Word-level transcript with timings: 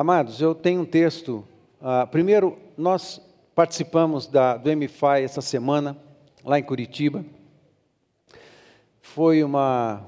Amados, 0.00 0.40
eu 0.40 0.54
tenho 0.54 0.80
um 0.80 0.84
texto. 0.86 1.44
Uh, 1.78 2.06
primeiro, 2.10 2.56
nós 2.74 3.20
participamos 3.54 4.26
da, 4.26 4.56
do 4.56 4.74
MFI 4.74 5.22
essa 5.22 5.42
semana, 5.42 5.94
lá 6.42 6.58
em 6.58 6.62
Curitiba. 6.62 7.22
Foi 9.02 9.44
uma, 9.44 10.00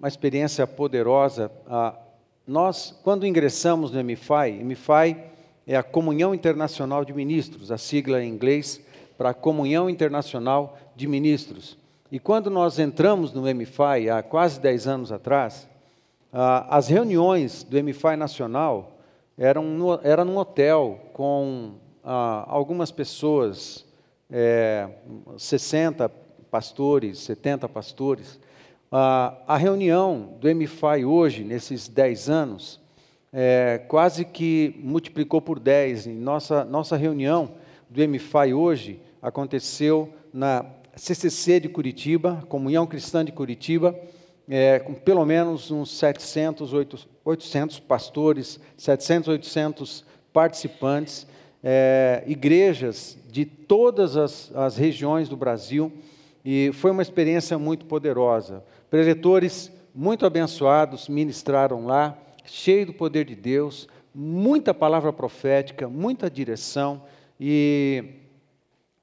uma 0.00 0.08
experiência 0.08 0.66
poderosa. 0.66 1.48
Uh, 1.64 1.96
nós, 2.44 2.92
quando 3.04 3.24
ingressamos 3.24 3.92
no 3.92 4.02
MFI, 4.02 4.64
MFI 4.64 5.16
é 5.64 5.76
a 5.76 5.82
Comunhão 5.84 6.34
Internacional 6.34 7.04
de 7.04 7.12
Ministros, 7.12 7.70
a 7.70 7.78
sigla 7.78 8.20
em 8.20 8.28
inglês 8.28 8.84
para 9.16 9.30
a 9.30 9.34
Comunhão 9.34 9.88
Internacional 9.88 10.76
de 10.96 11.06
Ministros. 11.06 11.78
E 12.10 12.18
quando 12.18 12.50
nós 12.50 12.80
entramos 12.80 13.32
no 13.32 13.42
MFI, 13.42 14.10
há 14.10 14.24
quase 14.24 14.58
10 14.60 14.88
anos 14.88 15.12
atrás, 15.12 15.68
as 16.32 16.88
reuniões 16.88 17.62
do 17.62 17.82
MFI 17.82 18.16
Nacional 18.16 18.98
eram 19.36 19.62
no, 19.62 20.00
era 20.02 20.24
num 20.24 20.36
hotel 20.36 21.00
com 21.12 21.74
ah, 22.04 22.44
algumas 22.48 22.90
pessoas, 22.90 23.86
é, 24.30 24.88
60 25.36 26.08
pastores, 26.50 27.18
70 27.20 27.68
pastores. 27.68 28.38
Ah, 28.90 29.36
a 29.46 29.56
reunião 29.56 30.36
do 30.40 30.52
MFI 30.54 31.04
hoje, 31.04 31.44
nesses 31.44 31.88
10 31.88 32.28
anos, 32.28 32.80
é, 33.32 33.82
quase 33.88 34.24
que 34.24 34.74
multiplicou 34.82 35.40
por 35.40 35.58
10. 35.58 36.06
E 36.06 36.10
nossa, 36.10 36.64
nossa 36.64 36.96
reunião 36.96 37.52
do 37.88 38.06
MFI 38.06 38.52
hoje 38.52 39.00
aconteceu 39.22 40.12
na 40.32 40.66
CCC 40.96 41.60
de 41.60 41.68
Curitiba, 41.68 42.42
Comunhão 42.48 42.86
Cristã 42.86 43.24
de 43.24 43.32
Curitiba, 43.32 43.94
é, 44.48 44.78
com 44.78 44.94
pelo 44.94 45.24
menos 45.26 45.70
uns 45.70 45.90
700, 45.98 46.72
800 47.24 47.80
pastores, 47.80 48.58
700, 48.76 49.28
800 49.28 50.04
participantes, 50.32 51.26
é, 51.62 52.22
igrejas 52.26 53.18
de 53.30 53.44
todas 53.44 54.16
as, 54.16 54.50
as 54.54 54.76
regiões 54.76 55.28
do 55.28 55.36
Brasil, 55.36 55.92
e 56.44 56.70
foi 56.72 56.90
uma 56.90 57.02
experiência 57.02 57.58
muito 57.58 57.84
poderosa. 57.84 58.64
Preletores 58.88 59.70
muito 59.94 60.24
abençoados 60.24 61.08
ministraram 61.08 61.84
lá, 61.84 62.16
cheio 62.44 62.86
do 62.86 62.94
poder 62.94 63.26
de 63.26 63.34
Deus, 63.34 63.86
muita 64.14 64.72
palavra 64.72 65.12
profética, 65.12 65.88
muita 65.88 66.30
direção, 66.30 67.02
e 67.38 68.04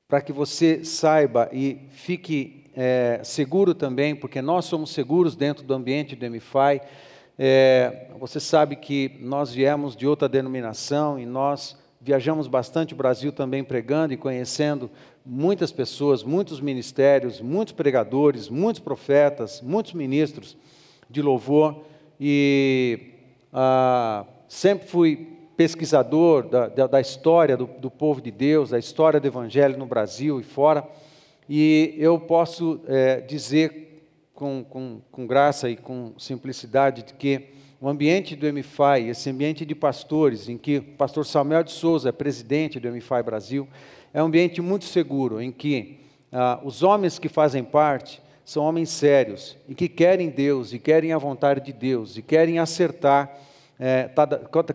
para 0.07 0.21
que 0.21 0.31
você 0.31 0.83
saiba 0.83 1.49
e 1.51 1.81
fique 1.89 2.54
é, 2.75 3.21
seguro 3.23 3.73
também, 3.73 4.15
porque 4.15 4.41
nós 4.41 4.65
somos 4.65 4.91
seguros 4.91 5.35
dentro 5.35 5.63
do 5.63 5.73
ambiente 5.73 6.15
do 6.15 6.29
MFI. 6.29 6.81
É, 7.37 8.07
você 8.19 8.39
sabe 8.39 8.75
que 8.75 9.17
nós 9.19 9.53
viemos 9.53 9.95
de 9.95 10.05
outra 10.05 10.27
denominação 10.27 11.17
e 11.19 11.25
nós 11.25 11.77
viajamos 12.01 12.47
bastante 12.47 12.93
o 12.93 12.97
Brasil 12.97 13.31
também 13.31 13.63
pregando 13.63 14.13
e 14.13 14.17
conhecendo 14.17 14.91
muitas 15.25 15.71
pessoas, 15.71 16.23
muitos 16.23 16.61
ministérios, 16.61 17.41
muitos 17.41 17.73
pregadores, 17.73 18.47
muitos 18.47 18.79
profetas, 18.79 19.61
muitos 19.61 19.93
ministros 19.93 20.55
de 21.09 21.21
louvor 21.21 21.83
e 22.19 23.11
ah, 23.51 24.25
sempre 24.47 24.87
fui 24.87 25.29
pesquisador 25.57 26.47
da, 26.47 26.67
da, 26.67 26.87
da 26.87 27.01
história 27.01 27.55
do, 27.55 27.65
do 27.65 27.89
povo 27.89 28.21
de 28.21 28.29
Deus, 28.29 28.69
da 28.69 28.79
história 28.79 29.19
do 29.19 29.27
Evangelho 29.27 29.77
no 29.77 29.85
Brasil 29.85 30.39
e 30.39 30.43
fora. 30.43 30.87
E 31.47 31.95
eu 31.97 32.19
posso 32.19 32.81
é, 32.87 33.21
dizer 33.21 33.85
com, 34.33 34.63
com, 34.63 35.01
com 35.11 35.27
graça 35.27 35.69
e 35.69 35.75
com 35.75 36.13
simplicidade 36.17 37.03
de 37.03 37.13
que 37.13 37.49
o 37.79 37.87
ambiente 37.87 38.35
do 38.35 38.51
MFI, 38.51 39.09
esse 39.09 39.29
ambiente 39.29 39.65
de 39.65 39.75
pastores, 39.75 40.49
em 40.49 40.57
que 40.57 40.77
o 40.77 40.83
pastor 40.83 41.25
Samuel 41.25 41.63
de 41.63 41.71
Souza 41.71 42.09
é 42.09 42.11
presidente 42.11 42.79
do 42.79 42.91
MFI 42.91 43.21
Brasil, 43.23 43.67
é 44.13 44.23
um 44.23 44.25
ambiente 44.25 44.61
muito 44.61 44.85
seguro, 44.85 45.41
em 45.41 45.51
que 45.51 45.99
ah, 46.31 46.59
os 46.63 46.81
homens 46.81 47.19
que 47.19 47.29
fazem 47.29 47.63
parte 47.63 48.21
são 48.43 48.63
homens 48.63 48.89
sérios 48.89 49.57
e 49.67 49.75
que 49.75 49.87
querem 49.87 50.29
Deus 50.29 50.73
e 50.73 50.79
querem 50.79 51.13
a 51.13 51.17
vontade 51.17 51.61
de 51.61 51.73
Deus 51.73 52.17
e 52.17 52.21
querem 52.21 52.59
acertar 52.59 53.37
é, 53.79 54.09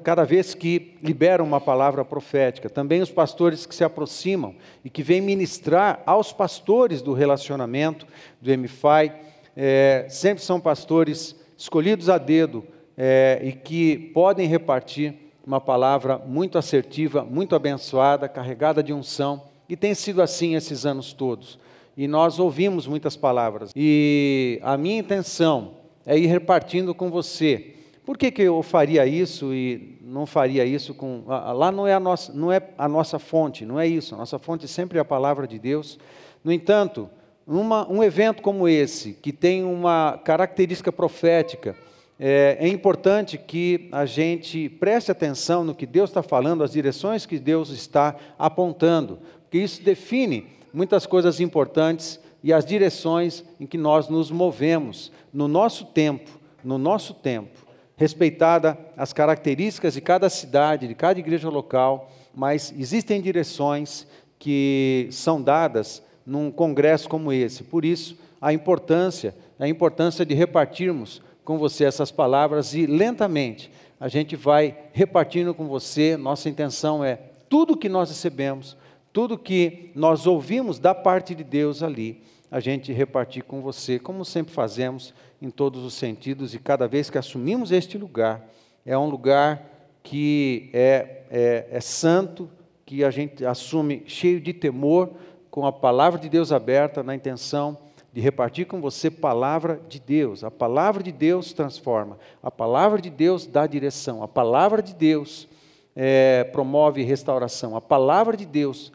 cada 0.03 0.25
vez 0.25 0.55
que 0.55 0.97
liberam 1.03 1.45
uma 1.45 1.61
palavra 1.61 2.05
profética. 2.05 2.69
Também 2.69 3.01
os 3.01 3.11
pastores 3.11 3.65
que 3.65 3.75
se 3.75 3.83
aproximam 3.83 4.55
e 4.85 4.91
que 4.91 5.03
vêm 5.03 5.21
ministrar 5.21 6.03
aos 6.05 6.33
pastores 6.33 7.01
do 7.01 7.13
relacionamento 7.13 8.07
do 8.41 8.51
MFI, 8.57 9.13
é, 9.57 10.07
sempre 10.09 10.43
são 10.43 10.61
pastores 10.61 11.35
escolhidos 11.57 12.09
a 12.09 12.19
dedo 12.19 12.65
é, 12.97 13.41
e 13.43 13.53
que 13.53 13.97
podem 14.13 14.47
repartir 14.47 15.15
uma 15.47 15.61
palavra 15.61 16.19
muito 16.19 16.59
assertiva, 16.59 17.25
muito 17.25 17.57
abençoada, 17.57 18.29
carregada 18.29 18.83
de 18.83 18.93
unção, 18.93 19.43
e 19.69 19.77
tem 19.77 19.95
sido 19.95 20.21
assim 20.21 20.55
esses 20.55 20.85
anos 20.85 21.13
todos. 21.13 21.59
E 21.97 22.07
nós 22.07 22.39
ouvimos 22.39 22.87
muitas 22.87 23.17
palavras. 23.17 23.73
E 23.75 24.61
a 24.63 24.77
minha 24.77 24.99
intenção 24.99 25.73
é 26.07 26.19
ir 26.19 26.27
repartindo 26.27 26.95
com 26.95 27.11
você 27.11 27.75
por 28.05 28.17
que, 28.17 28.31
que 28.31 28.43
eu 28.43 28.63
faria 28.63 29.07
isso 29.07 29.53
e 29.53 29.99
não 30.03 30.25
faria 30.25 30.65
isso 30.65 30.95
com. 30.95 31.23
Lá 31.27 31.71
não 31.71 31.87
é, 31.87 31.95
a 31.95 32.01
nossa, 32.01 32.33
não 32.33 32.51
é 32.51 32.61
a 32.77 32.89
nossa 32.89 33.19
fonte, 33.19 33.65
não 33.65 33.79
é 33.79 33.87
isso. 33.87 34.15
A 34.15 34.19
nossa 34.19 34.39
fonte 34.39 34.67
sempre 34.67 34.99
é 34.99 35.01
a 35.01 35.05
palavra 35.05 35.47
de 35.47 35.59
Deus. 35.59 35.99
No 36.43 36.51
entanto, 36.51 37.11
uma, 37.47 37.91
um 37.91 38.03
evento 38.03 38.43
como 38.43 38.67
esse, 38.67 39.13
que 39.13 39.33
tem 39.33 39.63
uma 39.65 40.19
característica 40.25 40.91
profética, 40.91 41.77
é, 42.19 42.57
é, 42.61 42.69
importante 42.69 43.39
que 43.39 43.89
a 43.93 44.05
gente 44.07 44.69
preste 44.69 45.11
atenção 45.11 45.63
no 45.63 45.75
que 45.75 45.87
Deus 45.87 46.11
está 46.11 46.23
falando, 46.23 46.65
as 46.65 46.73
direções 46.73 47.27
que 47.27 47.39
Deus 47.39 47.71
está 47.71 48.17
apontando, 48.39 49.19
porque 49.43 49.59
isso 49.59 49.83
define 49.83 50.47
muitas 50.73 51.07
coisas 51.07 51.41
importantes 51.41 52.21
e 52.43 52.53
as 52.53 52.65
direções 52.65 53.45
em 53.59 53.67
que 53.67 53.79
nós 53.79 54.09
nos 54.09 54.31
movemos 54.31 55.13
no 55.33 55.49
nosso 55.49 55.85
tempo, 55.85 56.31
no 56.65 56.79
nosso 56.79 57.15
tempo 57.15 57.60
respeitada 58.01 58.79
as 58.97 59.13
características 59.13 59.93
de 59.93 60.01
cada 60.01 60.31
cidade, 60.31 60.89
de 60.89 60.95
cada 60.95 61.21
igreja 61.21 61.51
local, 61.51 62.11
mas 62.35 62.73
existem 62.79 63.21
direções 63.21 64.07
que 64.39 65.07
são 65.11 65.43
dadas 65.43 66.03
num 66.25 66.51
congresso 66.51 67.07
como 67.11 67.31
esse. 67.31 67.63
Por 67.63 67.85
isso, 67.85 68.17
a 68.41 68.55
importância, 68.55 69.35
a 69.59 69.69
importância 69.69 70.25
de 70.25 70.33
repartirmos 70.33 71.21
com 71.45 71.59
você 71.59 71.85
essas 71.85 72.11
palavras 72.11 72.73
e 72.73 72.87
lentamente 72.87 73.71
a 74.01 74.09
gente 74.09 74.35
vai 74.35 74.79
repartindo 74.95 75.53
com 75.53 75.69
você. 75.69 76.17
Nossa 76.17 76.49
intenção 76.49 77.05
é 77.05 77.19
tudo 77.51 77.77
que 77.77 77.91
nós 77.91 78.09
recebemos, 78.09 78.79
tudo 79.13 79.37
que 79.37 79.91
nós 79.95 80.27
ouvimos 80.27 80.79
da 80.79 80.95
parte 80.95 81.35
de 81.35 81.45
Deus 81.45 81.83
ali, 81.83 82.23
a 82.51 82.59
gente 82.59 82.93
repartir 82.93 83.45
com 83.45 83.61
você, 83.61 83.99
como 83.99 84.25
sempre 84.25 84.53
fazemos 84.53 85.15
em 85.41 85.51
todos 85.51 85.85
os 85.85 85.95
sentidos, 85.95 86.55
e 86.55 86.59
cada 86.59 86.89
vez 86.89 87.09
que 87.09 87.17
assumimos 87.17 87.71
este 87.71 87.97
lugar, 87.97 88.45
é 88.85 88.97
um 88.99 89.09
lugar 89.09 89.63
que 90.03 90.71
é, 90.73 91.23
é, 91.31 91.69
é 91.71 91.81
santo, 91.81 92.51
que 92.85 93.05
a 93.05 93.11
gente 93.11 93.45
assume 93.45 94.03
cheio 94.07 94.41
de 94.41 94.53
temor, 94.53 95.11
com 95.51 95.67
a 95.67 95.73
palavra 95.73 96.19
de 96.19 96.29
Deus 96.29 96.53
aberta, 96.53 97.03
na 97.03 97.15
intenção 97.15 97.77
de 98.13 98.21
repartir 98.21 98.67
com 98.67 98.81
você 98.81 99.11
palavra 99.11 99.81
de 99.89 100.01
Deus. 100.01 100.43
A 100.43 100.51
palavra 100.51 101.03
de 101.03 101.13
Deus 101.13 101.53
transforma, 101.53 102.19
a 102.43 102.51
palavra 102.51 103.01
de 103.01 103.11
Deus 103.11 103.47
dá 103.47 103.67
direção, 103.67 104.23
a 104.23 104.29
palavra 104.29 104.83
de 104.83 104.95
Deus 104.95 105.49
é, 105.95 106.45
promove 106.45 107.03
restauração, 107.03 107.77
a 107.77 107.81
palavra 107.81 108.37
de 108.37 108.47
Deus 108.47 108.93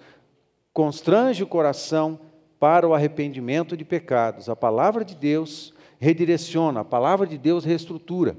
constrange 0.73 1.41
o 1.43 1.47
coração 1.47 2.19
para 2.65 2.87
o 2.87 2.95
arrependimento 2.95 3.77
de 3.77 3.85
pecados. 3.85 4.49
A 4.49 4.55
palavra 4.55 5.05
de 5.05 5.13
Deus 5.13 5.71
redireciona, 5.99 6.79
a 6.79 6.83
palavra 6.83 7.27
de 7.27 7.37
Deus 7.37 7.63
reestrutura. 7.63 8.35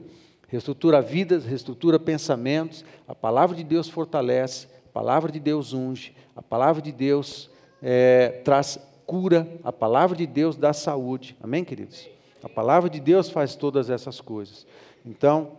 Reestrutura 0.48 1.00
vidas, 1.00 1.44
reestrutura 1.44 1.96
pensamentos, 1.96 2.84
a 3.06 3.14
palavra 3.14 3.54
de 3.54 3.62
Deus 3.62 3.88
fortalece, 3.88 4.66
a 4.84 4.92
palavra 4.92 5.30
de 5.30 5.38
Deus 5.38 5.72
unge, 5.72 6.12
a 6.34 6.42
palavra 6.42 6.82
de 6.82 6.90
Deus 6.90 7.48
é, 7.80 8.40
traz 8.44 8.80
cura, 9.06 9.48
a 9.62 9.72
palavra 9.72 10.16
de 10.16 10.26
Deus 10.26 10.56
dá 10.56 10.72
saúde. 10.72 11.36
Amém, 11.40 11.62
queridos? 11.62 12.08
A 12.42 12.48
palavra 12.48 12.90
de 12.90 12.98
Deus 12.98 13.30
faz 13.30 13.54
todas 13.54 13.90
essas 13.90 14.20
coisas. 14.20 14.66
Então, 15.04 15.52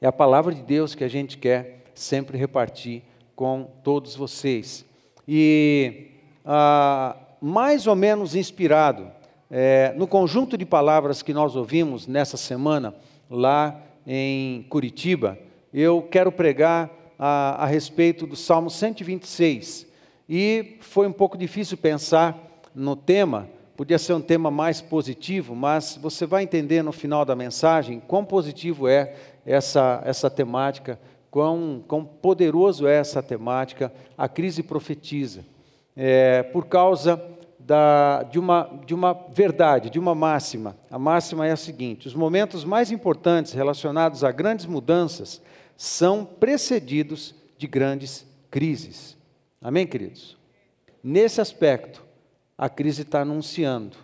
é 0.00 0.06
a 0.06 0.12
palavra 0.12 0.54
de 0.54 0.62
Deus 0.62 0.94
que 0.94 1.02
a 1.02 1.08
gente 1.08 1.36
quer 1.36 1.82
sempre 1.96 2.38
repartir 2.38 3.02
com 3.34 3.68
todos 3.82 4.14
vocês. 4.14 4.86
E 5.26 6.12
ah, 6.44 7.16
mais 7.46 7.86
ou 7.86 7.94
menos 7.94 8.34
inspirado 8.34 9.06
é, 9.48 9.94
no 9.96 10.08
conjunto 10.08 10.58
de 10.58 10.66
palavras 10.66 11.22
que 11.22 11.32
nós 11.32 11.54
ouvimos 11.54 12.08
nessa 12.08 12.36
semana, 12.36 12.92
lá 13.30 13.80
em 14.04 14.64
Curitiba, 14.68 15.38
eu 15.72 16.02
quero 16.02 16.32
pregar 16.32 16.90
a, 17.16 17.62
a 17.62 17.66
respeito 17.66 18.26
do 18.26 18.34
Salmo 18.34 18.68
126. 18.68 19.86
E 20.28 20.76
foi 20.80 21.06
um 21.06 21.12
pouco 21.12 21.38
difícil 21.38 21.76
pensar 21.76 22.36
no 22.74 22.96
tema, 22.96 23.48
podia 23.76 23.96
ser 23.96 24.14
um 24.14 24.20
tema 24.20 24.50
mais 24.50 24.80
positivo, 24.80 25.54
mas 25.54 25.96
você 26.02 26.26
vai 26.26 26.42
entender 26.42 26.82
no 26.82 26.90
final 26.90 27.24
da 27.24 27.36
mensagem 27.36 28.02
quão 28.08 28.24
positivo 28.24 28.88
é 28.88 29.14
essa, 29.46 30.02
essa 30.04 30.28
temática 30.28 30.98
quão, 31.30 31.84
quão 31.86 32.04
poderoso 32.04 32.86
é 32.88 32.96
essa 32.96 33.22
temática, 33.22 33.92
a 34.16 34.26
crise 34.26 34.62
profetiza. 34.62 35.44
É, 35.94 36.42
por 36.42 36.66
causa 36.66 37.35
da, 37.66 38.22
de, 38.22 38.38
uma, 38.38 38.80
de 38.86 38.94
uma 38.94 39.12
verdade, 39.12 39.90
de 39.90 39.98
uma 39.98 40.14
máxima. 40.14 40.76
A 40.88 40.98
máxima 40.98 41.46
é 41.46 41.50
a 41.50 41.56
seguinte: 41.56 42.06
os 42.06 42.14
momentos 42.14 42.64
mais 42.64 42.92
importantes 42.92 43.52
relacionados 43.52 44.22
a 44.22 44.30
grandes 44.30 44.66
mudanças 44.66 45.42
são 45.76 46.24
precedidos 46.24 47.34
de 47.58 47.66
grandes 47.66 48.24
crises. 48.50 49.18
Amém, 49.60 49.84
queridos? 49.84 50.38
Nesse 51.02 51.40
aspecto, 51.40 52.04
a 52.56 52.68
crise 52.68 53.02
está 53.02 53.22
anunciando 53.22 53.96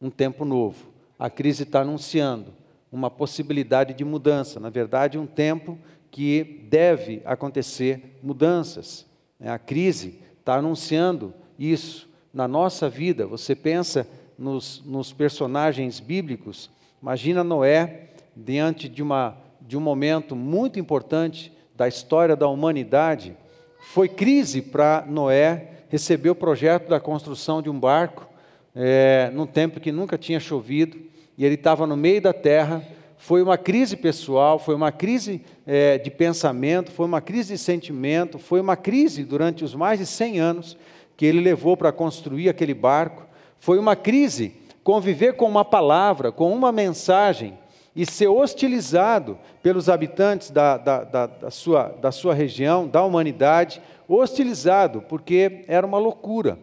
um 0.00 0.08
tempo 0.08 0.44
novo, 0.44 0.86
a 1.18 1.28
crise 1.28 1.64
está 1.64 1.80
anunciando 1.80 2.54
uma 2.92 3.10
possibilidade 3.10 3.92
de 3.92 4.04
mudança, 4.04 4.60
na 4.60 4.70
verdade, 4.70 5.18
um 5.18 5.26
tempo 5.26 5.76
que 6.12 6.64
deve 6.70 7.20
acontecer 7.24 8.18
mudanças. 8.22 9.04
A 9.40 9.58
crise 9.58 10.20
está 10.40 10.54
anunciando 10.54 11.34
isso 11.58 12.07
na 12.38 12.46
nossa 12.46 12.88
vida. 12.88 13.26
Você 13.26 13.52
pensa 13.52 14.06
nos, 14.38 14.80
nos 14.86 15.12
personagens 15.12 15.98
bíblicos, 15.98 16.70
imagina 17.02 17.42
Noé 17.42 18.10
diante 18.36 18.88
de, 18.88 19.02
uma, 19.02 19.36
de 19.60 19.76
um 19.76 19.80
momento 19.80 20.36
muito 20.36 20.78
importante 20.78 21.52
da 21.74 21.88
história 21.88 22.36
da 22.36 22.46
humanidade. 22.46 23.36
Foi 23.80 24.08
crise 24.08 24.62
para 24.62 25.04
Noé 25.08 25.80
receber 25.88 26.30
o 26.30 26.34
projeto 26.36 26.88
da 26.88 27.00
construção 27.00 27.60
de 27.60 27.68
um 27.68 27.80
barco, 27.80 28.28
é, 28.72 29.32
num 29.34 29.44
tempo 29.46 29.80
que 29.80 29.90
nunca 29.90 30.16
tinha 30.16 30.38
chovido, 30.38 30.96
e 31.36 31.44
ele 31.44 31.56
estava 31.56 31.88
no 31.88 31.96
meio 31.96 32.22
da 32.22 32.32
terra. 32.32 32.84
Foi 33.16 33.42
uma 33.42 33.58
crise 33.58 33.96
pessoal, 33.96 34.60
foi 34.60 34.76
uma 34.76 34.92
crise 34.92 35.42
é, 35.66 35.98
de 35.98 36.08
pensamento, 36.08 36.92
foi 36.92 37.06
uma 37.06 37.20
crise 37.20 37.54
de 37.54 37.58
sentimento, 37.58 38.38
foi 38.38 38.60
uma 38.60 38.76
crise 38.76 39.24
durante 39.24 39.64
os 39.64 39.74
mais 39.74 39.98
de 39.98 40.06
100 40.06 40.38
anos 40.38 40.76
que 41.18 41.26
ele 41.26 41.40
levou 41.40 41.76
para 41.76 41.90
construir 41.90 42.48
aquele 42.48 42.72
barco. 42.72 43.26
Foi 43.58 43.76
uma 43.76 43.96
crise 43.96 44.54
conviver 44.84 45.34
com 45.34 45.46
uma 45.46 45.64
palavra, 45.64 46.30
com 46.30 46.54
uma 46.54 46.70
mensagem, 46.70 47.58
e 47.94 48.06
ser 48.06 48.28
hostilizado 48.28 49.36
pelos 49.60 49.88
habitantes 49.88 50.50
da, 50.50 50.76
da, 50.76 51.02
da, 51.02 51.26
da, 51.26 51.50
sua, 51.50 51.88
da 51.88 52.12
sua 52.12 52.32
região, 52.32 52.86
da 52.86 53.02
humanidade, 53.02 53.82
hostilizado, 54.08 55.02
porque 55.08 55.64
era 55.66 55.84
uma 55.84 55.98
loucura, 55.98 56.56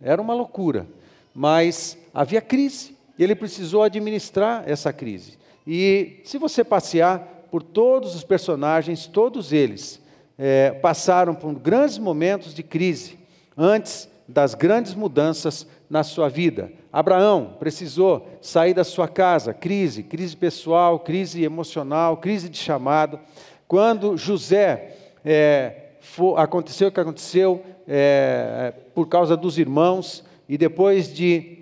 era 0.00 0.20
uma 0.22 0.32
loucura. 0.32 0.86
Mas 1.34 1.98
havia 2.12 2.40
crise, 2.40 2.96
e 3.18 3.22
ele 3.22 3.34
precisou 3.34 3.82
administrar 3.82 4.64
essa 4.66 4.90
crise. 4.90 5.36
E 5.66 6.22
se 6.24 6.38
você 6.38 6.64
passear 6.64 7.44
por 7.50 7.62
todos 7.62 8.14
os 8.14 8.24
personagens, 8.24 9.06
todos 9.06 9.52
eles 9.52 10.00
é, 10.38 10.70
passaram 10.70 11.34
por 11.34 11.52
grandes 11.54 11.98
momentos 11.98 12.54
de 12.54 12.62
crise 12.62 13.17
antes 13.58 14.08
das 14.28 14.54
grandes 14.54 14.94
mudanças 14.94 15.66
na 15.90 16.04
sua 16.04 16.28
vida. 16.28 16.70
Abraão 16.92 17.56
precisou 17.58 18.28
sair 18.40 18.72
da 18.72 18.84
sua 18.84 19.08
casa, 19.08 19.52
crise, 19.52 20.02
crise 20.02 20.36
pessoal, 20.36 21.00
crise 21.00 21.42
emocional, 21.42 22.18
crise 22.18 22.48
de 22.48 22.58
chamado. 22.58 23.18
Quando 23.66 24.16
José 24.16 24.96
é, 25.24 25.88
for, 26.00 26.38
aconteceu 26.38 26.88
o 26.88 26.92
que 26.92 27.00
aconteceu 27.00 27.62
é, 27.86 28.72
por 28.94 29.08
causa 29.08 29.36
dos 29.36 29.58
irmãos, 29.58 30.24
e 30.48 30.56
depois 30.56 31.12
de, 31.12 31.58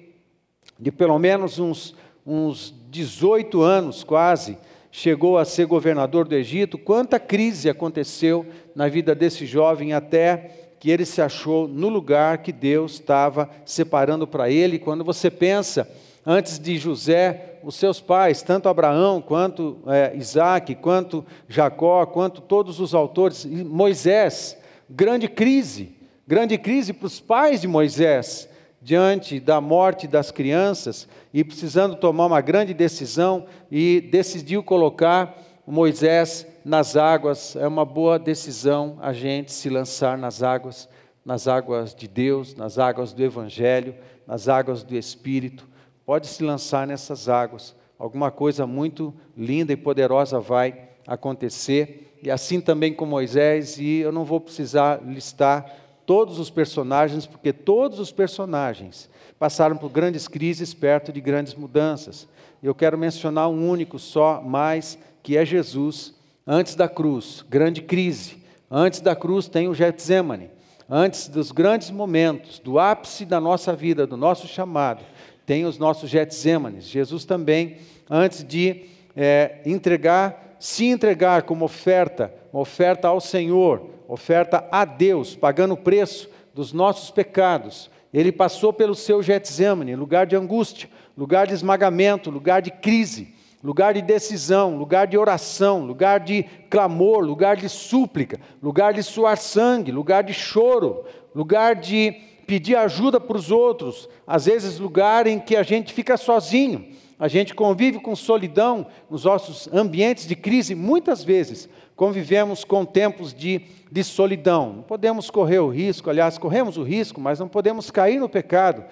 de 0.79 0.93
pelo 0.93 1.19
menos 1.19 1.59
uns, 1.59 1.95
uns 2.25 2.75
18 2.91 3.63
anos 3.63 4.05
quase, 4.05 4.59
chegou 4.91 5.39
a 5.39 5.45
ser 5.45 5.67
governador 5.67 6.27
do 6.27 6.35
Egito, 6.35 6.79
quanta 6.79 7.19
crise 7.19 7.69
aconteceu 7.69 8.47
na 8.75 8.89
vida 8.89 9.15
desse 9.15 9.45
jovem 9.45 9.93
até 9.93 10.66
que 10.87 10.91
ele 10.93 11.05
se 11.05 11.21
achou 11.21 11.67
no 11.67 11.89
lugar 11.89 12.39
que 12.39 12.53
Deus 12.53 12.93
estava 12.93 13.51
separando 13.65 14.25
para 14.25 14.49
ele. 14.49 14.79
Quando 14.79 15.03
você 15.03 15.29
pensa, 15.29 15.91
antes 16.25 16.61
de 16.61 16.79
José, 16.79 17.59
os 17.65 17.75
seus 17.75 18.01
pais, 18.01 18.41
tanto 18.41 18.69
Abraão, 18.69 19.21
quanto 19.21 19.79
é, 19.89 20.13
Isaac, 20.15 20.77
quanto 20.77 21.27
Jacó, 21.49 22.07
quanto 22.07 22.41
todos 22.41 22.79
os 22.79 22.95
autores, 22.95 23.45
Moisés, 23.45 24.57
grande 24.89 25.27
crise, 25.27 25.93
grande 26.25 26.57
crise 26.57 26.93
para 26.93 27.07
os 27.07 27.19
pais 27.19 27.61
de 27.61 27.67
Moisés, 27.67 28.49
diante 28.81 29.41
da 29.41 29.61
morte 29.61 30.07
das 30.07 30.31
crianças 30.31 31.09
e 31.35 31.43
precisando 31.43 31.97
tomar 31.97 32.27
uma 32.27 32.41
grande 32.41 32.73
decisão 32.73 33.47
e 33.73 34.01
decidiu 34.01 34.63
colocar 34.63 35.37
Moisés 35.67 36.47
nas 36.67 36.97
águas, 36.97 37.55
é 37.55 37.65
uma 37.65 37.85
boa 37.85 38.19
decisão 38.19 38.99
a 39.01 39.13
gente 39.13 39.53
se 39.53 39.71
lançar 39.71 40.19
nas 40.19 40.43
águas, 40.43 40.89
nas 41.25 41.47
águas 41.47 41.95
de 41.95 42.09
Deus, 42.09 42.57
nas 42.57 42.77
águas 42.77 43.13
do 43.13 43.23
Evangelho, 43.23 43.95
nas 44.27 44.49
águas 44.49 44.83
do 44.83 44.97
Espírito. 44.97 45.69
Pode 46.05 46.27
se 46.27 46.43
lançar 46.43 46.85
nessas 46.85 47.29
águas, 47.29 47.73
alguma 47.97 48.33
coisa 48.33 48.67
muito 48.67 49.15
linda 49.37 49.73
e 49.73 49.77
poderosa 49.77 50.41
vai 50.41 50.89
acontecer. 51.07 52.19
E 52.21 52.33
assim 52.33 52.61
também 52.61 52.93
com 52.93 53.07
Moisés, 53.07 53.79
e 53.79 53.99
eu 53.99 54.11
não 54.11 54.25
vou 54.25 54.41
precisar 54.41 55.01
listar 55.05 55.73
todos 56.05 56.41
os 56.41 56.51
personagens, 56.51 57.27
porque 57.27 57.53
todos 57.53 58.01
os 58.01 58.11
personagens 58.11 59.09
passaram 59.39 59.77
por 59.77 59.89
grandes 59.89 60.27
crises 60.27 60.75
perto 60.75 61.13
de 61.13 61.21
grandes 61.21 61.55
mudanças. 61.55 62.27
Eu 62.61 62.75
quero 62.75 62.99
mencionar 62.99 63.49
um 63.49 63.71
único 63.71 64.01
só, 64.01 64.43
mais, 64.43 64.99
que 65.23 65.37
é 65.37 65.45
Jesus, 65.45 66.16
Antes 66.49 66.77
da 66.77 66.89
cruz, 66.89 67.45
grande 67.51 67.83
crise. 67.83 68.37
Antes 68.71 69.01
da 69.01 69.17
cruz 69.17 69.49
tem 69.49 69.67
o 69.67 69.75
Getsemane. 69.75 70.49
Antes 70.89 71.27
dos 71.27 71.51
grandes 71.51 71.91
momentos, 71.91 72.61
do 72.61 72.79
ápice 72.79 73.25
da 73.25 73.41
nossa 73.41 73.75
vida, 73.75 74.07
do 74.07 74.17
nosso 74.17 74.47
chamado, 74.47 75.05
tem 75.45 75.65
os 75.65 75.77
nossos 75.77 76.09
Getsêmanes. 76.09 76.85
Jesus 76.85 77.25
também, 77.25 77.79
antes 78.09 78.45
de 78.45 78.85
é, 79.17 79.61
entregar, 79.67 80.57
se 80.61 80.87
entregar 80.87 81.43
como 81.43 81.65
oferta, 81.65 82.33
oferta 82.53 83.09
ao 83.09 83.21
Senhor, 83.21 83.91
oferta 84.07 84.65
a 84.71 84.85
Deus, 84.85 85.35
pagando 85.35 85.75
o 85.75 85.77
preço 85.77 86.31
dos 86.55 86.73
nossos 86.73 87.11
pecados, 87.11 87.91
ele 88.15 88.31
passou 88.31 88.73
pelo 88.73 88.95
seu 88.95 89.21
Getsemane, 89.21 89.97
lugar 89.97 90.27
de 90.27 90.37
angústia, 90.37 90.89
lugar 91.19 91.49
de 91.49 91.55
esmagamento, 91.55 92.31
lugar 92.31 92.63
de 92.63 92.71
crise 92.71 93.35
lugar 93.63 93.95
de 93.95 94.03
decisão, 94.03 94.77
lugar 94.77 95.07
de 95.07 95.17
oração, 95.17 95.85
lugar 95.85 96.21
de 96.21 96.45
clamor, 96.71 97.25
lugar 97.25 97.57
de 97.57 97.69
súplica, 97.69 98.41
lugar 98.63 98.93
de 98.93 99.03
suar 99.03 99.37
sangue, 99.37 99.91
lugar 99.91 100.23
de 100.23 100.33
choro, 100.33 101.05
lugar 101.35 101.75
de 101.75 102.13
pedir 102.47 102.77
ajuda 102.77 103.19
para 103.19 103.37
os 103.37 103.51
outros, 103.51 104.09
às 104.27 104.47
vezes 104.47 104.79
lugar 104.79 105.27
em 105.27 105.39
que 105.39 105.57
a 105.57 105.63
gente 105.63 105.93
fica 105.93 106.17
sozinho, 106.17 106.87
a 107.19 107.29
gente 107.29 107.55
convive 107.55 107.99
com 107.99 108.15
solidão 108.15 108.87
nos 109.11 109.25
nossos 109.25 109.69
ambientes 109.73 110.27
de 110.27 110.37
crise, 110.37 110.75
muitas 110.75 111.25
vezes. 111.25 111.69
Convivemos 111.97 112.63
com 112.63 112.85
tempos 112.85 113.33
de, 113.33 113.63
de 113.91 114.05
solidão. 114.05 114.75
Não 114.75 114.83
podemos 114.83 115.31
correr 115.31 115.61
o 115.61 115.71
risco, 115.71 116.11
aliás, 116.11 116.37
corremos 116.37 116.77
o 116.77 116.83
risco, 116.83 117.19
mas 117.19 117.41
não 117.41 117.49
podemos 117.49 117.91
cair 117.91 118.21
no 118.21 118.29
pecado 118.29 118.85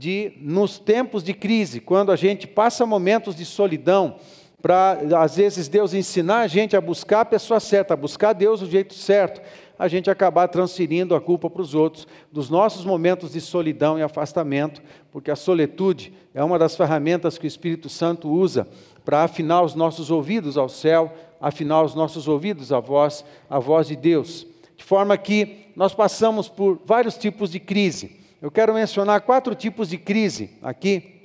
de, 0.00 0.32
nos 0.40 0.78
tempos 0.78 1.22
de 1.22 1.34
crise, 1.34 1.78
quando 1.78 2.10
a 2.10 2.16
gente 2.16 2.46
passa 2.46 2.86
momentos 2.86 3.36
de 3.36 3.44
solidão, 3.44 4.16
para, 4.62 4.98
às 5.20 5.36
vezes, 5.36 5.68
Deus 5.68 5.92
ensinar 5.92 6.40
a 6.40 6.46
gente 6.46 6.74
a 6.74 6.80
buscar 6.80 7.20
a 7.20 7.24
pessoa 7.26 7.60
certa, 7.60 7.92
a 7.92 7.96
buscar 7.98 8.32
Deus 8.32 8.60
do 8.60 8.66
jeito 8.66 8.94
certo, 8.94 9.42
a 9.78 9.88
gente 9.88 10.10
acabar 10.10 10.48
transferindo 10.48 11.14
a 11.14 11.20
culpa 11.20 11.50
para 11.50 11.60
os 11.60 11.74
outros, 11.74 12.08
dos 12.32 12.48
nossos 12.48 12.82
momentos 12.82 13.32
de 13.32 13.42
solidão 13.42 13.98
e 13.98 14.02
afastamento, 14.02 14.80
porque 15.12 15.30
a 15.30 15.36
solitude 15.36 16.14
é 16.32 16.42
uma 16.42 16.58
das 16.58 16.74
ferramentas 16.74 17.36
que 17.36 17.46
o 17.46 17.48
Espírito 17.48 17.90
Santo 17.90 18.26
usa 18.26 18.66
para 19.04 19.22
afinar 19.22 19.60
os 19.60 19.74
nossos 19.74 20.10
ouvidos 20.10 20.56
ao 20.56 20.70
céu, 20.70 21.12
afinar 21.38 21.82
os 21.82 21.94
nossos 21.94 22.26
ouvidos 22.26 22.72
à 22.72 22.80
voz, 22.80 23.22
à 23.50 23.58
voz 23.58 23.88
de 23.88 23.96
Deus. 23.96 24.46
De 24.78 24.84
forma 24.84 25.14
que 25.18 25.66
nós 25.76 25.94
passamos 25.94 26.48
por 26.48 26.80
vários 26.86 27.18
tipos 27.18 27.50
de 27.50 27.60
crise. 27.60 28.19
Eu 28.42 28.50
quero 28.50 28.72
mencionar 28.72 29.20
quatro 29.20 29.54
tipos 29.54 29.90
de 29.90 29.98
crise 29.98 30.52
aqui 30.62 31.20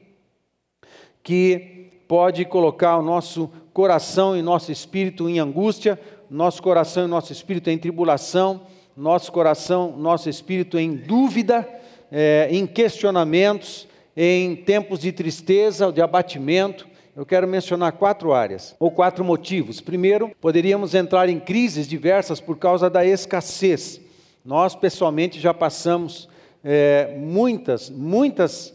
que 1.23 2.03
pode 2.09 2.43
colocar 2.43 2.97
o 2.97 3.01
nosso 3.01 3.49
coração 3.71 4.35
e 4.35 4.41
nosso 4.41 4.69
espírito 4.69 5.29
em 5.29 5.39
angústia, 5.39 5.97
nosso 6.29 6.61
coração 6.61 7.05
e 7.05 7.07
nosso 7.07 7.31
espírito 7.31 7.69
em 7.69 7.77
tribulação, 7.77 8.63
nosso 8.97 9.31
coração, 9.31 9.95
nosso 9.97 10.29
espírito 10.29 10.77
em 10.77 10.93
dúvida, 10.93 11.65
é, 12.11 12.49
em 12.51 12.67
questionamentos, 12.67 13.87
em 14.15 14.53
tempos 14.53 14.99
de 14.99 15.13
tristeza, 15.13 15.93
de 15.93 16.01
abatimento. 16.01 16.85
Eu 17.15 17.25
quero 17.25 17.47
mencionar 17.47 17.93
quatro 17.93 18.33
áreas, 18.33 18.75
ou 18.77 18.91
quatro 18.91 19.23
motivos. 19.23 19.79
Primeiro, 19.79 20.31
poderíamos 20.41 20.93
entrar 20.93 21.29
em 21.29 21.39
crises 21.39 21.87
diversas 21.87 22.41
por 22.41 22.57
causa 22.57 22.89
da 22.89 23.05
escassez. 23.05 24.01
Nós, 24.43 24.75
pessoalmente, 24.75 25.39
já 25.39 25.53
passamos 25.53 26.27
é, 26.67 27.15
muitas, 27.15 27.91
muitas, 27.91 28.73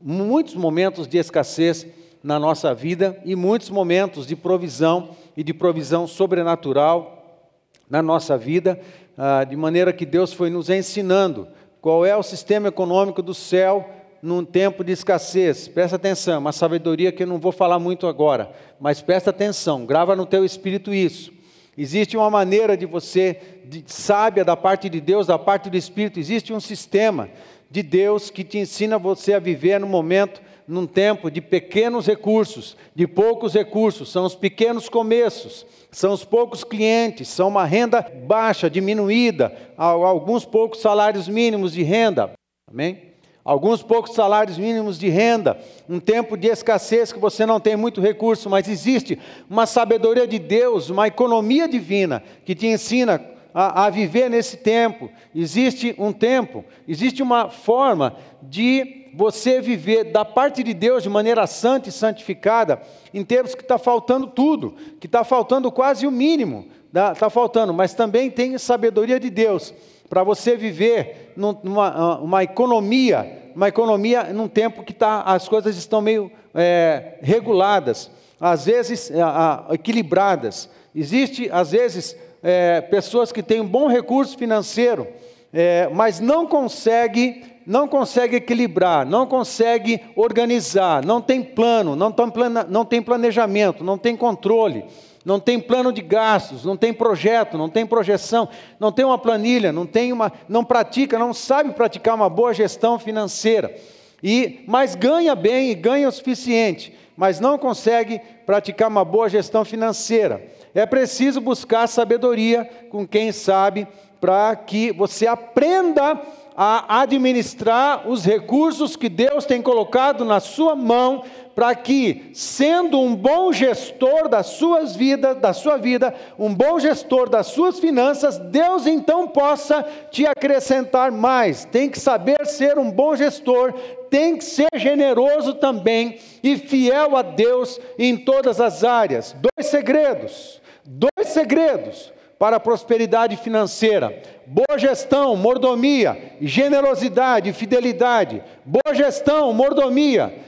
muitos 0.00 0.54
momentos 0.54 1.06
de 1.06 1.18
escassez 1.18 1.86
na 2.24 2.40
nossa 2.40 2.74
vida 2.74 3.20
e 3.26 3.36
muitos 3.36 3.68
momentos 3.68 4.26
de 4.26 4.34
provisão 4.34 5.10
e 5.36 5.44
de 5.44 5.52
provisão 5.52 6.06
sobrenatural 6.06 7.52
na 7.90 8.02
nossa 8.02 8.38
vida, 8.38 8.80
ah, 9.18 9.44
de 9.44 9.54
maneira 9.54 9.92
que 9.92 10.06
Deus 10.06 10.32
foi 10.32 10.48
nos 10.48 10.70
ensinando 10.70 11.46
qual 11.80 12.06
é 12.06 12.16
o 12.16 12.22
sistema 12.22 12.68
econômico 12.68 13.20
do 13.20 13.34
céu 13.34 13.88
num 14.22 14.42
tempo 14.42 14.82
de 14.82 14.92
escassez. 14.92 15.68
Presta 15.68 15.96
atenção, 15.96 16.40
uma 16.40 16.52
sabedoria 16.52 17.12
que 17.12 17.22
eu 17.22 17.26
não 17.26 17.38
vou 17.38 17.52
falar 17.52 17.78
muito 17.78 18.06
agora, 18.06 18.50
mas 18.80 19.02
presta 19.02 19.28
atenção, 19.28 19.84
grava 19.84 20.16
no 20.16 20.24
teu 20.24 20.42
espírito 20.42 20.92
isso. 20.92 21.35
Existe 21.76 22.16
uma 22.16 22.30
maneira 22.30 22.76
de 22.76 22.86
você, 22.86 23.38
de, 23.64 23.84
sábia 23.86 24.44
da 24.44 24.56
parte 24.56 24.88
de 24.88 25.00
Deus, 25.00 25.26
da 25.26 25.38
parte 25.38 25.68
do 25.68 25.76
Espírito, 25.76 26.18
existe 26.18 26.52
um 26.52 26.60
sistema 26.60 27.28
de 27.70 27.82
Deus 27.82 28.30
que 28.30 28.42
te 28.42 28.58
ensina 28.58 28.98
você 28.98 29.34
a 29.34 29.38
viver 29.38 29.78
no 29.78 29.86
momento, 29.86 30.40
num 30.66 30.86
tempo 30.86 31.30
de 31.30 31.40
pequenos 31.40 32.06
recursos, 32.06 32.76
de 32.94 33.06
poucos 33.06 33.54
recursos, 33.54 34.10
são 34.10 34.24
os 34.24 34.34
pequenos 34.34 34.88
começos, 34.88 35.66
são 35.90 36.12
os 36.12 36.24
poucos 36.24 36.64
clientes, 36.64 37.28
são 37.28 37.48
uma 37.48 37.64
renda 37.64 38.02
baixa, 38.26 38.70
diminuída, 38.70 39.56
alguns 39.76 40.44
poucos 40.44 40.80
salários 40.80 41.28
mínimos 41.28 41.72
de 41.72 41.82
renda. 41.82 42.32
Amém? 42.68 43.05
Alguns 43.46 43.80
poucos 43.80 44.12
salários 44.12 44.58
mínimos 44.58 44.98
de 44.98 45.08
renda, 45.08 45.56
um 45.88 46.00
tempo 46.00 46.36
de 46.36 46.48
escassez 46.48 47.12
que 47.12 47.18
você 47.20 47.46
não 47.46 47.60
tem 47.60 47.76
muito 47.76 48.00
recurso, 48.00 48.50
mas 48.50 48.68
existe 48.68 49.16
uma 49.48 49.66
sabedoria 49.66 50.26
de 50.26 50.36
Deus, 50.36 50.90
uma 50.90 51.06
economia 51.06 51.68
divina 51.68 52.24
que 52.44 52.56
te 52.56 52.66
ensina 52.66 53.24
a, 53.54 53.84
a 53.84 53.90
viver 53.90 54.28
nesse 54.28 54.56
tempo. 54.56 55.08
Existe 55.32 55.94
um 55.96 56.12
tempo, 56.12 56.64
existe 56.88 57.22
uma 57.22 57.48
forma 57.48 58.16
de 58.42 59.06
você 59.14 59.60
viver 59.60 60.10
da 60.10 60.24
parte 60.24 60.64
de 60.64 60.74
Deus 60.74 61.04
de 61.04 61.08
maneira 61.08 61.46
santa 61.46 61.88
e 61.88 61.92
santificada, 61.92 62.82
em 63.14 63.24
termos 63.24 63.54
que 63.54 63.62
está 63.62 63.78
faltando 63.78 64.26
tudo, 64.26 64.74
que 64.98 65.06
está 65.06 65.22
faltando 65.22 65.70
quase 65.70 66.04
o 66.04 66.10
mínimo, 66.10 66.66
está 66.88 67.30
faltando, 67.30 67.72
mas 67.72 67.94
também 67.94 68.28
tem 68.28 68.58
sabedoria 68.58 69.20
de 69.20 69.30
Deus 69.30 69.72
para 70.08 70.22
você 70.22 70.56
viver 70.56 71.32
numa 71.36 71.88
ah, 71.88 72.18
uma 72.18 72.42
economia, 72.42 73.50
uma 73.54 73.68
economia 73.68 74.24
num 74.24 74.48
tempo 74.48 74.82
que 74.82 74.92
tá, 74.92 75.22
as 75.22 75.48
coisas 75.48 75.76
estão 75.76 76.00
meio 76.00 76.30
é, 76.54 77.18
reguladas, 77.20 78.10
às 78.40 78.66
vezes 78.66 79.10
é, 79.10 79.74
equilibradas. 79.74 80.68
Existe, 80.94 81.50
às 81.52 81.72
vezes, 81.72 82.16
é, 82.42 82.80
pessoas 82.80 83.32
que 83.32 83.42
têm 83.42 83.60
um 83.60 83.66
bom 83.66 83.88
recurso 83.88 84.36
financeiro, 84.36 85.06
é, 85.52 85.88
mas 85.92 86.20
não 86.20 86.46
consegue, 86.46 87.44
não 87.66 87.86
consegue 87.86 88.36
equilibrar, 88.36 89.04
não 89.04 89.26
consegue 89.26 90.00
organizar, 90.14 91.04
não 91.04 91.20
tem 91.20 91.42
plano, 91.42 91.94
não 91.96 92.12
plana, 92.12 92.66
não 92.68 92.84
tem 92.84 93.02
planejamento, 93.02 93.84
não 93.84 93.98
tem 93.98 94.16
controle 94.16 94.84
não 95.26 95.40
tem 95.40 95.58
plano 95.58 95.92
de 95.92 96.00
gastos, 96.00 96.64
não 96.64 96.76
tem 96.76 96.94
projeto, 96.94 97.58
não 97.58 97.68
tem 97.68 97.84
projeção, 97.84 98.48
não 98.78 98.92
tem 98.92 99.04
uma 99.04 99.18
planilha, 99.18 99.72
não 99.72 99.84
tem 99.84 100.12
uma, 100.12 100.32
não 100.48 100.64
pratica, 100.64 101.18
não 101.18 101.34
sabe 101.34 101.72
praticar 101.72 102.14
uma 102.14 102.30
boa 102.30 102.54
gestão 102.54 102.96
financeira. 102.96 103.76
E 104.22 104.62
mas 104.68 104.94
ganha 104.94 105.34
bem 105.34 105.72
e 105.72 105.74
ganha 105.74 106.08
o 106.08 106.12
suficiente, 106.12 106.94
mas 107.16 107.40
não 107.40 107.58
consegue 107.58 108.20
praticar 108.46 108.88
uma 108.88 109.04
boa 109.04 109.28
gestão 109.28 109.64
financeira. 109.64 110.46
É 110.72 110.86
preciso 110.86 111.40
buscar 111.40 111.88
sabedoria 111.88 112.64
com 112.88 113.04
quem 113.04 113.32
sabe 113.32 113.88
para 114.20 114.54
que 114.54 114.92
você 114.92 115.26
aprenda 115.26 116.22
a 116.56 117.00
administrar 117.00 118.08
os 118.08 118.24
recursos 118.24 118.94
que 118.94 119.08
Deus 119.08 119.44
tem 119.44 119.60
colocado 119.60 120.24
na 120.24 120.38
sua 120.38 120.76
mão 120.76 121.24
para 121.56 121.74
que, 121.74 122.30
sendo 122.34 123.00
um 123.00 123.16
bom 123.16 123.50
gestor 123.50 124.28
das 124.28 124.44
suas 124.44 124.94
vidas, 124.94 125.38
da 125.38 125.54
sua 125.54 125.78
vida, 125.78 126.14
um 126.38 126.54
bom 126.54 126.78
gestor 126.78 127.30
das 127.30 127.46
suas 127.46 127.78
finanças, 127.78 128.36
Deus 128.36 128.86
então 128.86 129.26
possa 129.26 129.82
te 130.10 130.26
acrescentar 130.26 131.10
mais. 131.10 131.64
Tem 131.64 131.88
que 131.88 131.98
saber 131.98 132.46
ser 132.46 132.78
um 132.78 132.90
bom 132.90 133.16
gestor, 133.16 133.72
tem 134.10 134.36
que 134.36 134.44
ser 134.44 134.68
generoso 134.74 135.54
também 135.54 136.18
e 136.42 136.58
fiel 136.58 137.16
a 137.16 137.22
Deus 137.22 137.80
em 137.98 138.18
todas 138.18 138.60
as 138.60 138.84
áreas. 138.84 139.34
Dois 139.40 139.70
segredos, 139.70 140.60
dois 140.84 141.28
segredos 141.28 142.12
para 142.38 142.56
a 142.56 142.60
prosperidade 142.60 143.34
financeira: 143.38 144.20
boa 144.44 144.78
gestão, 144.78 145.34
mordomia, 145.34 146.34
generosidade, 146.38 147.54
fidelidade. 147.54 148.42
Boa 148.62 148.94
gestão, 148.94 149.54
mordomia 149.54 150.44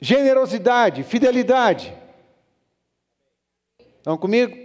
generosidade, 0.00 1.02
fidelidade. 1.02 1.94
Estão 3.98 4.16
comigo? 4.16 4.64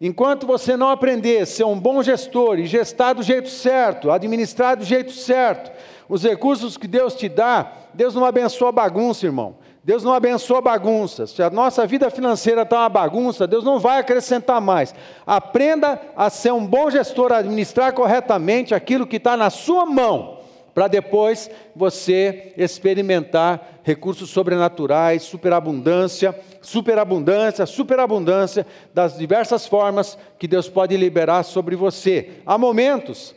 Enquanto 0.00 0.46
você 0.46 0.78
não 0.78 0.88
aprender 0.88 1.42
a 1.42 1.46
ser 1.46 1.64
um 1.64 1.78
bom 1.78 2.02
gestor 2.02 2.58
e 2.58 2.66
gestar 2.66 3.12
do 3.12 3.22
jeito 3.22 3.50
certo, 3.50 4.10
administrar 4.10 4.76
do 4.76 4.84
jeito 4.84 5.12
certo, 5.12 5.70
os 6.08 6.22
recursos 6.22 6.78
que 6.78 6.88
Deus 6.88 7.14
te 7.14 7.28
dá, 7.28 7.70
Deus 7.92 8.14
não 8.14 8.24
abençoa 8.24 8.72
bagunça, 8.72 9.26
irmão. 9.26 9.56
Deus 9.84 10.02
não 10.02 10.14
abençoa 10.14 10.62
bagunça. 10.62 11.26
Se 11.26 11.42
a 11.42 11.50
nossa 11.50 11.86
vida 11.86 12.10
financeira 12.10 12.62
está 12.62 12.80
uma 12.80 12.88
bagunça, 12.88 13.46
Deus 13.46 13.62
não 13.62 13.78
vai 13.78 13.98
acrescentar 13.98 14.60
mais. 14.60 14.94
Aprenda 15.26 16.00
a 16.16 16.30
ser 16.30 16.52
um 16.52 16.66
bom 16.66 16.90
gestor, 16.90 17.30
a 17.32 17.38
administrar 17.38 17.92
corretamente 17.92 18.74
aquilo 18.74 19.06
que 19.06 19.16
está 19.16 19.36
na 19.36 19.50
sua 19.50 19.84
mão 19.84 20.39
para 20.74 20.88
depois 20.88 21.50
você 21.74 22.52
experimentar 22.56 23.80
recursos 23.82 24.30
sobrenaturais, 24.30 25.22
superabundância, 25.22 26.38
superabundância, 26.60 27.66
superabundância 27.66 28.66
das 28.94 29.16
diversas 29.16 29.66
formas 29.66 30.16
que 30.38 30.48
Deus 30.48 30.68
pode 30.68 30.96
liberar 30.96 31.42
sobre 31.42 31.76
você. 31.76 32.30
Há 32.46 32.56
momentos, 32.56 33.34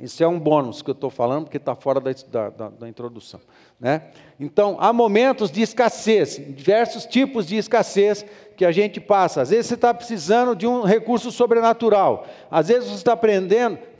isso 0.00 0.24
é 0.24 0.26
um 0.26 0.38
bônus 0.38 0.80
que 0.80 0.90
eu 0.90 0.94
estou 0.94 1.10
falando, 1.10 1.44
porque 1.44 1.58
está 1.58 1.74
fora 1.74 2.00
da, 2.00 2.48
da, 2.48 2.68
da, 2.70 2.88
introdução. 2.88 3.40
Né? 3.78 4.04
Então, 4.38 4.78
há 4.80 4.92
momentos 4.92 5.50
de 5.50 5.60
escassez, 5.60 6.40
diversos 6.56 7.04
tipos 7.04 7.46
de 7.46 7.56
escassez 7.56 8.24
que 8.56 8.64
a 8.64 8.72
gente 8.72 8.98
passa. 8.98 9.42
Às 9.42 9.50
vezes 9.50 9.66
você 9.66 9.74
está 9.74 9.92
precisando 9.92 10.56
de 10.56 10.66
um 10.66 10.82
recurso 10.82 11.30
sobrenatural, 11.30 12.26
às 12.50 12.68
vezes 12.68 12.88
você 12.88 12.96
está 12.96 13.16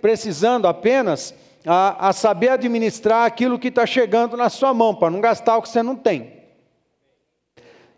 precisando 0.00 0.66
apenas 0.66 1.34
a, 1.66 2.08
a 2.08 2.12
saber 2.12 2.48
administrar 2.48 3.26
aquilo 3.26 3.58
que 3.58 3.68
está 3.68 3.86
chegando 3.86 4.36
na 4.36 4.48
sua 4.48 4.72
mão, 4.72 4.94
para 4.94 5.10
não 5.10 5.20
gastar 5.20 5.56
o 5.56 5.62
que 5.62 5.68
você 5.68 5.82
não 5.82 5.96
tem. 5.96 6.40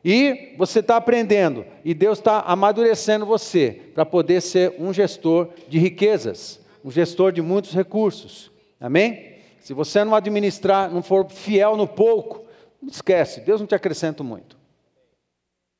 E 0.04 0.54
você 0.58 0.80
está 0.80 0.96
aprendendo, 0.96 1.64
e 1.84 1.94
Deus 1.94 2.18
está 2.18 2.40
amadurecendo 2.40 3.24
você 3.24 3.80
para 3.94 4.04
poder 4.04 4.40
ser 4.40 4.74
um 4.78 4.92
gestor 4.92 5.48
de 5.68 5.78
riquezas, 5.78 6.60
um 6.84 6.90
gestor 6.90 7.30
de 7.30 7.40
muitos 7.40 7.72
recursos. 7.72 8.50
Amém? 8.80 9.36
Se 9.60 9.72
você 9.72 10.02
não 10.02 10.12
administrar, 10.12 10.90
não 10.90 11.02
for 11.02 11.30
fiel 11.30 11.76
no 11.76 11.86
pouco, 11.86 12.44
esquece, 12.82 13.40
Deus 13.42 13.60
não 13.60 13.66
te 13.66 13.76
acrescenta 13.76 14.24
muito. 14.24 14.56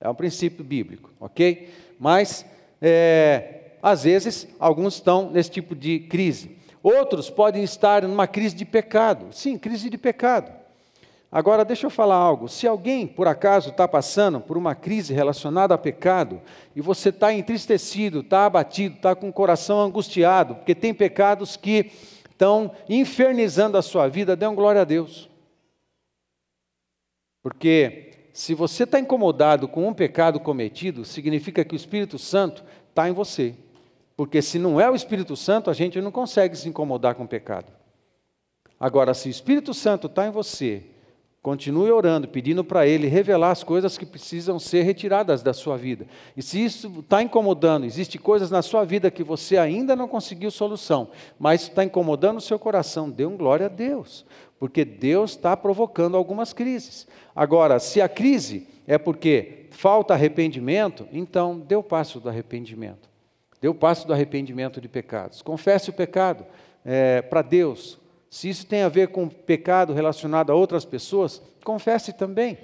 É 0.01 0.09
um 0.09 0.15
princípio 0.15 0.65
bíblico, 0.65 1.11
ok? 1.19 1.69
Mas, 1.99 2.47
é, 2.81 3.73
às 3.83 4.05
vezes, 4.05 4.47
alguns 4.59 4.95
estão 4.95 5.31
nesse 5.31 5.51
tipo 5.51 5.75
de 5.75 6.01
crise. 6.01 6.62
Outros 6.83 7.31
podem 7.31 7.63
estar 7.63 8.03
numa 8.03 8.27
crise 8.27 8.57
de 8.57 8.65
pecado. 8.65 9.27
Sim, 9.33 9.57
crise 9.57 9.89
de 9.89 9.97
pecado. 9.97 10.53
Agora, 11.31 11.65
deixa 11.65 11.87
eu 11.87 11.91
falar 11.91 12.17
algo. 12.17 12.49
Se 12.49 12.67
alguém, 12.67 13.07
por 13.07 13.27
acaso, 13.27 13.71
está 13.71 13.89
passando 13.89 14.39
por 14.39 14.59
uma 14.59 14.75
crise 14.75 15.15
relacionada 15.15 15.73
a 15.73 15.79
pecado, 15.79 16.43
e 16.77 16.81
você 16.83 17.09
está 17.09 17.33
entristecido, 17.33 18.21
está 18.21 18.45
abatido, 18.45 18.97
está 18.97 19.15
com 19.15 19.31
o 19.31 19.33
coração 19.33 19.81
angustiado, 19.81 20.57
porque 20.57 20.75
tem 20.75 20.93
pecados 20.93 21.57
que 21.57 21.91
estão 22.31 22.73
infernizando 22.87 23.79
a 23.79 23.83
sua 23.83 24.09
vida, 24.09 24.37
dê 24.37 24.47
um 24.47 24.55
glória 24.55 24.83
a 24.83 24.85
Deus. 24.85 25.31
Porque 27.43 28.11
se 28.35 28.53
você 28.53 28.85
está 28.85 29.01
incomodado 29.01 29.67
com 29.67 29.89
um 29.89 29.95
pecado 29.95 30.39
cometido, 30.39 31.03
significa 31.05 31.65
que 31.65 31.75
o 31.75 31.77
Espírito 31.77 32.19
Santo 32.19 32.63
está 32.91 33.09
em 33.09 33.13
você. 33.13 33.55
Porque 34.17 34.43
se 34.43 34.59
não 34.59 34.81
é 34.81 34.91
o 34.91 34.95
Espírito 34.95 35.37
Santo, 35.37 35.71
a 35.71 35.73
gente 35.73 36.01
não 36.01 36.11
consegue 36.11 36.57
se 36.57 36.69
incomodar 36.69 37.15
com 37.15 37.25
o 37.25 37.29
pecado. 37.29 37.73
Agora, 38.79 39.15
se 39.15 39.29
o 39.29 39.31
Espírito 39.31 39.73
Santo 39.73 40.07
está 40.07 40.27
em 40.27 40.31
você, 40.31 40.83
continue 41.43 41.91
orando, 41.91 42.29
pedindo 42.29 42.63
para 42.63 42.87
Ele 42.87 43.09
revelar 43.09 43.51
as 43.51 43.65
coisas 43.65 43.99
que 43.99 44.07
precisam 44.07 44.59
ser 44.59 44.83
retiradas 44.83 45.43
da 45.43 45.53
sua 45.53 45.77
vida. 45.77 46.07
E 46.37 46.43
se 46.43 46.65
isso 46.65 47.01
está 47.01 47.21
incomodando, 47.21 47.85
existe 47.85 48.17
coisas 48.17 48.51
na 48.51 48.63
sua 48.63 48.85
vida 48.85 49.11
que 49.11 49.25
você 49.25 49.57
ainda 49.59 49.97
não 49.97 50.07
conseguiu 50.07 50.51
solução, 50.51 51.09
mas 51.39 51.63
está 51.63 51.83
incomodando 51.83 52.39
o 52.39 52.41
seu 52.41 52.59
coração, 52.59 53.11
dê 53.11 53.27
um 53.27 53.37
glória 53.37 53.67
a 53.67 53.69
Deus, 53.69 54.25
porque 54.59 54.85
Deus 54.85 55.33
está 55.33 55.57
provocando 55.57 56.17
algumas 56.17 56.53
crises. 56.53 57.09
Agora, 57.35 57.81
se 57.81 58.01
a 58.01 58.09
crise 58.09 58.69
é 58.87 58.97
porque 58.97 59.67
falta 59.71 60.15
arrependimento, 60.15 61.09
então 61.13 61.59
dê 61.59 61.75
o 61.75 61.83
passo 61.83 62.21
do 62.21 62.29
arrependimento. 62.29 63.12
Dê 63.63 63.69
o 63.69 63.75
passo 63.75 64.09
do 64.09 64.13
arrependimento 64.13 64.81
de 64.81 64.89
pecados. 64.89 65.41
Confesse 65.41 65.89
o 65.89 65.93
pecado 65.93 66.45
é, 66.85 67.23
para 67.23 67.43
Deus. 67.43 67.97
Se 68.29 68.49
isso 68.49 68.67
tem 68.67 68.83
a 68.83 68.89
ver 68.89 69.09
com 69.09 69.29
pecado 69.29 69.93
relacionado 69.93 70.51
a 70.51 70.55
outras 70.57 70.85
pessoas, 70.85 71.41
confesse 71.65 72.13
também. 72.13 72.59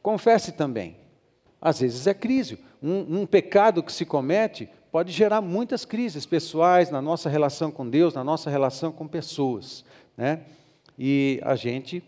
Confesse 0.00 0.52
também. 0.52 0.96
Às 1.60 1.80
vezes 1.80 2.06
é 2.06 2.14
crise. 2.14 2.60
Um, 2.80 3.22
um, 3.22 3.26
pecado 3.26 3.82
que 3.82 3.92
se 3.92 4.04
comete 4.04 4.68
pode 4.92 5.10
gerar 5.10 5.40
muitas 5.40 5.84
crises 5.84 6.24
pessoais 6.24 6.88
na 6.88 7.02
nossa 7.02 7.28
relação 7.28 7.72
com 7.72 7.88
Deus, 7.90 8.14
na 8.14 8.22
nossa 8.22 8.48
relação 8.48 8.92
com 8.92 9.08
pessoas. 9.08 9.84
Né? 10.16 10.42
E 10.96 11.40
a 11.42 11.56
gente 11.56 12.00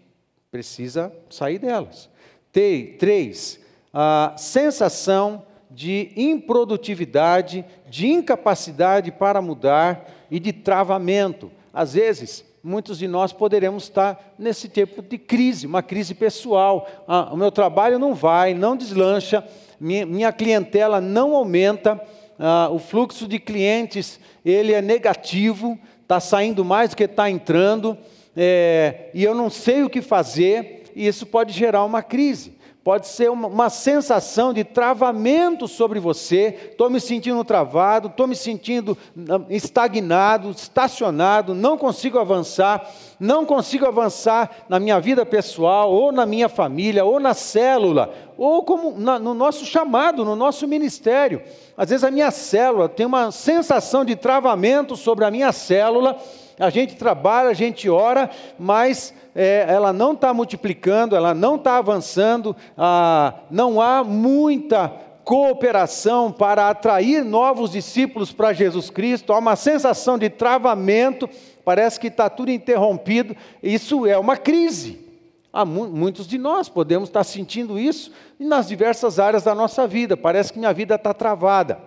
precisa 0.53 1.13
sair 1.29 1.59
delas. 1.59 2.09
Três, 2.53 3.59
a 3.93 4.35
sensação 4.37 5.50
de 5.71 6.11
improdutividade, 6.17 7.65
de 7.89 8.09
incapacidade 8.09 9.13
para 9.13 9.41
mudar 9.41 10.09
e 10.31 10.41
de 10.41 10.53
travamento. 10.53 11.51
Às 11.73 11.95
vezes, 11.95 12.45
muitos 12.63 12.99
de 12.99 13.07
nós 13.07 13.33
poderemos 13.33 13.85
estar 13.85 14.35
nesse 14.39 14.69
tipo 14.69 15.01
de 15.01 15.17
crise, 15.17 15.67
uma 15.67 15.83
crise 15.83 16.15
pessoal. 16.15 16.89
Ah, 17.07 17.31
o 17.33 17.37
meu 17.37 17.53
trabalho 17.53 17.99
não 17.99 18.15
vai, 18.15 18.53
não 18.53 18.77
deslancha, 18.77 19.47
minha, 19.79 20.05
minha 20.05 20.33
clientela 20.33 21.01
não 21.01 21.37
aumenta, 21.37 22.01
ah, 22.39 22.69
o 22.71 22.79
fluxo 22.79 23.29
de 23.29 23.39
clientes 23.39 24.19
ele 24.45 24.73
é 24.73 24.83
negativo, 24.83 25.79
está 26.03 26.19
saindo 26.19 26.65
mais 26.65 26.91
do 26.91 26.97
que 26.97 27.05
está 27.05 27.31
entrando, 27.31 27.97
é, 28.37 29.11
e 29.13 29.23
eu 29.23 29.35
não 29.35 29.51
sei 29.51 29.83
o 29.83 29.91
que 29.91 30.01
fazer, 30.01 30.91
e 30.95 31.07
isso 31.07 31.27
pode 31.27 31.53
gerar 31.53 31.85
uma 31.85 32.03
crise 32.03 32.60
pode 32.83 33.07
ser 33.07 33.31
uma, 33.31 33.47
uma, 33.47 33.69
sensação 33.69 34.55
de 34.55 34.65
travamento 34.65 35.69
sobre 35.69 36.01
você. 36.01 36.71
Estou 36.71 36.89
me 36.89 36.99
sentindo 36.99 37.45
travado, 37.45 38.09
estou 38.09 38.27
me 38.27 38.35
sentindo 38.35 38.97
ah, 39.29 39.41
estagnado, 39.51 40.51
estacionado, 40.51 41.55
não 41.55 41.77
consigo 41.77 42.19
avançar, 42.19 42.91
não 43.19 43.45
consigo 43.45 43.85
avançar 43.85 44.65
na 44.69 44.81
minha 44.81 44.99
vida 44.99 45.27
pessoal, 45.27 45.93
ou 45.93 46.11
na 46.11 46.25
minha 46.25 46.49
família, 46.49 47.05
ou 47.05 47.21
na 47.21 47.35
célula, 47.35 48.15
ou 48.39 48.65
como 48.65 48.99
na, 48.99 49.19
no 49.19 49.35
nosso 49.35 49.67
chamado, 49.67 50.25
no 50.25 50.35
nosso 50.35 50.67
ministério. 50.67 51.43
Às 51.77 51.91
vezes 51.91 52.05
a 52.05 52.11
minha 52.11 52.31
célula 52.31 52.89
tem 52.89 53.05
uma 53.05 53.31
sensação 53.31 54.05
de 54.07 54.17
travamento 54.17 54.97
sobre 54.97 55.27
a 55.27 55.31
minha 55.31 55.53
célula. 55.53 56.17
A 56.61 56.69
gente 56.69 56.95
trabalha, 56.95 57.49
a 57.49 57.55
gente 57.55 57.89
ora, 57.89 58.29
mas 58.59 59.15
é, 59.35 59.65
ela 59.67 59.95
não 59.95 60.13
está 60.13 60.35
multiplicando, 60.35 61.17
ela 61.17 61.33
não 61.33 61.57
está 61.57 61.79
avançando, 61.79 62.55
ah, 62.77 63.35
não 63.51 63.81
há 63.81 64.05
muita 64.05 64.93
cooperação 65.25 66.31
para 66.31 66.69
atrair 66.69 67.25
novos 67.25 67.71
discípulos 67.71 68.31
para 68.31 68.53
Jesus 68.53 68.91
Cristo, 68.91 69.33
há 69.33 69.39
uma 69.39 69.57
sensação 69.57 70.19
de 70.19 70.29
travamento, 70.29 71.29
parece 71.65 71.99
que 71.99 72.09
está 72.09 72.29
tudo 72.29 72.51
interrompido, 72.51 73.35
isso 73.63 74.07
é 74.07 74.19
uma 74.19 74.37
crise. 74.37 75.09
Há 75.53 75.65
muitos 75.65 76.27
de 76.27 76.37
nós 76.37 76.69
podemos 76.69 77.09
estar 77.09 77.25
sentindo 77.25 77.79
isso 77.79 78.13
nas 78.39 78.69
diversas 78.69 79.19
áreas 79.19 79.43
da 79.43 79.55
nossa 79.55 79.87
vida, 79.87 80.17
parece 80.17 80.53
que 80.53 80.59
minha 80.59 80.75
vida 80.75 80.95
está 80.95 81.15
travada. 81.15 81.79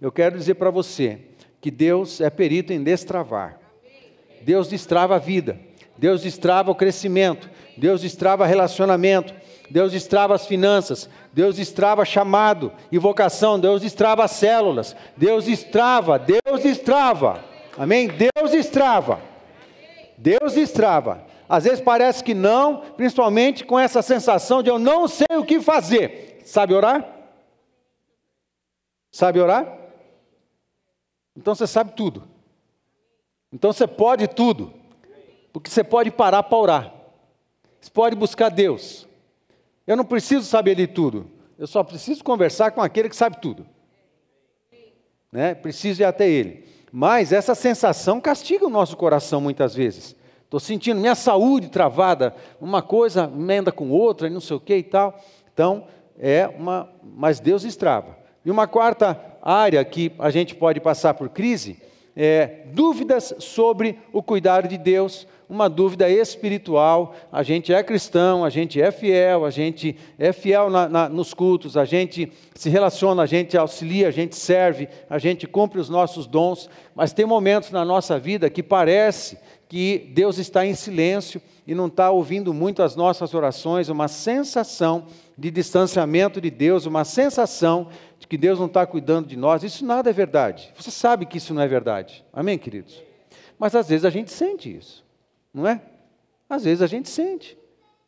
Eu 0.00 0.10
quero 0.10 0.38
dizer 0.38 0.54
para 0.54 0.70
você 0.70 1.31
que 1.62 1.70
Deus 1.70 2.20
é 2.20 2.28
perito 2.28 2.72
em 2.72 2.82
destravar. 2.82 3.58
Deus 4.42 4.68
destrava 4.68 5.14
a 5.14 5.18
vida. 5.18 5.58
Deus 5.96 6.22
destrava 6.22 6.70
o 6.70 6.74
crescimento, 6.74 7.48
Deus 7.76 8.00
destrava 8.00 8.44
relacionamento, 8.44 9.32
Deus 9.70 9.92
destrava 9.92 10.34
as 10.34 10.46
finanças, 10.46 11.08
Deus 11.32 11.56
destrava 11.56 12.04
chamado 12.04 12.72
e 12.90 12.98
vocação, 12.98 13.60
Deus 13.60 13.82
destrava 13.82 14.24
as 14.24 14.32
células, 14.32 14.96
Deus 15.16 15.44
destrava, 15.44 16.18
Deus 16.18 16.62
destrava, 16.62 17.44
amém? 17.78 18.08
Deus 18.08 18.50
destrava, 18.50 19.20
Deus 20.18 20.54
destrava. 20.54 21.24
Às 21.48 21.64
vezes 21.64 21.80
parece 21.80 22.24
que 22.24 22.34
não, 22.34 22.78
principalmente 22.96 23.64
com 23.64 23.78
essa 23.78 24.02
sensação 24.02 24.60
de 24.62 24.70
eu 24.70 24.78
não 24.80 25.06
sei 25.06 25.36
o 25.36 25.44
que 25.44 25.60
fazer. 25.60 26.40
Sabe 26.44 26.74
orar? 26.74 27.06
Sabe 29.12 29.38
orar? 29.38 29.81
Então 31.36 31.54
você 31.54 31.66
sabe 31.66 31.92
tudo. 31.92 32.22
Então 33.52 33.72
você 33.72 33.86
pode 33.86 34.26
tudo. 34.28 34.72
Porque 35.52 35.70
você 35.70 35.84
pode 35.84 36.10
parar 36.10 36.42
para 36.42 36.58
orar. 36.58 36.94
Você 37.80 37.90
pode 37.90 38.16
buscar 38.16 38.48
Deus. 38.48 39.06
Eu 39.86 39.96
não 39.96 40.04
preciso 40.04 40.46
saber 40.46 40.74
de 40.76 40.86
tudo. 40.86 41.30
Eu 41.58 41.66
só 41.66 41.82
preciso 41.82 42.24
conversar 42.24 42.70
com 42.70 42.80
aquele 42.80 43.08
que 43.08 43.16
sabe 43.16 43.40
tudo. 43.40 43.66
Né? 45.30 45.54
Preciso 45.54 46.02
ir 46.02 46.04
até 46.04 46.28
ele. 46.28 46.64
Mas 46.90 47.32
essa 47.32 47.54
sensação 47.54 48.20
castiga 48.20 48.66
o 48.66 48.70
nosso 48.70 48.96
coração 48.96 49.40
muitas 49.40 49.74
vezes. 49.74 50.14
Estou 50.44 50.60
sentindo 50.60 51.00
minha 51.00 51.14
saúde 51.14 51.70
travada, 51.70 52.34
uma 52.60 52.82
coisa 52.82 53.24
emenda 53.24 53.72
com 53.72 53.90
outra, 53.90 54.28
não 54.28 54.40
sei 54.40 54.56
o 54.56 54.60
que 54.60 54.76
e 54.76 54.82
tal. 54.82 55.18
Então, 55.52 55.86
é 56.18 56.46
uma. 56.46 56.90
Mas 57.02 57.40
Deus 57.40 57.64
estrava. 57.64 58.18
E 58.44 58.50
uma 58.50 58.66
quarta 58.66 59.18
área 59.40 59.84
que 59.84 60.12
a 60.18 60.30
gente 60.30 60.54
pode 60.54 60.80
passar 60.80 61.14
por 61.14 61.28
crise 61.28 61.76
é 62.14 62.64
dúvidas 62.72 63.34
sobre 63.38 63.98
o 64.12 64.22
cuidado 64.22 64.68
de 64.68 64.76
Deus, 64.76 65.26
uma 65.48 65.68
dúvida 65.68 66.10
espiritual. 66.10 67.14
A 67.30 67.42
gente 67.42 67.72
é 67.72 67.82
cristão, 67.82 68.44
a 68.44 68.50
gente 68.50 68.80
é 68.80 68.90
fiel, 68.90 69.44
a 69.44 69.50
gente 69.50 69.96
é 70.18 70.32
fiel 70.32 70.68
na, 70.68 70.88
na, 70.88 71.08
nos 71.08 71.32
cultos, 71.32 71.76
a 71.76 71.84
gente 71.84 72.30
se 72.54 72.68
relaciona, 72.68 73.22
a 73.22 73.26
gente 73.26 73.56
auxilia, 73.56 74.08
a 74.08 74.10
gente 74.10 74.36
serve, 74.36 74.88
a 75.08 75.18
gente 75.18 75.46
cumpre 75.46 75.80
os 75.80 75.88
nossos 75.88 76.26
dons, 76.26 76.68
mas 76.94 77.12
tem 77.12 77.24
momentos 77.24 77.70
na 77.70 77.84
nossa 77.84 78.18
vida 78.18 78.50
que 78.50 78.62
parece 78.62 79.38
que 79.68 80.10
Deus 80.12 80.36
está 80.36 80.66
em 80.66 80.74
silêncio 80.74 81.40
e 81.66 81.74
não 81.74 81.86
está 81.86 82.10
ouvindo 82.10 82.52
muito 82.52 82.82
as 82.82 82.94
nossas 82.94 83.32
orações, 83.32 83.88
uma 83.88 84.06
sensação 84.06 85.06
de 85.38 85.50
distanciamento 85.50 86.42
de 86.42 86.50
Deus, 86.50 86.84
uma 86.84 87.04
sensação 87.04 87.88
de 88.22 88.28
que 88.28 88.38
Deus 88.38 88.58
não 88.58 88.66
está 88.66 88.86
cuidando 88.86 89.26
de 89.26 89.36
nós. 89.36 89.64
Isso 89.64 89.84
nada 89.84 90.08
é 90.08 90.12
verdade. 90.12 90.72
Você 90.76 90.92
sabe 90.92 91.26
que 91.26 91.38
isso 91.38 91.52
não 91.52 91.60
é 91.60 91.66
verdade. 91.66 92.24
Amém, 92.32 92.56
queridos? 92.56 93.02
Mas 93.58 93.74
às 93.74 93.88
vezes 93.88 94.04
a 94.04 94.10
gente 94.10 94.30
sente 94.30 94.74
isso. 94.74 95.04
Não 95.52 95.66
é? 95.66 95.82
Às 96.48 96.62
vezes 96.64 96.82
a 96.82 96.86
gente 96.86 97.08
sente. 97.08 97.58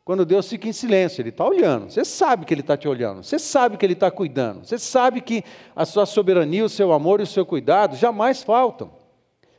Quando 0.05 0.25
Deus 0.25 0.47
fica 0.47 0.69
em 0.69 0.71
silêncio, 0.71 1.21
Ele 1.21 1.29
está 1.29 1.45
olhando. 1.45 1.89
Você 1.89 2.05
sabe 2.05 2.45
que 2.45 2.53
Ele 2.53 2.61
está 2.61 2.77
te 2.77 2.87
olhando. 2.87 3.23
Você 3.23 3.37
sabe 3.37 3.75
que 3.75 3.85
Ele 3.85 3.93
está 3.93 4.09
cuidando. 4.09 4.65
Você 4.65 4.77
sabe 4.77 5.19
que 5.19 5.43
a 5.75 5.83
sua 5.83 6.05
soberania, 6.05 6.63
o 6.63 6.69
seu 6.69 6.93
amor 6.93 7.19
e 7.19 7.23
o 7.23 7.27
seu 7.27 7.45
cuidado 7.45 7.97
jamais 7.97 8.41
faltam. 8.41 8.93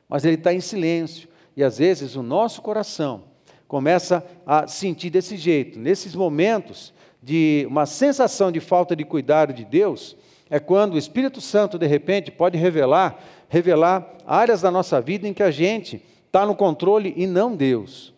Mas 0.08 0.24
Ele 0.24 0.36
está 0.36 0.54
em 0.54 0.60
silêncio. 0.60 1.28
E 1.54 1.62
às 1.62 1.76
vezes 1.76 2.16
o 2.16 2.22
nosso 2.22 2.62
coração 2.62 3.24
começa 3.68 4.24
a 4.46 4.66
sentir 4.66 5.10
desse 5.10 5.36
jeito. 5.36 5.78
Nesses 5.78 6.14
momentos 6.14 6.94
de 7.22 7.66
uma 7.68 7.84
sensação 7.84 8.50
de 8.50 8.60
falta 8.60 8.96
de 8.96 9.04
cuidado 9.04 9.52
de 9.52 9.64
Deus, 9.64 10.16
é 10.48 10.60
quando 10.60 10.94
o 10.94 10.98
Espírito 10.98 11.40
Santo, 11.40 11.78
de 11.78 11.86
repente, 11.86 12.30
pode 12.30 12.56
revelar, 12.56 13.18
revelar 13.48 14.06
áreas 14.26 14.60
da 14.60 14.70
nossa 14.70 15.00
vida 15.00 15.26
em 15.26 15.34
que 15.34 15.42
a 15.42 15.50
gente 15.50 16.02
está 16.26 16.46
no 16.46 16.54
controle 16.54 17.12
e 17.16 17.26
não 17.26 17.54
Deus. 17.54 18.14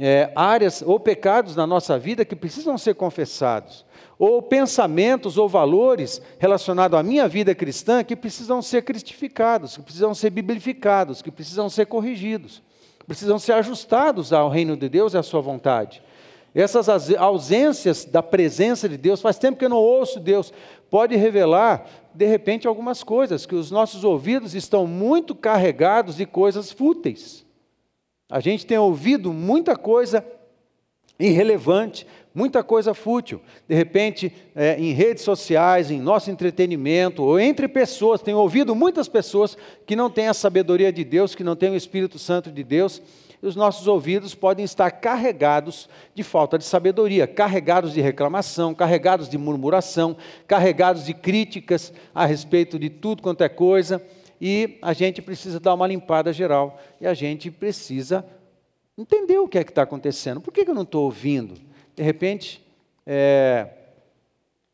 É, 0.00 0.30
áreas 0.34 0.80
ou 0.80 0.98
pecados 0.98 1.56
na 1.56 1.66
nossa 1.66 1.98
vida 1.98 2.24
que 2.24 2.36
precisam 2.36 2.78
ser 2.78 2.94
confessados, 2.94 3.84
ou 4.16 4.40
pensamentos 4.40 5.36
ou 5.36 5.48
valores 5.48 6.22
relacionados 6.38 6.96
à 6.96 7.02
minha 7.02 7.26
vida 7.26 7.52
cristã 7.52 8.04
que 8.04 8.14
precisam 8.14 8.62
ser 8.62 8.82
cristificados, 8.82 9.76
que 9.76 9.82
precisam 9.82 10.14
ser 10.14 10.30
biblificados, 10.30 11.20
que 11.20 11.32
precisam 11.32 11.68
ser 11.68 11.86
corrigidos, 11.86 12.62
precisam 13.08 13.40
ser 13.40 13.52
ajustados 13.54 14.32
ao 14.32 14.48
reino 14.48 14.76
de 14.76 14.88
Deus 14.88 15.14
e 15.14 15.18
à 15.18 15.22
sua 15.22 15.40
vontade. 15.40 16.00
Essas 16.54 16.88
ausências 17.16 18.04
da 18.04 18.22
presença 18.22 18.88
de 18.88 18.96
Deus, 18.96 19.20
faz 19.20 19.38
tempo 19.38 19.58
que 19.58 19.64
eu 19.64 19.68
não 19.68 19.76
ouço 19.76 20.18
Deus, 20.18 20.52
pode 20.90 21.16
revelar, 21.16 21.86
de 22.14 22.26
repente, 22.26 22.66
algumas 22.66 23.02
coisas, 23.02 23.46
que 23.46 23.54
os 23.54 23.70
nossos 23.70 24.04
ouvidos 24.04 24.54
estão 24.54 24.86
muito 24.86 25.34
carregados 25.34 26.16
de 26.16 26.26
coisas 26.26 26.70
fúteis. 26.70 27.44
A 28.30 28.40
gente 28.40 28.66
tem 28.66 28.78
ouvido 28.78 29.32
muita 29.32 29.76
coisa 29.76 30.24
irrelevante, 31.18 32.06
muita 32.34 32.62
coisa 32.62 32.94
fútil. 32.94 33.40
De 33.66 33.74
repente, 33.74 34.32
é, 34.54 34.78
em 34.78 34.92
redes 34.92 35.24
sociais, 35.24 35.90
em 35.90 36.00
nosso 36.00 36.30
entretenimento, 36.30 37.22
ou 37.22 37.40
entre 37.40 37.66
pessoas, 37.66 38.22
tenho 38.22 38.38
ouvido 38.38 38.74
muitas 38.74 39.08
pessoas 39.08 39.56
que 39.84 39.96
não 39.96 40.08
têm 40.08 40.28
a 40.28 40.34
sabedoria 40.34 40.92
de 40.92 41.04
Deus, 41.04 41.34
que 41.34 41.42
não 41.42 41.56
têm 41.56 41.70
o 41.70 41.76
Espírito 41.76 42.18
Santo 42.18 42.52
de 42.52 42.62
Deus, 42.62 43.02
e 43.42 43.46
os 43.46 43.54
nossos 43.54 43.86
ouvidos 43.86 44.34
podem 44.34 44.64
estar 44.64 44.90
carregados 44.90 45.88
de 46.14 46.22
falta 46.22 46.58
de 46.58 46.64
sabedoria, 46.64 47.26
carregados 47.26 47.92
de 47.92 48.00
reclamação, 48.00 48.74
carregados 48.74 49.28
de 49.28 49.38
murmuração, 49.38 50.16
carregados 50.46 51.04
de 51.04 51.14
críticas 51.14 51.92
a 52.14 52.26
respeito 52.26 52.78
de 52.78 52.90
tudo 52.90 53.22
quanto 53.22 53.42
é 53.42 53.48
coisa 53.48 54.02
e 54.40 54.78
a 54.82 54.92
gente 54.92 55.22
precisa 55.22 55.58
dar 55.60 55.74
uma 55.74 55.86
limpada 55.86 56.32
geral 56.32 56.80
e 57.00 57.06
a 57.06 57.14
gente 57.14 57.50
precisa 57.50 58.24
entender 58.96 59.38
o 59.38 59.48
que 59.48 59.58
é 59.58 59.64
que 59.64 59.70
está 59.70 59.82
acontecendo. 59.82 60.40
Por 60.40 60.52
que, 60.52 60.64
que 60.64 60.70
eu 60.70 60.74
não 60.74 60.82
estou 60.82 61.04
ouvindo? 61.04 61.54
De 61.94 62.02
repente, 62.02 62.64
é, 63.06 63.68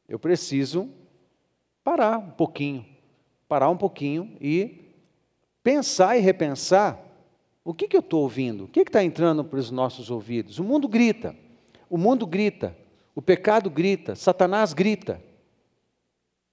eu 0.08 0.18
preciso 0.18 0.88
parar 1.82 2.18
um 2.18 2.30
pouquinho, 2.30 2.84
parar 3.46 3.68
um 3.68 3.76
pouquinho 3.76 4.36
e 4.40 4.92
pensar 5.62 6.16
e 6.16 6.20
repensar 6.20 6.98
o 7.64 7.72
que, 7.72 7.88
que 7.88 7.96
eu 7.96 8.00
estou 8.00 8.22
ouvindo, 8.22 8.64
o 8.64 8.68
que 8.68 8.80
está 8.80 9.02
entrando 9.02 9.42
para 9.42 9.58
os 9.58 9.70
nossos 9.70 10.10
ouvidos. 10.10 10.58
O 10.58 10.64
mundo 10.64 10.86
grita, 10.86 11.34
o 11.88 11.96
mundo 11.96 12.26
grita, 12.26 12.76
o 13.14 13.22
pecado 13.22 13.70
grita, 13.70 14.14
Satanás 14.14 14.74
grita. 14.74 15.22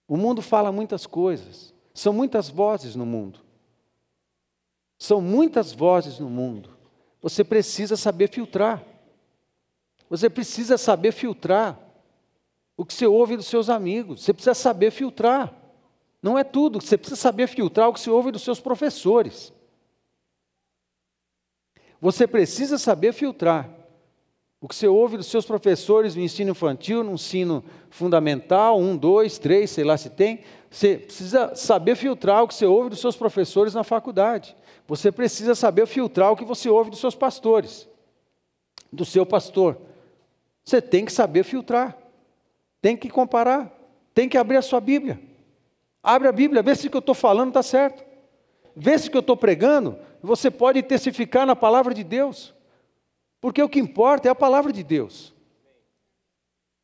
O 0.08 0.16
mundo 0.16 0.42
fala 0.42 0.72
muitas 0.72 1.06
coisas, 1.06 1.74
são 1.94 2.14
muitas 2.14 2.50
vozes 2.50 2.96
no 2.96 3.06
mundo. 3.06 3.40
São 4.98 5.20
muitas 5.20 5.74
vozes 5.74 6.20
no 6.20 6.30
mundo. 6.30 6.70
Você 7.22 7.44
precisa 7.44 7.98
saber 7.98 8.30
filtrar. 8.30 8.84
Você 10.10 10.30
precisa 10.30 10.78
saber 10.78 11.12
filtrar 11.12 11.80
o 12.78 12.86
que 12.86 12.94
você 12.94 13.08
ouve 13.08 13.36
dos 13.36 13.48
seus 13.48 13.70
amigos. 13.70 14.24
Você 14.24 14.34
precisa 14.34 14.54
saber 14.54 14.92
filtrar. 14.92 15.54
Não 16.22 16.38
é 16.38 16.44
tudo, 16.44 16.80
você 16.80 16.98
precisa 16.98 17.20
saber 17.20 17.48
filtrar 17.48 17.90
o 17.90 17.94
que 17.94 18.00
você 18.00 18.12
ouve 18.12 18.32
dos 18.32 18.44
seus 18.44 18.60
professores. 18.60 19.52
Você 22.02 22.26
precisa 22.26 22.80
saber 22.80 23.14
filtrar 23.14 23.70
o 24.60 24.68
que 24.68 24.76
você 24.76 24.88
ouve 24.88 25.18
dos 25.18 25.28
seus 25.28 25.46
professores 25.46 26.16
no 26.16 26.22
ensino 26.22 26.52
infantil, 26.52 27.04
no 27.04 27.14
ensino 27.14 27.64
fundamental, 27.90 28.80
um, 28.80 28.98
dois, 28.98 29.38
três, 29.38 29.70
sei 29.70 29.84
lá 29.84 29.98
se 29.98 30.10
tem. 30.10 30.42
Você 30.70 30.98
precisa 30.98 31.56
saber 31.56 31.96
filtrar 31.96 32.44
o 32.44 32.48
que 32.48 32.54
você 32.56 32.66
ouve 32.66 32.90
dos 32.90 33.00
seus 33.00 33.16
professores 33.16 33.74
na 33.74 33.84
faculdade. 33.84 34.56
Você 34.88 35.12
precisa 35.12 35.56
saber 35.56 35.86
filtrar 35.86 36.32
o 36.32 36.36
que 36.36 36.44
você 36.44 36.70
ouve 36.70 36.90
dos 36.90 37.00
seus 37.00 37.16
pastores, 37.16 37.88
do 38.92 39.06
seu 39.06 39.26
pastor. 39.26 39.78
Você 40.64 40.82
tem 40.82 41.06
que 41.06 41.12
saber 41.12 41.44
filtrar, 41.44 41.98
tem 42.82 42.98
que 42.98 43.10
comparar, 43.10 43.72
tem 44.14 44.28
que 44.28 44.38
abrir 44.38 44.58
a 44.58 44.62
sua 44.62 44.80
Bíblia. 44.80 45.20
Abre 46.04 46.28
a 46.28 46.32
Bíblia, 46.32 46.64
vê 46.64 46.76
se 46.76 46.88
o 46.88 46.90
que 46.90 46.98
eu 46.98 47.00
estou 47.00 47.16
falando 47.16 47.50
está 47.50 47.64
certo. 47.64 48.04
Vê 48.76 48.98
se 48.98 49.08
o 49.08 49.12
que 49.12 49.18
eu 49.18 49.22
estou 49.22 49.38
pregando, 49.38 49.98
você 50.22 50.52
pode 50.52 50.84
testificar 50.84 51.46
na 51.46 51.56
palavra 51.56 51.94
de 51.94 52.04
Deus. 52.04 52.54
Porque 53.40 53.62
o 53.62 53.70
que 53.70 53.80
importa 53.80 54.28
é 54.28 54.32
a 54.32 54.36
palavra 54.36 54.72
de 54.72 54.84
Deus. 54.84 55.34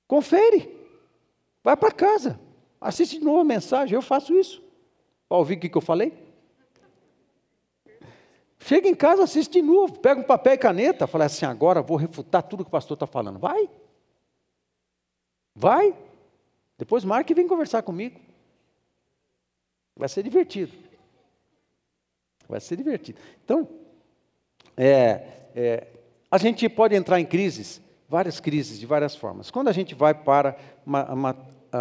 Confere. 0.08 0.76
Vai 1.64 1.78
para 1.78 1.92
casa. 1.92 2.40
Assiste 2.82 3.20
de 3.20 3.24
novo 3.24 3.40
a 3.40 3.44
mensagem. 3.44 3.94
Eu 3.94 4.02
faço 4.02 4.34
isso. 4.34 4.64
Para 5.30 5.38
ouvir 5.38 5.58
o 5.58 5.60
que 5.60 5.76
eu 5.76 5.82
falei? 5.82 6.26
Chega 8.60 8.88
em 8.90 8.96
casa, 8.96 9.24
assiste 9.24 9.54
de 9.54 9.62
novo. 9.62 10.00
Pega 10.00 10.20
um 10.20 10.24
papel 10.24 10.54
e 10.54 10.58
caneta. 10.58 11.06
Fala 11.06 11.26
assim: 11.26 11.46
agora 11.46 11.82
vou 11.82 11.98
refutar 11.98 12.42
tudo 12.42 12.64
que 12.64 12.70
o 12.70 12.72
pastor 12.72 12.96
está 12.96 13.06
falando. 13.06 13.38
Vai. 13.38 13.70
Vai. 15.54 15.96
Depois 16.78 17.04
marca 17.04 17.32
e 17.32 17.36
vem 17.36 17.48
conversar 17.48 17.82
comigo. 17.84 18.20
Vai 19.96 20.10
ser 20.10 20.24
divertido. 20.24 20.87
Vai 22.48 22.60
ser 22.60 22.76
divertido. 22.76 23.20
Então, 23.44 23.68
é, 24.76 25.22
é, 25.56 25.88
a 26.30 26.38
gente 26.38 26.68
pode 26.70 26.96
entrar 26.96 27.20
em 27.20 27.26
crises, 27.26 27.82
várias 28.08 28.40
crises, 28.40 28.80
de 28.80 28.86
várias 28.86 29.16
formas. 29.16 29.52
Quando 29.52 29.68
a 29.68 29.72
gente 29.72 29.96
vai 29.96 30.14
para 30.14 30.58
uma, 30.86 31.14
uma, 31.14 31.36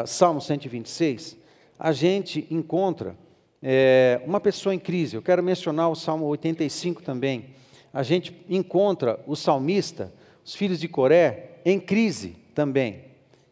Salmo 0.07 0.41
126, 0.41 1.37
a 1.79 1.93
gente 1.93 2.47
encontra 2.51 3.17
é, 3.63 4.21
uma 4.25 4.41
pessoa 4.41 4.75
em 4.75 4.79
crise. 4.79 5.17
Eu 5.17 5.23
quero 5.23 5.43
mencionar 5.43 5.91
o 5.91 5.95
Salmo 5.95 6.27
85 6.27 7.03
também. 7.03 7.51
A 7.93 8.03
gente 8.03 8.45
encontra 8.49 9.21
o 9.27 9.35
salmista, 9.35 10.13
os 10.45 10.55
filhos 10.55 10.79
de 10.79 10.89
Coré, 10.89 11.61
em 11.65 11.81
crise 11.81 12.37
também. 12.55 13.05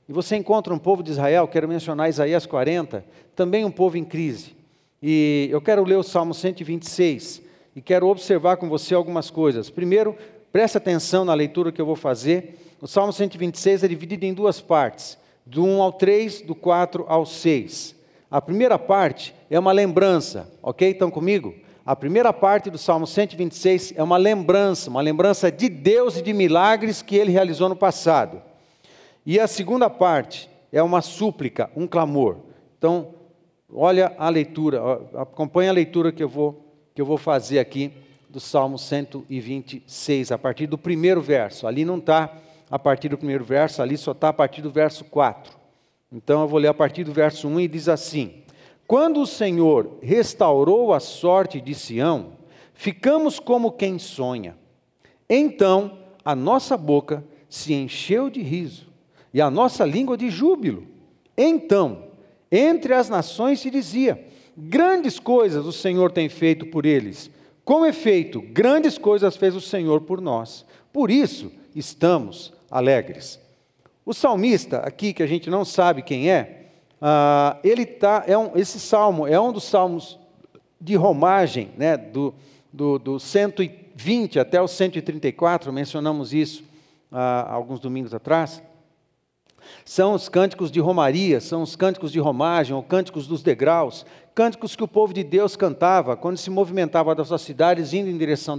E 0.09 0.12
você 0.12 0.37
encontra 0.37 0.72
um 0.72 0.79
povo 0.79 1.03
de 1.03 1.11
Israel, 1.11 1.48
quero 1.48 1.66
mencionar 1.66 2.09
Isaías 2.09 2.44
40, 2.44 3.05
também 3.35 3.64
um 3.64 3.70
povo 3.70 3.96
em 3.96 4.05
crise. 4.05 4.54
E 5.07 5.49
eu 5.53 5.61
quero 5.61 5.85
ler 5.85 5.97
o 5.97 6.03
Salmo 6.03 6.33
126 6.33 7.43
e 7.77 7.83
quero 7.83 8.09
observar 8.09 8.57
com 8.57 8.69
você 8.69 8.95
algumas 8.95 9.29
coisas. 9.31 9.69
Primeiro, 9.69 10.17
Preste 10.55 10.79
atenção 10.79 11.25
na 11.25 11.35
leitura 11.35 11.73
que 11.73 11.81
eu 11.81 11.85
vou 11.85 11.97
fazer. 11.97 12.57
O 12.81 12.87
Salmo 12.87 13.12
126 13.12 13.83
é 13.83 13.88
dividido 13.88 14.25
em 14.25 14.33
duas 14.33 14.61
partes, 14.61 15.19
do 15.45 15.64
1 15.64 15.83
ao 15.83 15.93
3, 15.93 16.43
do 16.43 16.55
4 16.55 17.05
ao 17.09 17.27
6. 17.27 17.97
A 18.31 18.40
primeira 18.40 18.79
parte 18.79 19.35
é 19.51 19.59
uma 19.59 19.73
lembrança, 19.73 20.49
ok? 20.62 20.93
Estão 20.93 21.11
comigo? 21.11 21.53
A 21.85 21.97
primeira 21.97 22.33
parte 22.33 22.71
do 22.71 22.79
Salmo 22.79 23.05
126 23.05 23.95
é 23.97 24.03
uma 24.05 24.17
lembrança, 24.17 24.88
uma 24.88 25.01
lembrança 25.01 25.51
de 25.51 25.69
Deus 25.69 26.19
e 26.19 26.23
de 26.23 26.33
milagres 26.33 27.03
que 27.03 27.17
ele 27.17 27.33
realizou 27.33 27.69
no 27.69 27.75
passado. 27.75 28.40
E 29.27 29.40
a 29.40 29.49
segunda 29.49 29.90
parte 29.90 30.49
é 30.71 30.81
uma 30.85 31.03
súplica, 31.03 31.69
um 31.75 31.88
clamor. 31.88 32.37
Então, 32.79 33.09
olha 33.72 34.14
a 34.18 34.29
leitura, 34.29 34.81
acompanha 35.14 35.70
a 35.70 35.74
leitura 35.74 36.12
que 36.12 36.22
eu 36.22 36.29
vou, 36.29 36.64
que 36.94 37.00
eu 37.00 37.07
vou 37.07 37.18
fazer 37.18 37.59
aqui 37.59 37.92
do 38.29 38.40
Salmo 38.40 38.79
126, 38.79 40.33
a 40.33 40.38
partir 40.38 40.66
do 40.66 40.77
primeiro 40.77 41.20
verso. 41.20 41.66
Ali 41.66 41.85
não 41.85 41.98
está 41.98 42.37
a 42.70 42.79
partir 42.79 43.09
do 43.09 43.18
primeiro 43.18 43.44
verso, 43.44 43.81
ali 43.81 43.96
só 43.96 44.12
está 44.12 44.31
a 44.31 44.33
partir 44.33 44.62
do 44.62 44.70
verso 44.70 45.05
4. 45.05 45.57
Então 46.11 46.42
eu 46.42 46.48
vou 46.48 46.59
ler 46.59 46.68
a 46.68 46.74
partir 46.74 47.05
do 47.05 47.12
verso 47.12 47.46
1 47.48 47.61
e 47.61 47.68
diz 47.68 47.88
assim: 47.88 48.42
Quando 48.87 49.20
o 49.20 49.27
Senhor 49.27 49.98
restaurou 50.03 50.92
a 50.92 51.00
sorte 51.00 51.61
de 51.61 51.74
Sião, 51.74 52.33
ficamos 52.72 53.38
como 53.38 53.72
quem 53.72 53.98
sonha. 53.98 54.57
Então 55.29 55.98
a 56.24 56.35
nossa 56.35 56.77
boca 56.77 57.24
se 57.48 57.72
encheu 57.74 58.31
de 58.31 58.42
riso 58.42 58.88
e 59.33 59.40
a 59.40 59.50
nossa 59.50 59.85
língua 59.85 60.16
de 60.16 60.31
júbilo. 60.31 60.87
Então, 61.37 62.05
entre 62.57 62.95
as 62.95 63.09
nações 63.09 63.61
se 63.61 63.71
dizia: 63.71 64.25
Grandes 64.57 65.19
coisas 65.19 65.67
o 65.67 65.73
Senhor 65.73 66.12
tem 66.12 66.29
feito 66.29 66.67
por 66.67 66.87
eles 66.87 67.31
com 67.64 67.87
efeito, 67.87 68.43
grandes 68.43 68.99
coisas 68.99 69.37
fez 69.37 69.57
o 69.57 69.61
Senhor 69.61 70.03
por 70.03 70.21
nós, 70.21 70.67
por 70.93 71.11
isso 71.11 71.51
estamos 71.75 72.53
alegres. 72.71 73.40
O 74.05 74.12
salmista, 74.12 74.81
aqui 74.81 75.14
que 75.14 75.23
a 75.23 75.27
gente 75.27 75.49
não 75.49 75.64
sabe 75.64 76.03
quem 76.03 76.31
é, 76.31 76.67
uh, 77.01 77.59
ele 77.64 77.87
tá, 77.87 78.23
é 78.27 78.37
um, 78.37 78.51
esse 78.55 78.79
salmo 78.79 79.27
é 79.27 79.40
um 79.40 79.51
dos 79.51 79.64
salmos 79.64 80.19
de 80.79 80.95
romagem, 80.95 81.71
né, 81.79 81.97
do, 81.97 82.35
do, 82.71 82.99
do 82.99 83.19
120 83.19 84.38
até 84.38 84.61
o 84.61 84.69
134, 84.69 85.73
mencionamos 85.73 86.35
isso 86.35 86.64
uh, 87.11 87.49
alguns 87.49 87.81
domingos 87.81 88.12
atrás. 88.12 88.62
São 89.85 90.14
os 90.14 90.29
cânticos 90.29 90.70
de 90.70 90.81
romaria, 90.81 91.40
são 91.40 91.62
os 91.62 91.77
cânticos 91.77 92.12
de 92.12 92.18
romagem, 92.18 92.74
ou 92.74 92.83
cânticos 92.83 93.27
dos 93.27 93.42
degraus, 93.42 94.05
cânticos 94.35 94.74
que 94.74 94.83
o 94.83 94.88
povo 94.88 95.12
de 95.12 95.22
Deus 95.22 95.57
cantava 95.57 96.16
quando 96.16 96.37
se 96.37 96.50
movimentava 96.50 97.14
das 97.14 97.29
suas 97.29 97.42
cidades 97.42 97.92
indo 97.92 98.11
em 98.11 98.18
direção 98.18 98.59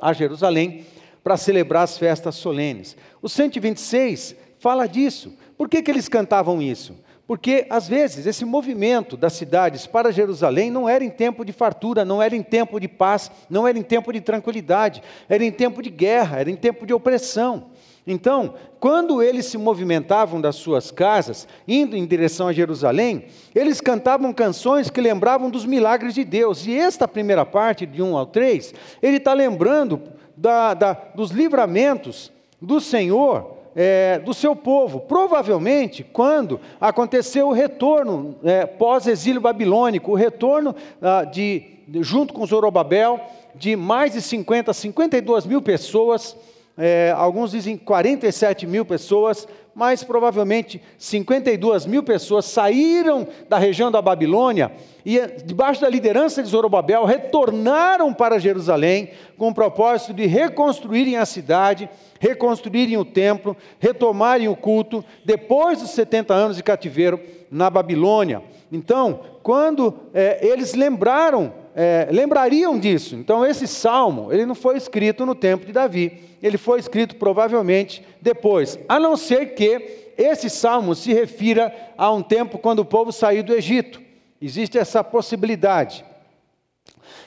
a 0.00 0.12
Jerusalém 0.12 0.84
para 1.22 1.36
celebrar 1.36 1.84
as 1.84 1.96
festas 1.96 2.34
solenes. 2.34 2.96
O 3.22 3.28
126 3.28 4.36
fala 4.58 4.86
disso. 4.86 5.32
Por 5.56 5.68
que, 5.68 5.82
que 5.82 5.90
eles 5.90 6.08
cantavam 6.08 6.60
isso? 6.60 6.94
Porque, 7.26 7.66
às 7.70 7.88
vezes, 7.88 8.26
esse 8.26 8.44
movimento 8.44 9.16
das 9.16 9.32
cidades 9.32 9.86
para 9.86 10.12
Jerusalém 10.12 10.70
não 10.70 10.86
era 10.86 11.02
em 11.02 11.08
tempo 11.08 11.42
de 11.42 11.52
fartura, 11.52 12.04
não 12.04 12.22
era 12.22 12.36
em 12.36 12.42
tempo 12.42 12.78
de 12.78 12.86
paz, 12.86 13.30
não 13.48 13.66
era 13.66 13.78
em 13.78 13.82
tempo 13.82 14.12
de 14.12 14.20
tranquilidade, 14.20 15.02
era 15.26 15.42
em 15.42 15.50
tempo 15.50 15.82
de 15.82 15.88
guerra, 15.88 16.40
era 16.40 16.50
em 16.50 16.56
tempo 16.56 16.86
de 16.86 16.92
opressão. 16.92 17.70
Então, 18.06 18.54
quando 18.78 19.22
eles 19.22 19.46
se 19.46 19.56
movimentavam 19.56 20.38
das 20.38 20.56
suas 20.56 20.90
casas, 20.90 21.48
indo 21.66 21.96
em 21.96 22.04
direção 22.04 22.48
a 22.48 22.52
Jerusalém, 22.52 23.26
eles 23.54 23.80
cantavam 23.80 24.32
canções 24.32 24.90
que 24.90 25.00
lembravam 25.00 25.48
dos 25.48 25.64
milagres 25.64 26.12
de 26.12 26.22
Deus. 26.22 26.66
E 26.66 26.76
esta 26.76 27.08
primeira 27.08 27.46
parte, 27.46 27.86
de 27.86 28.02
1 28.02 28.16
ao 28.16 28.26
3, 28.26 28.74
ele 29.02 29.16
está 29.16 29.32
lembrando 29.32 30.02
da, 30.36 30.74
da, 30.74 30.92
dos 31.14 31.30
livramentos 31.30 32.30
do 32.60 32.78
Senhor, 32.78 33.56
é, 33.74 34.18
do 34.18 34.34
seu 34.34 34.54
povo. 34.54 35.00
Provavelmente, 35.00 36.04
quando 36.04 36.60
aconteceu 36.78 37.48
o 37.48 37.52
retorno 37.52 38.36
é, 38.44 38.66
pós-exílio 38.66 39.40
babilônico, 39.40 40.12
o 40.12 40.14
retorno 40.14 40.74
ah, 41.00 41.24
de, 41.24 41.62
junto 42.00 42.34
com 42.34 42.46
Zorobabel, 42.46 43.18
de 43.54 43.76
mais 43.76 44.12
de 44.12 44.20
50, 44.20 44.72
52 44.74 45.46
mil 45.46 45.62
pessoas 45.62 46.36
é, 46.76 47.14
alguns 47.16 47.52
dizem 47.52 47.76
47 47.76 48.66
mil 48.66 48.84
pessoas, 48.84 49.46
mas 49.74 50.02
provavelmente 50.02 50.80
52 50.98 51.86
mil 51.86 52.02
pessoas 52.02 52.46
saíram 52.46 53.26
da 53.48 53.58
região 53.58 53.90
da 53.90 54.02
Babilônia 54.02 54.72
e, 55.04 55.20
debaixo 55.44 55.80
da 55.80 55.88
liderança 55.88 56.42
de 56.42 56.48
Zorobabel, 56.48 57.04
retornaram 57.04 58.12
para 58.12 58.38
Jerusalém 58.38 59.10
com 59.36 59.48
o 59.48 59.54
propósito 59.54 60.12
de 60.12 60.26
reconstruírem 60.26 61.16
a 61.16 61.26
cidade, 61.26 61.88
reconstruírem 62.18 62.96
o 62.96 63.04
templo, 63.04 63.56
retomarem 63.78 64.48
o 64.48 64.56
culto, 64.56 65.04
depois 65.24 65.80
dos 65.80 65.90
70 65.90 66.34
anos 66.34 66.56
de 66.56 66.62
cativeiro 66.62 67.20
na 67.50 67.70
Babilônia. 67.70 68.42
Então, 68.72 69.20
quando 69.42 69.94
é, 70.12 70.44
eles 70.44 70.74
lembraram, 70.74 71.52
é, 71.76 72.08
lembrariam 72.10 72.78
disso. 72.78 73.14
Então, 73.14 73.44
esse 73.44 73.68
salmo, 73.68 74.32
ele 74.32 74.46
não 74.46 74.54
foi 74.54 74.76
escrito 74.76 75.26
no 75.26 75.34
tempo 75.34 75.66
de 75.66 75.72
Davi 75.72 76.33
ele 76.44 76.58
foi 76.58 76.78
escrito 76.78 77.16
provavelmente 77.16 78.04
depois, 78.20 78.78
a 78.86 79.00
não 79.00 79.16
ser 79.16 79.54
que 79.54 80.12
esse 80.18 80.50
salmo 80.50 80.94
se 80.94 81.10
refira 81.10 81.74
a 81.96 82.12
um 82.12 82.22
tempo 82.22 82.58
quando 82.58 82.80
o 82.80 82.84
povo 82.84 83.10
saiu 83.10 83.42
do 83.42 83.54
Egito. 83.54 83.98
Existe 84.42 84.76
essa 84.76 85.02
possibilidade. 85.02 86.04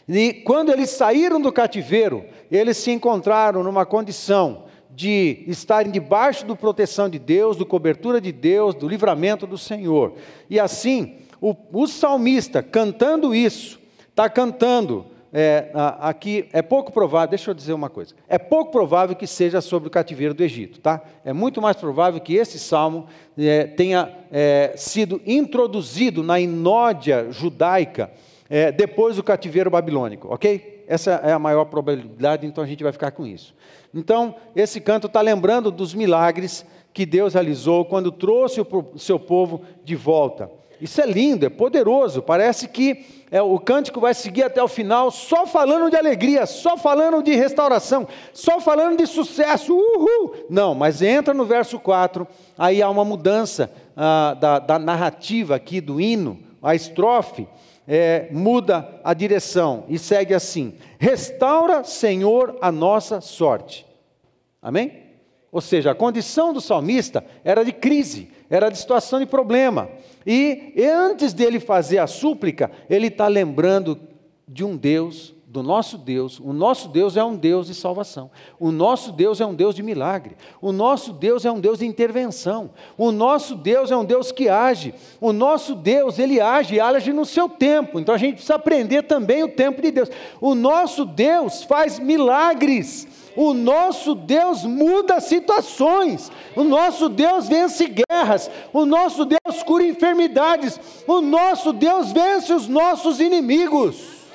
E 0.08 0.34
quando 0.46 0.72
eles 0.72 0.92
saíram 0.92 1.42
do 1.42 1.52
cativeiro, 1.52 2.26
eles 2.52 2.78
se 2.78 2.92
encontraram 2.92 3.64
numa 3.64 3.88
condição 3.88 4.66
de 4.92 5.44
estarem 5.48 5.92
debaixo 5.92 6.46
da 6.46 6.56
proteção 6.56 7.10
de 7.10 7.18
Deus, 7.18 7.58
do 7.58 7.66
cobertura 7.66 8.22
de 8.22 8.32
Deus, 8.32 8.76
do 8.76 8.88
livramento 8.88 9.48
do 9.48 9.58
Senhor. 9.58 10.14
E 10.48 10.60
assim, 10.60 11.16
o, 11.42 11.56
o 11.74 11.88
salmista 11.88 12.62
cantando 12.62 13.34
isso, 13.34 13.80
está 14.12 14.30
cantando 14.30 15.08
é, 15.32 15.70
aqui, 16.00 16.48
é 16.54 16.62
pouco 16.62 16.92
provável, 16.92 17.30
deixa 17.30 17.52
eu 17.52 17.54
dizer 17.54 17.74
uma 17.74 17.90
coisa, 17.90 18.16
é 18.28 18.38
pouco 18.38 18.72
provável 18.72 19.16
que 19.16 19.28
seja 19.28 19.62
sobre 19.62 19.88
o 19.88 19.92
cativeiro 19.92 20.34
do 20.34 20.44
Egito, 20.44 20.80
tá? 20.80 21.02
É 21.26 21.34
muito 21.34 21.62
mais 21.62 21.76
provável 21.76 22.20
que 22.20 22.36
esse 22.36 22.58
salmo 22.58 23.08
é, 23.38 23.66
tenha 23.66 24.10
é, 24.32 24.74
sido 24.76 25.22
introduzido 25.26 26.24
na 26.24 26.40
inódia 26.40 27.32
judaica 27.32 28.12
é, 28.50 28.72
depois 28.72 29.16
do 29.18 29.24
cativeiro 29.24 29.70
babilônico, 29.70 30.34
ok? 30.34 30.86
Essa 30.88 31.12
é 31.24 31.34
a 31.34 31.40
maior 31.40 31.66
probabilidade, 31.66 32.48
então 32.48 32.64
a 32.64 32.68
gente 32.68 32.82
vai 32.82 32.94
ficar 32.94 33.12
com 33.12 33.26
isso. 33.26 33.54
Então, 33.94 34.36
esse 34.56 34.80
canto 34.80 35.08
está 35.08 35.20
lembrando 35.20 35.70
dos 35.70 35.94
milagres 35.94 36.66
que 36.94 37.06
Deus 37.06 37.34
realizou 37.34 37.84
quando 37.86 38.12
trouxe 38.12 38.62
o 38.62 38.98
seu 38.98 39.20
povo 39.20 39.62
de 39.84 39.96
volta. 39.96 40.50
Isso 40.80 41.02
é 41.02 41.06
lindo, 41.06 41.46
é 41.46 41.50
poderoso. 41.50 42.22
Parece 42.22 42.68
que 42.68 43.06
é, 43.30 43.42
o 43.42 43.60
cântico 43.60 44.00
vai 44.00 44.14
seguir 44.14 44.44
até 44.44 44.64
o 44.64 44.68
final, 44.68 45.12
só 45.12 45.46
falando 45.46 45.90
de 45.90 45.98
alegria, 45.98 46.46
só 46.46 46.78
falando 46.78 47.22
de 47.22 47.36
restauração, 47.36 48.08
só 48.32 48.60
falando 48.60 48.98
de 48.98 49.06
sucesso. 49.06 49.74
Uhul! 49.74 50.46
Não, 50.50 50.74
mas 50.74 51.02
entra 51.02 51.34
no 51.34 51.46
verso 51.46 51.78
4, 51.80 52.28
aí 52.58 52.82
há 52.82 52.90
uma 52.90 53.04
mudança 53.04 53.72
ah, 53.96 54.36
da, 54.40 54.60
da, 54.60 54.80
narrativa 54.80 55.56
aqui 55.56 55.82
do 55.82 56.00
hino, 56.00 56.40
a 56.62 56.74
estrofe. 56.76 57.48
É, 57.90 58.28
muda 58.32 59.00
a 59.02 59.14
direção 59.14 59.86
e 59.88 59.98
segue 59.98 60.34
assim: 60.34 60.74
Restaura, 61.00 61.86
Senhor, 61.86 62.58
a 62.62 62.70
nossa 62.70 63.22
sorte. 63.22 63.86
Amém? 64.62 65.08
Ou 65.52 65.62
seja, 65.62 65.92
a 65.92 65.96
condição 65.96 66.52
do 66.52 66.60
salmista 66.60 67.24
era 67.44 67.64
de 67.64 67.72
crise, 67.72 68.30
era 68.50 68.70
de 68.70 68.78
situação 68.78 69.20
de 69.20 69.26
problema. 69.26 69.90
E, 70.26 70.74
antes 70.82 71.34
dele 71.34 71.60
fazer 71.60 72.00
a 72.00 72.08
súplica, 72.08 72.72
ele 72.90 73.08
está 73.08 73.28
lembrando 73.28 74.00
de 74.48 74.64
um 74.64 74.76
Deus, 74.76 75.36
do 75.48 75.64
nosso 75.64 75.98
Deus. 75.98 76.40
O 76.40 76.52
nosso 76.52 76.90
Deus 76.90 77.16
é 77.16 77.24
um 77.24 77.36
Deus 77.36 77.68
de 77.68 77.74
salvação. 77.74 78.30
O 78.60 78.70
nosso 78.70 79.14
Deus 79.14 79.40
é 79.40 79.46
um 79.46 79.56
Deus 79.56 79.74
de 79.74 79.82
milagre. 79.82 80.36
O 80.62 80.74
nosso 80.74 81.14
Deus 81.14 81.46
é 81.46 81.52
um 81.52 81.60
Deus 81.60 81.80
de 81.80 81.86
intervenção. 81.86 82.70
O 82.98 83.12
nosso 83.12 83.56
Deus 83.56 83.90
é 83.90 83.96
um 83.96 84.04
Deus 84.04 84.32
que 84.32 84.50
age. 84.50 84.94
O 85.22 85.32
nosso 85.32 85.74
Deus, 85.74 86.20
ele 86.20 86.42
age 86.42 86.76
e 86.76 86.80
age 86.80 87.14
no 87.14 87.26
seu 87.26 87.48
tempo. 87.48 88.00
Então 88.00 88.14
a 88.14 88.18
gente 88.18 88.34
precisa 88.34 88.56
aprender 88.56 89.04
também 89.04 89.44
o 89.44 89.48
tempo 89.48 89.82
de 89.82 89.90
Deus. 89.90 90.10
O 90.42 90.54
nosso 90.54 91.06
Deus 91.06 91.64
faz 91.64 91.98
milagres. 91.98 93.08
O 93.38 93.54
nosso 93.54 94.16
Deus 94.16 94.64
muda 94.64 95.20
situações. 95.20 96.32
O 96.56 96.64
nosso 96.64 97.08
Deus 97.08 97.48
vence 97.48 97.88
guerras. 97.88 98.50
O 98.74 98.84
nosso 98.84 99.26
Deus 99.26 99.62
cura 99.62 99.84
enfermidades. 99.84 100.80
O 101.06 101.22
nosso 101.22 101.72
Deus 101.72 102.12
vence 102.12 102.52
os 102.52 102.68
nossos 102.68 103.20
inimigos. 103.20 104.26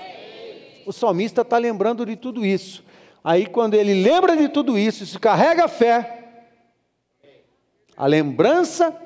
O 0.86 0.92
salmista 0.92 1.40
está 1.40 1.58
lembrando 1.58 2.06
de 2.06 2.14
tudo 2.14 2.46
isso. 2.46 2.84
Aí, 3.24 3.44
quando 3.44 3.74
ele 3.74 3.92
lembra 3.92 4.36
de 4.36 4.48
tudo 4.48 4.78
isso, 4.78 5.04
se 5.04 5.18
carrega 5.18 5.64
a 5.64 5.68
fé, 5.68 6.44
a 7.96 8.06
lembrança 8.06 8.96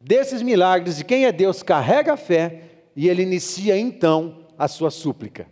desses 0.00 0.42
milagres 0.42 0.96
de 0.98 1.04
quem 1.04 1.24
é 1.24 1.32
Deus 1.32 1.60
carrega 1.60 2.12
a 2.12 2.16
fé 2.16 2.62
e 2.94 3.08
ele 3.08 3.22
inicia 3.22 3.76
então 3.76 4.46
a 4.56 4.68
sua 4.68 4.92
súplica. 4.92 5.48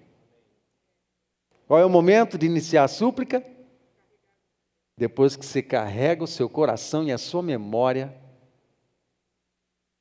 Qual 1.66 1.80
é 1.80 1.84
o 1.84 1.90
momento 1.90 2.38
de 2.38 2.46
iniciar 2.46 2.84
a 2.84 2.88
súplica? 2.88 3.55
Depois 4.96 5.36
que 5.36 5.44
você 5.44 5.62
carrega 5.62 6.24
o 6.24 6.26
seu 6.26 6.48
coração 6.48 7.04
e 7.04 7.12
a 7.12 7.18
sua 7.18 7.42
memória 7.42 8.14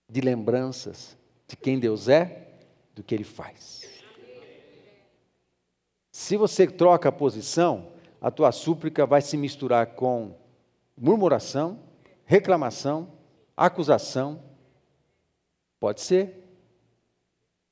de 0.10 0.22
lembranças 0.22 1.18
de 1.48 1.58
quem 1.58 1.80
Deus 1.80 2.08
é, 2.08 2.48
do 2.94 3.04
que 3.04 3.14
Ele 3.14 3.24
faz. 3.24 3.84
Se 6.12 6.38
você 6.38 6.66
troca 6.66 7.10
a 7.10 7.12
posição, 7.12 7.92
a 8.22 8.32
tua 8.32 8.52
súplica 8.52 9.06
vai 9.06 9.22
se 9.22 9.36
misturar 9.36 9.88
com 9.96 10.34
murmuração, 10.98 11.80
reclamação, 12.24 13.12
acusação. 13.56 14.42
Pode 15.80 16.02
ser. 16.02 16.42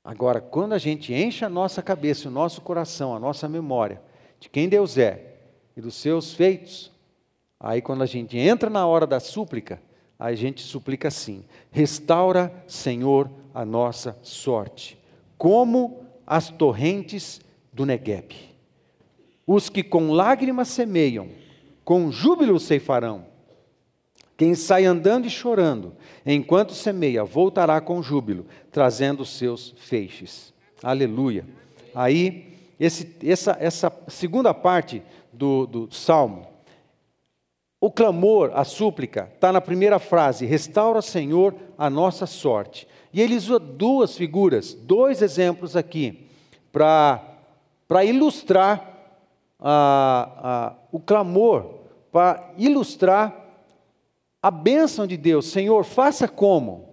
Agora, 0.04 0.42
quando 0.42 0.74
a 0.74 0.78
gente 0.78 1.14
enche 1.14 1.46
a 1.46 1.50
nossa 1.50 1.82
cabeça, 1.82 2.28
o 2.28 2.32
nosso 2.32 2.62
coração, 2.62 3.16
a 3.16 3.20
nossa 3.20 3.48
memória 3.48 4.02
de 4.40 4.50
quem 4.50 4.68
Deus 4.68 4.98
é 4.98 5.40
e 5.78 5.82
dos 5.82 5.96
seus 5.96 6.34
feitos, 6.34 6.93
Aí, 7.64 7.82
quando 7.82 8.02
a 8.02 8.06
gente 8.06 8.38
entra 8.38 8.70
na 8.70 8.86
hora 8.86 9.08
da 9.08 9.22
súplica, 9.22 9.82
a 10.20 10.34
gente 10.34 10.62
suplica 10.62 11.08
assim: 11.08 11.46
restaura, 11.72 12.54
Senhor, 12.68 13.32
a 13.54 13.64
nossa 13.64 14.18
sorte, 14.22 15.00
como 15.38 16.06
as 16.28 16.50
torrentes 16.50 17.40
do 17.72 17.86
Negueb. 17.86 18.34
Os 19.48 19.70
que 19.70 19.82
com 19.82 20.12
lágrimas 20.12 20.68
semeiam, 20.68 21.30
com 21.86 22.12
júbilo 22.12 22.60
ceifarão. 22.60 23.26
Quem 24.36 24.56
sai 24.56 24.84
andando 24.84 25.26
e 25.26 25.30
chorando, 25.30 25.94
enquanto 26.26 26.74
semeia, 26.74 27.24
voltará 27.24 27.80
com 27.80 28.04
júbilo, 28.04 28.46
trazendo 28.72 29.24
seus 29.24 29.74
feixes. 29.78 30.54
Aleluia. 30.82 31.46
Aí, 31.96 32.58
esse, 32.78 33.16
essa, 33.24 33.56
essa 33.58 33.94
segunda 34.10 34.54
parte 34.54 35.02
do, 35.32 35.66
do 35.66 35.94
salmo 35.94 36.53
o 37.84 37.92
clamor, 37.92 38.52
a 38.54 38.64
súplica, 38.64 39.30
está 39.36 39.52
na 39.52 39.60
primeira 39.60 40.00
frase: 40.00 40.46
restaura, 40.46 41.02
Senhor, 41.02 41.54
a 41.78 41.90
nossa 41.90 42.26
sorte. 42.26 42.88
E 43.12 43.22
ele 43.22 43.36
usa 43.36 43.60
duas 43.60 44.16
figuras, 44.16 44.74
dois 44.74 45.22
exemplos 45.22 45.76
aqui, 45.76 46.30
para 46.72 48.06
ilustrar 48.06 49.20
o 50.94 51.00
clamor, 51.02 51.82
para 52.10 52.54
ilustrar 52.58 53.38
a 54.42 54.50
bênção 54.50 55.06
de 55.06 55.18
Deus. 55.18 55.48
Senhor, 55.48 55.84
faça 55.84 56.26
como? 56.26 56.88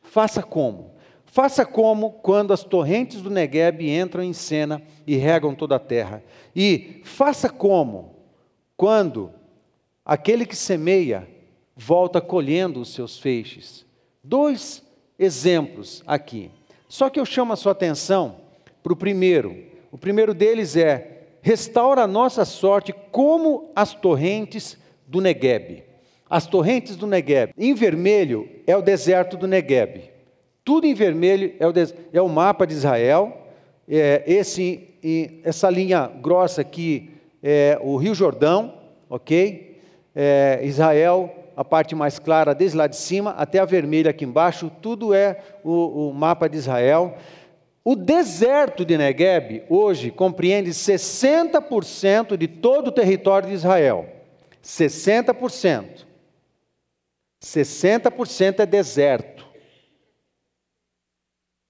Faça 0.00 0.42
como? 0.42 0.94
Faça 1.26 1.66
como 1.66 2.12
quando 2.12 2.54
as 2.54 2.64
torrentes 2.64 3.20
do 3.20 3.28
Negueb 3.28 3.86
entram 3.90 4.22
em 4.22 4.32
cena 4.32 4.80
e 5.06 5.16
regam 5.16 5.54
toda 5.54 5.76
a 5.76 5.78
terra. 5.78 6.24
E 6.56 7.02
faça 7.04 7.50
como 7.50 8.14
quando 8.74 9.30
Aquele 10.04 10.44
que 10.44 10.56
semeia 10.56 11.26
volta 11.74 12.20
colhendo 12.20 12.80
os 12.80 12.92
seus 12.92 13.18
feixes. 13.18 13.86
Dois 14.22 14.82
exemplos 15.18 16.02
aqui. 16.06 16.50
Só 16.88 17.08
que 17.08 17.18
eu 17.18 17.24
chamo 17.24 17.52
a 17.52 17.56
sua 17.56 17.72
atenção 17.72 18.36
para 18.82 18.92
o 18.92 18.96
primeiro. 18.96 19.64
O 19.90 19.96
primeiro 19.96 20.34
deles 20.34 20.76
é: 20.76 21.22
restaura 21.40 22.02
a 22.02 22.06
nossa 22.06 22.44
sorte 22.44 22.94
como 23.10 23.70
as 23.74 23.94
torrentes 23.94 24.76
do 25.06 25.20
Negueb. 25.20 25.84
As 26.28 26.46
torrentes 26.46 26.96
do 26.96 27.06
Negueb. 27.06 27.52
Em 27.56 27.74
vermelho 27.74 28.48
é 28.66 28.76
o 28.76 28.82
deserto 28.82 29.36
do 29.36 29.46
Negueb. 29.46 30.10
Tudo 30.64 30.86
em 30.86 30.94
vermelho 30.94 31.54
é 31.58 31.66
o, 31.66 31.72
é 32.12 32.20
o 32.20 32.28
mapa 32.28 32.66
de 32.66 32.74
Israel. 32.74 33.46
É, 33.88 34.22
esse, 34.26 34.88
essa 35.42 35.68
linha 35.68 36.06
grossa 36.06 36.62
aqui 36.62 37.10
é 37.42 37.78
o 37.82 37.96
Rio 37.96 38.14
Jordão, 38.14 38.74
ok? 39.08 39.73
É, 40.14 40.60
Israel, 40.62 41.34
a 41.56 41.64
parte 41.64 41.94
mais 41.94 42.18
clara 42.18 42.54
desde 42.54 42.76
lá 42.76 42.86
de 42.86 42.96
cima 42.96 43.30
até 43.32 43.58
a 43.58 43.64
vermelha 43.64 44.10
aqui 44.10 44.24
embaixo, 44.24 44.70
tudo 44.80 45.12
é 45.12 45.40
o, 45.62 46.08
o 46.08 46.14
mapa 46.14 46.48
de 46.48 46.56
Israel. 46.56 47.16
O 47.84 47.94
deserto 47.94 48.84
de 48.84 48.96
Negueb 48.96 49.64
hoje 49.68 50.10
compreende 50.10 50.70
60% 50.70 52.36
de 52.36 52.48
todo 52.48 52.88
o 52.88 52.92
território 52.92 53.48
de 53.48 53.54
Israel. 53.54 54.08
60%. 54.62 56.06
60% 57.42 58.60
é 58.60 58.66
deserto. 58.66 59.46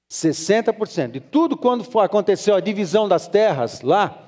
60%. 0.09 1.11
De 1.11 1.21
tudo 1.21 1.57
quando 1.57 1.85
aconteceu 1.99 2.55
a 2.55 2.61
divisão 2.61 3.09
das 3.09 3.27
terras 3.27 3.81
lá, 3.81 4.24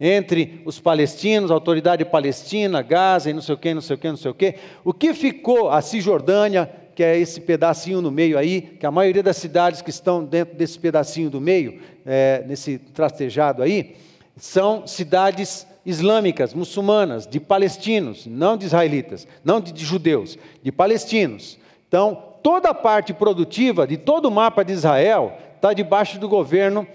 entre 0.00 0.62
os 0.64 0.80
palestinos, 0.80 1.50
a 1.50 1.54
autoridade 1.54 2.04
palestina, 2.06 2.80
Gaza 2.80 3.28
e 3.28 3.34
não 3.34 3.42
sei 3.42 3.54
o 3.54 3.58
que, 3.58 3.74
não 3.74 3.82
sei 3.82 3.96
o 3.96 3.98
que, 3.98 4.08
não 4.08 4.16
sei 4.16 4.30
o 4.30 4.34
que. 4.34 4.54
O 4.82 4.94
que 4.94 5.12
ficou 5.12 5.70
a 5.70 5.82
Cisjordânia, 5.82 6.70
que 6.94 7.02
é 7.04 7.18
esse 7.18 7.40
pedacinho 7.40 8.00
no 8.00 8.10
meio 8.10 8.38
aí, 8.38 8.62
que 8.62 8.86
a 8.86 8.90
maioria 8.90 9.22
das 9.22 9.36
cidades 9.36 9.82
que 9.82 9.90
estão 9.90 10.24
dentro 10.24 10.56
desse 10.56 10.78
pedacinho 10.78 11.28
do 11.28 11.40
meio, 11.40 11.80
é, 12.06 12.42
nesse 12.46 12.78
trastejado 12.78 13.62
aí, 13.62 13.96
são 14.36 14.86
cidades 14.86 15.66
islâmicas, 15.84 16.54
muçulmanas, 16.54 17.26
de 17.26 17.38
palestinos, 17.38 18.26
não 18.26 18.56
de 18.56 18.64
israelitas, 18.64 19.28
não 19.44 19.60
de, 19.60 19.70
de 19.70 19.84
judeus, 19.84 20.38
de 20.62 20.72
palestinos. 20.72 21.58
Então, 21.88 22.22
toda 22.42 22.70
a 22.70 22.74
parte 22.74 23.12
produtiva 23.12 23.86
de 23.86 23.98
todo 23.98 24.26
o 24.26 24.30
mapa 24.30 24.64
de 24.64 24.72
Israel 24.72 25.36
está 25.56 25.74
debaixo 25.74 26.18
do 26.18 26.28
governo 26.28 26.86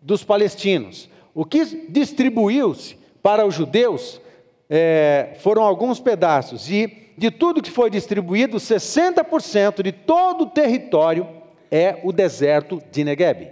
dos 0.00 0.22
palestinos. 0.22 1.08
O 1.34 1.44
que 1.44 1.64
distribuiu-se 1.88 2.96
para 3.22 3.46
os 3.46 3.54
judeus 3.54 4.20
é, 4.68 5.36
foram 5.40 5.62
alguns 5.62 6.00
pedaços, 6.00 6.70
e 6.70 7.12
de 7.16 7.30
tudo 7.30 7.62
que 7.62 7.70
foi 7.70 7.90
distribuído, 7.90 8.56
60% 8.56 9.82
de 9.82 9.92
todo 9.92 10.44
o 10.44 10.46
território 10.46 11.28
é 11.70 12.00
o 12.02 12.12
deserto 12.12 12.82
de 12.90 13.04
Negueb. 13.04 13.50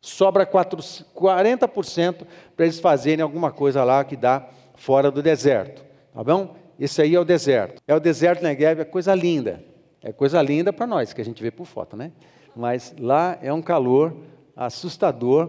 Sobra 0.00 0.44
40% 0.44 2.26
para 2.56 2.66
eles 2.66 2.80
fazerem 2.80 3.22
alguma 3.22 3.52
coisa 3.52 3.84
lá 3.84 4.02
que 4.02 4.16
dá 4.16 4.48
fora 4.74 5.10
do 5.10 5.22
deserto. 5.22 5.84
Tá 6.12 6.24
bom? 6.24 6.56
Esse 6.78 7.00
aí 7.02 7.14
é 7.14 7.20
o 7.20 7.24
deserto. 7.24 7.80
É 7.86 7.94
o 7.94 8.00
deserto 8.00 8.42
Negev, 8.42 8.80
é 8.80 8.84
coisa 8.84 9.14
linda. 9.14 9.64
É 10.02 10.12
coisa 10.12 10.42
linda 10.42 10.72
para 10.72 10.86
nós, 10.86 11.12
que 11.12 11.20
a 11.20 11.24
gente 11.24 11.40
vê 11.40 11.52
por 11.52 11.64
foto, 11.64 11.96
né? 11.96 12.10
Mas 12.56 12.92
lá 12.98 13.38
é 13.40 13.52
um 13.52 13.62
calor 13.62 14.16
assustador, 14.56 15.48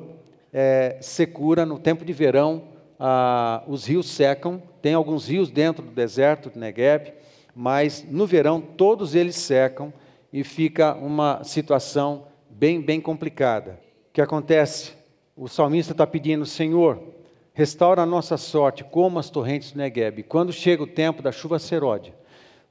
é, 0.54 0.98
secura 1.02 1.66
no 1.66 1.80
tempo 1.80 2.06
de 2.06 2.14
verão, 2.14 2.64
ah, 3.00 3.64
os 3.68 3.86
rios 3.86 4.10
secam, 4.10 4.62
tem 4.82 4.94
alguns 4.94 5.28
rios 5.28 5.50
dentro 5.50 5.84
do 5.84 5.92
deserto 5.92 6.50
de 6.50 6.60
Negev, 6.60 7.12
mas 7.56 8.06
no 8.10 8.26
verão 8.26 8.62
todos 8.62 9.16
eles 9.16 9.36
secam 9.36 9.92
e 10.32 10.44
fica 10.44 10.94
uma 10.96 11.44
situação 11.44 12.28
bem, 12.50 12.80
bem 12.82 13.02
complicada. 13.02 13.80
O 14.10 14.14
que 14.14 14.22
acontece? 14.22 14.94
O 15.36 15.48
salmista 15.48 15.92
está 15.94 16.06
pedindo, 16.06 16.46
Senhor, 16.46 17.14
Restaura 17.56 18.02
a 18.02 18.06
nossa 18.06 18.36
sorte 18.36 18.84
como 18.84 19.20
as 19.20 19.30
torrentes 19.30 19.72
do 19.72 19.78
Negueb. 19.78 20.24
Quando 20.24 20.52
chega 20.52 20.82
o 20.82 20.88
tempo 20.88 21.22
da 21.22 21.32
chuva 21.32 21.60
seródia, 21.60 22.12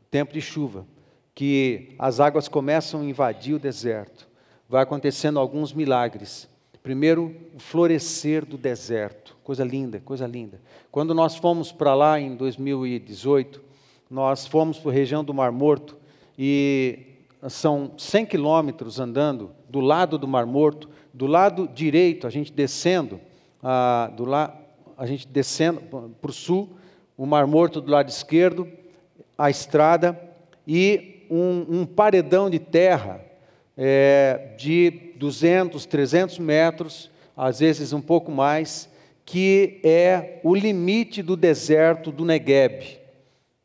o 0.02 0.04
tempo 0.10 0.32
de 0.32 0.40
chuva, 0.40 0.84
que 1.32 1.94
as 1.96 2.18
águas 2.18 2.48
começam 2.48 3.00
a 3.00 3.04
invadir 3.04 3.54
o 3.54 3.60
deserto, 3.60 4.28
vai 4.68 4.82
acontecendo 4.82 5.38
alguns 5.38 5.72
milagres. 5.72 6.48
Primeiro, 6.82 7.34
o 7.54 7.60
florescer 7.60 8.44
do 8.44 8.58
deserto, 8.58 9.36
coisa 9.44 9.62
linda, 9.62 10.00
coisa 10.00 10.26
linda. 10.26 10.60
Quando 10.90 11.14
nós 11.14 11.36
fomos 11.36 11.70
para 11.70 11.94
lá 11.94 12.18
em 12.18 12.34
2018, 12.34 13.62
nós 14.10 14.46
fomos 14.46 14.78
para 14.78 14.90
a 14.90 14.94
região 14.94 15.22
do 15.22 15.32
Mar 15.32 15.52
Morto 15.52 15.96
e 16.36 16.98
são 17.48 17.92
100 17.96 18.26
quilômetros 18.26 18.98
andando 18.98 19.52
do 19.68 19.78
lado 19.78 20.18
do 20.18 20.26
Mar 20.26 20.44
Morto, 20.44 20.88
do 21.14 21.26
lado 21.26 21.68
direito, 21.68 22.26
a 22.26 22.30
gente 22.30 22.52
descendo, 22.52 23.20
ah, 23.62 24.12
do, 24.16 24.24
la, 24.24 24.52
a 24.98 25.06
gente 25.06 25.28
descendo 25.28 25.80
para 25.80 26.30
o 26.30 26.34
sul, 26.34 26.70
o 27.16 27.24
Mar 27.24 27.46
Morto 27.46 27.80
do 27.80 27.92
lado 27.92 28.08
esquerdo, 28.08 28.68
a 29.38 29.48
estrada 29.48 30.20
e 30.66 31.26
um, 31.30 31.80
um 31.80 31.86
paredão 31.86 32.50
de 32.50 32.58
terra 32.58 33.20
é, 33.76 34.54
de 34.58 35.12
200, 35.22 35.87
300 35.87 36.40
metros, 36.40 37.08
às 37.37 37.61
vezes 37.61 37.92
um 37.92 38.00
pouco 38.00 38.32
mais, 38.32 38.88
que 39.24 39.80
é 39.85 40.40
o 40.42 40.52
limite 40.52 41.22
do 41.22 41.37
deserto 41.37 42.11
do 42.11 42.24
Negueb. 42.24 42.98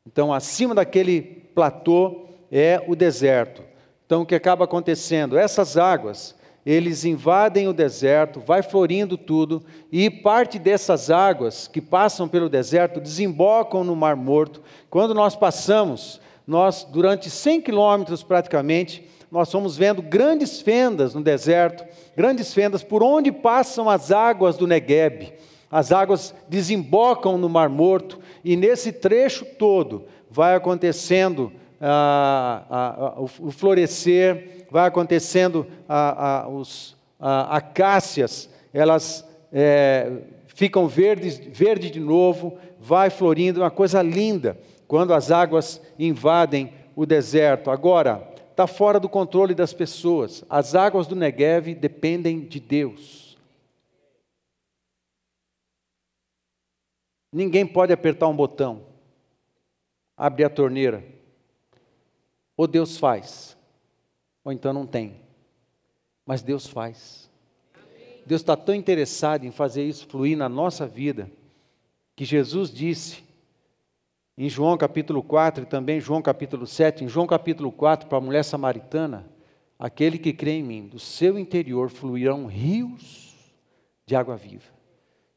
Então, 0.05 0.31
acima 0.31 0.75
daquele 0.75 1.19
platô 1.55 2.27
é 2.51 2.79
o 2.87 2.95
deserto. 2.95 3.63
Então, 4.05 4.21
o 4.21 4.25
que 4.25 4.35
acaba 4.35 4.65
acontecendo? 4.65 5.35
Essas 5.35 5.77
águas 5.77 6.35
eles 6.63 7.05
invadem 7.05 7.67
o 7.67 7.73
deserto, 7.73 8.41
vai 8.41 8.61
florindo 8.61 9.17
tudo, 9.17 9.63
e 9.89 10.09
parte 10.09 10.59
dessas 10.59 11.09
águas 11.09 11.65
que 11.65 11.81
passam 11.81 12.27
pelo 12.27 12.49
deserto 12.49 12.99
desembocam 12.99 13.85
no 13.85 13.95
Mar 13.95 14.17
Morto. 14.17 14.61
Quando 14.89 15.13
nós 15.13 15.33
passamos, 15.33 16.19
nós, 16.45 16.83
durante 16.83 17.29
100 17.29 17.61
quilômetros 17.61 18.21
praticamente, 18.21 19.07
nós 19.31 19.51
fomos 19.51 19.77
vendo 19.77 20.01
grandes 20.01 20.61
fendas 20.61 21.13
no 21.13 21.21
deserto, 21.21 21.85
grandes 22.15 22.53
fendas 22.53 22.83
por 22.83 23.03
onde 23.03 23.31
passam 23.31 23.89
as 23.89 24.11
águas 24.11 24.57
do 24.57 24.67
Negueb. 24.67 25.33
As 25.69 25.91
águas 25.91 26.33
desembocam 26.47 27.37
no 27.37 27.49
Mar 27.49 27.67
Morto, 27.67 28.19
e 28.43 28.55
nesse 28.55 28.91
trecho 28.91 29.43
todo 29.43 30.05
vai 30.29 30.55
acontecendo 30.55 31.51
ah, 31.79 32.63
ah, 32.69 32.95
ah, 32.97 33.21
o, 33.21 33.51
florescer 33.51 34.65
vai 34.71 34.87
acontecendo, 34.87 35.67
a, 35.87 36.45
a, 36.45 36.49
os 36.49 36.97
acácias, 37.19 38.49
elas 38.73 39.27
é, 39.51 40.11
ficam 40.47 40.87
verdes, 40.87 41.37
verde 41.37 41.89
de 41.89 41.99
novo, 41.99 42.57
vai 42.79 43.09
florindo, 43.09 43.61
uma 43.61 43.71
coisa 43.71 44.01
linda, 44.01 44.57
quando 44.87 45.13
as 45.13 45.31
águas 45.31 45.81
invadem 45.97 46.73
o 46.95 47.05
deserto. 47.05 47.69
Agora, 47.69 48.27
está 48.57 48.65
fora 48.65 48.99
do 48.99 49.07
controle 49.07 49.53
das 49.53 49.71
pessoas. 49.71 50.43
As 50.49 50.73
águas 50.73 51.05
do 51.05 51.15
Negev 51.15 51.75
dependem 51.75 52.39
de 52.39 52.59
Deus. 52.59 53.37
Ninguém 57.31 57.67
pode 57.67 57.93
apertar 57.93 58.27
um 58.27 58.35
botão, 58.35 58.87
abrir 60.17 60.45
a 60.45 60.49
torneira. 60.49 61.05
Ou 62.55 62.65
Deus 62.65 62.97
faz 62.97 63.55
ou 64.43 64.51
então 64.51 64.73
não 64.73 64.87
tem. 64.87 65.19
Mas 66.25 66.41
Deus 66.41 66.65
faz. 66.65 67.29
Deus 68.25 68.41
está 68.41 68.55
tão 68.55 68.73
interessado 68.73 69.43
em 69.43 69.51
fazer 69.51 69.83
isso 69.83 70.07
fluir 70.07 70.37
na 70.37 70.47
nossa 70.47 70.87
vida, 70.87 71.29
que 72.15 72.23
Jesus 72.25 72.71
disse 72.71 73.26
em 74.37 74.47
João 74.47 74.77
capítulo 74.77 75.23
4 75.23 75.63
e 75.63 75.65
também 75.65 75.99
João 75.99 76.21
capítulo 76.21 76.67
7, 76.67 77.03
em 77.03 77.07
João 77.07 77.25
capítulo 77.25 77.71
4, 77.71 78.07
para 78.07 78.19
a 78.19 78.21
mulher 78.21 78.43
samaritana, 78.43 79.25
aquele 79.79 80.19
que 80.19 80.31
crê 80.31 80.51
em 80.51 80.63
mim, 80.63 80.87
do 80.87 80.99
seu 80.99 81.39
interior 81.39 81.89
fluirão 81.89 82.45
rios 82.45 83.35
de 84.05 84.15
água 84.15 84.37
viva. 84.37 84.77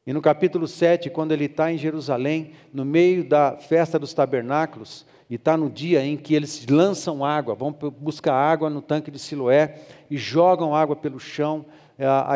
E 0.05 0.13
no 0.13 0.21
capítulo 0.21 0.67
7, 0.67 1.09
quando 1.09 1.31
ele 1.31 1.45
está 1.45 1.71
em 1.71 1.77
Jerusalém, 1.77 2.51
no 2.71 2.85
meio 2.85 3.27
da 3.27 3.57
festa 3.57 3.97
dos 3.97 4.13
tabernáculos, 4.13 5.05
e 5.27 5.35
está 5.35 5.55
no 5.57 5.69
dia 5.69 6.05
em 6.05 6.17
que 6.17 6.35
eles 6.35 6.65
lançam 6.67 7.25
água, 7.25 7.55
vão 7.55 7.71
buscar 7.71 8.33
água 8.33 8.69
no 8.69 8.81
tanque 8.81 9.09
de 9.09 9.17
Siloé 9.17 9.79
e 10.09 10.17
jogam 10.17 10.75
água 10.75 10.95
pelo 10.95 11.19
chão, 11.19 11.65
é, 11.97 12.05
a, 12.05 12.27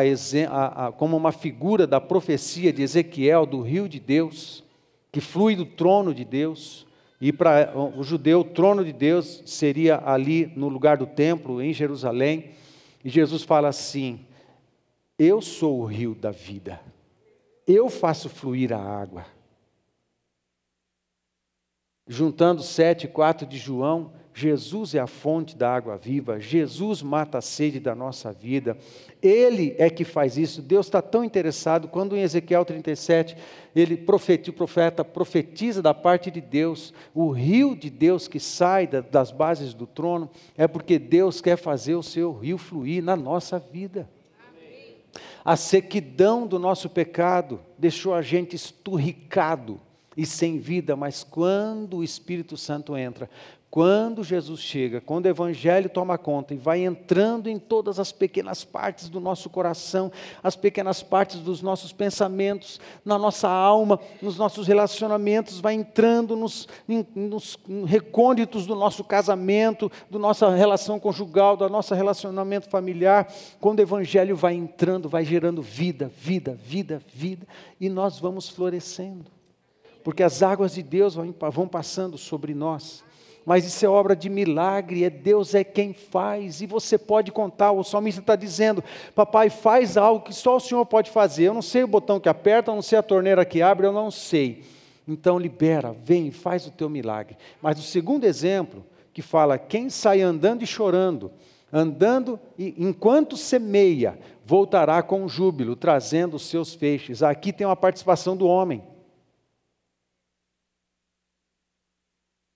a, 0.48 0.86
a, 0.86 0.92
como 0.92 1.16
uma 1.16 1.30
figura 1.30 1.86
da 1.86 2.00
profecia 2.00 2.72
de 2.72 2.82
Ezequiel, 2.82 3.46
do 3.46 3.60
rio 3.60 3.88
de 3.88 4.00
Deus, 4.00 4.64
que 5.16 5.20
flui 5.22 5.56
do 5.56 5.64
trono 5.64 6.12
de 6.12 6.26
Deus. 6.26 6.86
E 7.18 7.32
para 7.32 7.72
o 7.74 8.02
judeu, 8.02 8.40
o 8.40 8.44
trono 8.44 8.84
de 8.84 8.92
Deus 8.92 9.42
seria 9.46 9.98
ali 10.04 10.52
no 10.54 10.68
lugar 10.68 10.98
do 10.98 11.06
templo, 11.06 11.62
em 11.62 11.72
Jerusalém. 11.72 12.50
E 13.02 13.08
Jesus 13.08 13.42
fala 13.42 13.68
assim: 13.68 14.26
Eu 15.18 15.40
sou 15.40 15.80
o 15.80 15.86
rio 15.86 16.14
da 16.14 16.30
vida, 16.30 16.78
eu 17.66 17.88
faço 17.88 18.28
fluir 18.28 18.74
a 18.74 18.78
água 18.78 19.24
juntando 22.06 22.62
7 22.62 23.04
e 23.04 23.08
4 23.08 23.46
de 23.46 23.56
João, 23.56 24.12
Jesus 24.38 24.94
é 24.94 24.98
a 24.98 25.06
fonte 25.06 25.56
da 25.56 25.74
água 25.74 25.96
viva, 25.96 26.38
Jesus 26.38 27.00
mata 27.00 27.38
a 27.38 27.40
sede 27.40 27.80
da 27.80 27.94
nossa 27.94 28.30
vida, 28.30 28.76
Ele 29.22 29.74
é 29.78 29.88
que 29.88 30.04
faz 30.04 30.36
isso. 30.36 30.60
Deus 30.60 30.84
está 30.84 31.00
tão 31.00 31.24
interessado, 31.24 31.88
quando 31.88 32.14
em 32.14 32.20
Ezequiel 32.20 32.62
37, 32.62 33.34
ele 33.74 33.96
profetiza, 33.96 34.50
o 34.50 34.54
profeta 34.54 35.02
profetiza 35.02 35.80
da 35.80 35.94
parte 35.94 36.30
de 36.30 36.42
Deus, 36.42 36.92
o 37.14 37.30
rio 37.30 37.74
de 37.74 37.88
Deus 37.88 38.28
que 38.28 38.38
sai 38.38 38.86
das 38.86 39.32
bases 39.32 39.72
do 39.72 39.86
trono, 39.86 40.28
é 40.54 40.68
porque 40.68 40.98
Deus 40.98 41.40
quer 41.40 41.56
fazer 41.56 41.94
o 41.94 42.02
seu 42.02 42.30
rio 42.34 42.58
fluir 42.58 43.02
na 43.02 43.16
nossa 43.16 43.58
vida. 43.58 44.06
A 45.42 45.56
sequidão 45.56 46.46
do 46.46 46.58
nosso 46.58 46.90
pecado 46.90 47.58
deixou 47.78 48.12
a 48.12 48.20
gente 48.20 48.54
esturricado 48.54 49.80
e 50.16 50.24
sem 50.24 50.58
vida, 50.58 50.96
mas 50.96 51.22
quando 51.22 51.98
o 51.98 52.04
Espírito 52.04 52.56
Santo 52.56 52.96
entra, 52.96 53.28
quando 53.76 54.24
Jesus 54.24 54.60
chega, 54.60 55.02
quando 55.02 55.26
o 55.26 55.28
Evangelho 55.28 55.90
toma 55.90 56.16
conta 56.16 56.54
e 56.54 56.56
vai 56.56 56.82
entrando 56.82 57.46
em 57.46 57.58
todas 57.58 58.00
as 58.00 58.10
pequenas 58.10 58.64
partes 58.64 59.10
do 59.10 59.20
nosso 59.20 59.50
coração, 59.50 60.10
as 60.42 60.56
pequenas 60.56 61.02
partes 61.02 61.40
dos 61.40 61.60
nossos 61.60 61.92
pensamentos, 61.92 62.80
na 63.04 63.18
nossa 63.18 63.50
alma, 63.50 64.00
nos 64.22 64.38
nossos 64.38 64.66
relacionamentos, 64.66 65.60
vai 65.60 65.74
entrando 65.74 66.34
nos, 66.34 66.66
nos 67.14 67.58
recônditos 67.84 68.66
do 68.66 68.74
nosso 68.74 69.04
casamento, 69.04 69.92
da 70.10 70.18
nossa 70.18 70.48
relação 70.54 70.98
conjugal, 70.98 71.54
do 71.54 71.68
nosso 71.68 71.94
relacionamento 71.94 72.70
familiar, 72.70 73.30
quando 73.60 73.80
o 73.80 73.82
Evangelho 73.82 74.36
vai 74.36 74.54
entrando, 74.54 75.06
vai 75.06 75.22
gerando 75.22 75.60
vida, 75.60 76.10
vida, 76.16 76.54
vida, 76.54 77.02
vida, 77.12 77.46
e 77.78 77.90
nós 77.90 78.18
vamos 78.18 78.48
florescendo 78.48 79.35
porque 80.06 80.22
as 80.22 80.40
águas 80.40 80.72
de 80.72 80.84
Deus 80.84 81.16
vão 81.16 81.66
passando 81.66 82.16
sobre 82.16 82.54
nós. 82.54 83.02
Mas 83.44 83.66
isso 83.66 83.84
é 83.84 83.88
obra 83.88 84.14
de 84.14 84.30
milagre, 84.30 85.02
é 85.02 85.10
Deus 85.10 85.52
é 85.52 85.64
quem 85.64 85.92
faz, 85.92 86.60
e 86.60 86.66
você 86.66 86.96
pode 86.96 87.32
contar. 87.32 87.72
O 87.72 87.82
salmista 87.82 88.20
está 88.20 88.36
dizendo: 88.36 88.84
Papai, 89.16 89.50
faz 89.50 89.96
algo 89.96 90.24
que 90.24 90.32
só 90.32 90.58
o 90.58 90.60
Senhor 90.60 90.86
pode 90.86 91.10
fazer. 91.10 91.46
Eu 91.46 91.54
não 91.54 91.60
sei 91.60 91.82
o 91.82 91.88
botão 91.88 92.20
que 92.20 92.28
aperta, 92.28 92.70
eu 92.70 92.76
não 92.76 92.82
sei 92.82 93.00
a 93.00 93.02
torneira 93.02 93.44
que 93.44 93.60
abre, 93.60 93.84
eu 93.84 93.92
não 93.92 94.08
sei. 94.08 94.62
Então 95.08 95.40
libera, 95.40 95.92
vem, 96.04 96.30
faz 96.30 96.68
o 96.68 96.70
teu 96.70 96.88
milagre. 96.88 97.36
Mas 97.60 97.76
o 97.76 97.82
segundo 97.82 98.26
exemplo, 98.26 98.86
que 99.12 99.22
fala: 99.22 99.58
quem 99.58 99.90
sai 99.90 100.20
andando 100.20 100.62
e 100.62 100.68
chorando, 100.68 101.32
andando 101.72 102.38
e 102.56 102.76
enquanto 102.78 103.36
semeia, 103.36 104.16
voltará 104.44 105.02
com 105.02 105.26
júbilo, 105.26 105.74
trazendo 105.74 106.36
os 106.36 106.46
seus 106.46 106.74
feixes. 106.74 107.24
Aqui 107.24 107.52
tem 107.52 107.66
uma 107.66 107.74
participação 107.74 108.36
do 108.36 108.46
homem. 108.46 108.84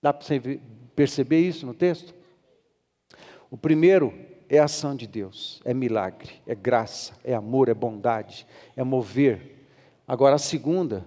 Dá 0.03 0.12
para 0.12 0.26
você 0.26 0.61
perceber 0.94 1.40
isso 1.40 1.66
no 1.66 1.74
texto? 1.74 2.14
O 3.51 3.57
primeiro 3.57 4.14
é 4.48 4.59
ação 4.59 4.96
de 4.96 5.07
Deus, 5.07 5.61
é 5.64 5.74
milagre, 5.74 6.40
é 6.46 6.55
graça, 6.55 7.12
é 7.22 7.34
amor, 7.34 7.68
é 7.68 7.74
bondade, 7.74 8.46
é 8.74 8.82
mover. 8.82 9.66
Agora, 10.07 10.36
a 10.36 10.38
segunda, 10.38 11.07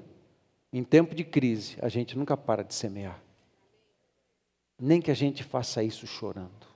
em 0.71 0.83
tempo 0.83 1.15
de 1.15 1.23
crise, 1.23 1.77
a 1.81 1.89
gente 1.89 2.17
nunca 2.17 2.37
para 2.37 2.63
de 2.63 2.73
semear. 2.73 3.21
Nem 4.79 5.01
que 5.01 5.11
a 5.11 5.15
gente 5.15 5.43
faça 5.43 5.83
isso 5.83 6.05
chorando. 6.05 6.67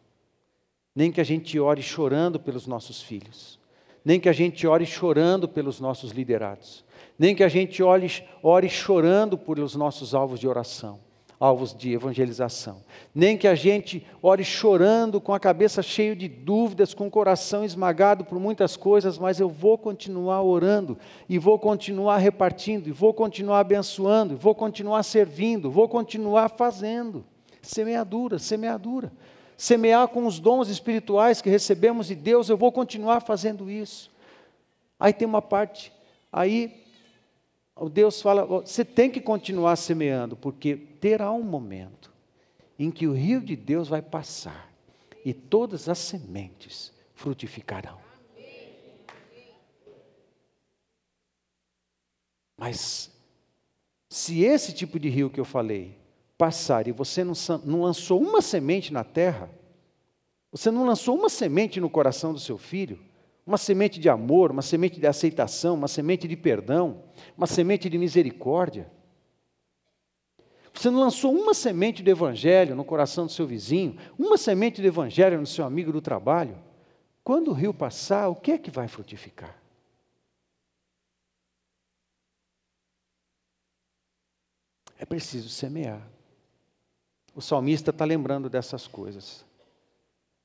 Nem 0.95 1.11
que 1.11 1.21
a 1.21 1.23
gente 1.23 1.59
ore 1.59 1.81
chorando 1.81 2.39
pelos 2.39 2.65
nossos 2.65 3.01
filhos. 3.01 3.59
Nem 4.03 4.19
que 4.19 4.29
a 4.29 4.33
gente 4.33 4.65
ore 4.65 4.85
chorando 4.85 5.47
pelos 5.47 5.79
nossos 5.79 6.11
liderados. 6.11 6.83
Nem 7.19 7.35
que 7.35 7.43
a 7.43 7.49
gente 7.49 7.83
ore, 7.83 8.07
ore 8.41 8.69
chorando 8.69 9.37
pelos 9.37 9.75
nossos 9.75 10.15
alvos 10.15 10.39
de 10.39 10.47
oração 10.47 11.06
alvos 11.39 11.73
de 11.73 11.93
evangelização. 11.93 12.81
Nem 13.13 13.37
que 13.37 13.47
a 13.47 13.55
gente 13.55 14.05
ore 14.21 14.43
chorando, 14.43 15.21
com 15.21 15.33
a 15.33 15.39
cabeça 15.39 15.81
cheia 15.83 16.15
de 16.15 16.27
dúvidas, 16.27 16.93
com 16.93 17.07
o 17.07 17.11
coração 17.11 17.63
esmagado 17.63 18.25
por 18.25 18.39
muitas 18.39 18.75
coisas, 18.75 19.17
mas 19.17 19.39
eu 19.39 19.49
vou 19.49 19.77
continuar 19.77 20.41
orando, 20.41 20.97
e 21.29 21.37
vou 21.37 21.59
continuar 21.59 22.17
repartindo, 22.17 22.87
e 22.87 22.91
vou 22.91 23.13
continuar 23.13 23.59
abençoando, 23.59 24.33
e 24.33 24.37
vou 24.37 24.55
continuar 24.55 25.03
servindo, 25.03 25.69
vou 25.69 25.87
continuar 25.87 26.49
fazendo. 26.49 27.23
Semeadura, 27.61 28.39
semeadura. 28.39 29.11
Semear 29.55 30.07
com 30.07 30.25
os 30.25 30.39
dons 30.39 30.69
espirituais 30.69 31.41
que 31.41 31.49
recebemos 31.49 32.07
de 32.07 32.15
Deus, 32.15 32.49
eu 32.49 32.57
vou 32.57 32.71
continuar 32.71 33.21
fazendo 33.21 33.69
isso. 33.69 34.11
Aí 34.99 35.11
tem 35.13 35.27
uma 35.27 35.41
parte, 35.41 35.91
aí 36.31 36.86
Deus 37.89 38.21
fala: 38.21 38.45
você 38.45 38.83
tem 38.83 39.09
que 39.09 39.21
continuar 39.21 39.75
semeando, 39.75 40.35
porque 40.35 40.75
terá 40.75 41.31
um 41.31 41.43
momento 41.43 42.11
em 42.77 42.91
que 42.91 43.07
o 43.07 43.13
rio 43.13 43.41
de 43.41 43.55
Deus 43.55 43.87
vai 43.87 44.01
passar 44.01 44.71
e 45.23 45.33
todas 45.33 45.87
as 45.89 45.97
sementes 45.97 46.93
frutificarão. 47.13 47.97
Mas, 52.57 53.11
se 54.09 54.41
esse 54.41 54.73
tipo 54.73 54.99
de 54.99 55.09
rio 55.09 55.29
que 55.29 55.39
eu 55.39 55.45
falei 55.45 55.95
passar 56.37 56.87
e 56.87 56.91
você 56.91 57.23
não, 57.23 57.33
não 57.63 57.81
lançou 57.83 58.21
uma 58.21 58.41
semente 58.41 58.91
na 58.91 59.03
terra, 59.03 59.49
você 60.51 60.71
não 60.71 60.85
lançou 60.85 61.15
uma 61.15 61.29
semente 61.29 61.79
no 61.79 61.89
coração 61.89 62.33
do 62.33 62.39
seu 62.39 62.57
filho, 62.57 62.99
uma 63.47 63.57
semente 63.57 63.97
de 63.97 64.09
amor, 64.09 64.51
uma 64.51 64.61
semente 64.61 64.99
de 64.99 65.07
aceitação, 65.07 65.75
uma 65.75 65.87
semente 65.87 66.27
de 66.27 66.35
perdão, 66.35 67.05
uma 67.37 67.47
semente 67.47 67.89
de 67.89 67.97
misericórdia. 67.97 68.91
Você 70.73 70.89
não 70.89 70.99
lançou 70.99 71.33
uma 71.33 71.53
semente 71.53 72.03
do 72.03 72.09
Evangelho 72.09 72.75
no 72.75 72.83
coração 72.83 73.25
do 73.25 73.31
seu 73.31 73.47
vizinho, 73.47 73.97
uma 74.19 74.37
semente 74.37 74.81
do 74.81 74.87
Evangelho 74.87 75.39
no 75.39 75.47
seu 75.47 75.63
amigo 75.63 75.93
do 75.93 76.01
trabalho. 76.01 76.61
Quando 77.23 77.47
o 77.47 77.53
rio 77.53 77.73
passar, 77.73 78.27
o 78.27 78.35
que 78.35 78.51
é 78.51 78.57
que 78.57 78.69
vai 78.69 78.89
frutificar? 78.89 79.57
É 84.99 85.05
preciso 85.05 85.47
semear. 85.47 86.05
O 87.33 87.41
salmista 87.41 87.91
está 87.91 88.03
lembrando 88.03 88.49
dessas 88.49 88.87
coisas. 88.87 89.45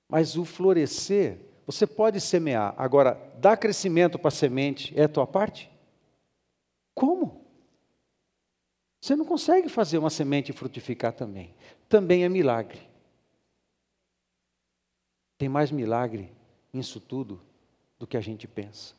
Mas 0.09 0.37
o 0.37 0.45
florescer 0.45 1.52
você 1.67 1.87
pode 1.87 2.21
semear, 2.21 2.75
agora, 2.77 3.15
dar 3.39 3.57
crescimento 3.57 4.19
para 4.19 4.29
a 4.29 4.33
semente 4.33 4.93
é 4.99 5.05
a 5.05 5.09
tua 5.09 5.27
parte? 5.27 5.71
Como? 6.95 7.47
Você 9.01 9.17
não 9.17 9.25
consegue 9.25 9.69
fazer 9.69 9.99
uma 9.99 10.11
semente 10.11 10.53
frutificar 10.53 11.13
também. 11.13 11.55
Também 11.89 12.25
é 12.25 12.29
milagre. 12.29 12.81
Tem 15.39 15.49
mais 15.49 15.71
milagre 15.73 16.33
nisso 16.73 17.01
tudo 17.01 17.41
do 17.99 18.07
que 18.07 18.17
a 18.17 18.21
gente 18.21 18.47
pensa. 18.47 18.95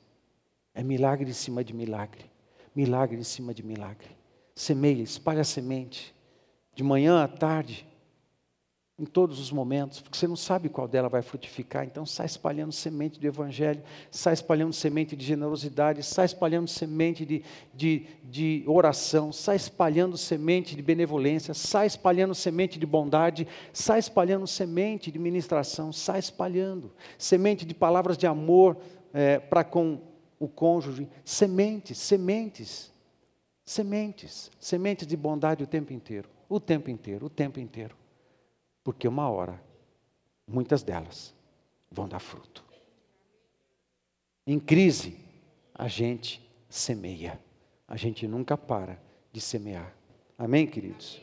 É 0.73 0.83
milagre 0.83 1.29
em 1.29 1.33
cima 1.33 1.63
de 1.63 1.73
milagre. 1.73 2.29
Milagre 2.75 3.17
em 3.17 3.23
cima 3.23 3.53
de 3.53 3.63
milagre. 3.63 4.09
Semeia, 4.55 5.03
espalha 5.03 5.41
a 5.41 5.45
semente. 5.45 6.13
De 6.75 6.83
manhã 6.83 7.23
à 7.23 7.27
tarde, 7.27 7.87
em 8.97 9.05
todos 9.05 9.39
os 9.39 9.51
momentos, 9.51 9.99
porque 10.01 10.15
você 10.15 10.27
não 10.27 10.35
sabe 10.35 10.69
qual 10.69 10.87
dela 10.87 11.09
vai 11.09 11.23
frutificar, 11.23 11.83
então 11.83 12.05
sai 12.05 12.27
espalhando 12.27 12.71
semente 12.71 13.19
do 13.19 13.25
Evangelho, 13.25 13.81
sai 14.11 14.33
espalhando 14.33 14.71
semente 14.71 15.15
de 15.15 15.25
generosidade, 15.25 16.03
sai 16.03 16.25
espalhando 16.25 16.67
semente 16.67 17.25
de, 17.25 17.43
de, 17.73 18.05
de 18.23 18.63
oração, 18.67 19.33
sai 19.33 19.55
espalhando 19.55 20.15
semente 20.15 20.75
de 20.75 20.81
benevolência, 20.83 21.55
sai 21.55 21.87
espalhando 21.87 22.35
semente 22.35 22.77
de 22.77 22.85
bondade, 22.85 23.47
sai 23.71 23.97
espalhando 23.97 24.45
semente 24.45 25.11
de 25.11 25.17
ministração, 25.17 25.91
sai 25.91 26.19
espalhando 26.19 26.91
semente 27.17 27.65
de 27.65 27.73
palavras 27.73 28.15
de 28.15 28.27
amor 28.27 28.77
é, 29.11 29.39
para 29.39 29.63
com 29.63 29.99
o 30.39 30.47
cônjuge, 30.47 31.09
sementes, 31.25 31.97
sementes, 31.97 32.93
sementes, 33.65 34.51
sementes 34.59 35.07
de 35.07 35.17
bondade 35.17 35.63
o 35.63 35.67
tempo 35.67 35.91
inteiro, 35.91 36.29
o 36.47 36.59
tempo 36.59 36.91
inteiro, 36.91 37.25
o 37.25 37.29
tempo 37.29 37.59
inteiro. 37.59 38.02
Porque 38.83 39.07
uma 39.07 39.29
hora, 39.29 39.61
muitas 40.47 40.83
delas 40.83 41.33
vão 41.89 42.07
dar 42.07 42.19
fruto. 42.19 42.63
Em 44.45 44.59
crise, 44.59 45.17
a 45.73 45.87
gente 45.87 46.45
semeia. 46.69 47.39
A 47.87 47.95
gente 47.95 48.27
nunca 48.27 48.57
para 48.57 48.99
de 49.31 49.39
semear. 49.39 49.95
Amém, 50.37 50.67
queridos? 50.67 51.21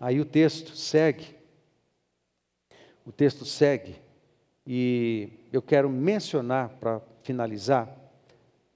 Aí 0.00 0.20
o 0.20 0.24
texto 0.24 0.76
segue. 0.76 1.34
O 3.06 3.12
texto 3.12 3.44
segue. 3.44 3.96
E 4.66 5.30
eu 5.52 5.62
quero 5.62 5.88
mencionar, 5.88 6.68
para 6.80 7.00
finalizar, 7.22 7.88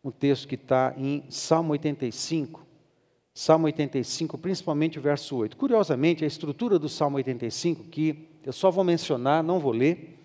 um 0.02 0.10
texto 0.10 0.48
que 0.48 0.54
está 0.54 0.94
em 0.96 1.30
Salmo 1.30 1.72
85, 1.72 2.66
Salmo 3.34 3.66
85, 3.66 4.36
principalmente 4.36 4.98
o 4.98 5.02
verso 5.02 5.36
8. 5.36 5.56
Curiosamente, 5.56 6.24
a 6.24 6.26
estrutura 6.26 6.78
do 6.78 6.88
Salmo 6.88 7.16
85, 7.16 7.84
que 7.84 8.28
eu 8.44 8.52
só 8.52 8.70
vou 8.70 8.84
mencionar, 8.84 9.42
não 9.42 9.58
vou 9.58 9.72
ler, 9.72 10.18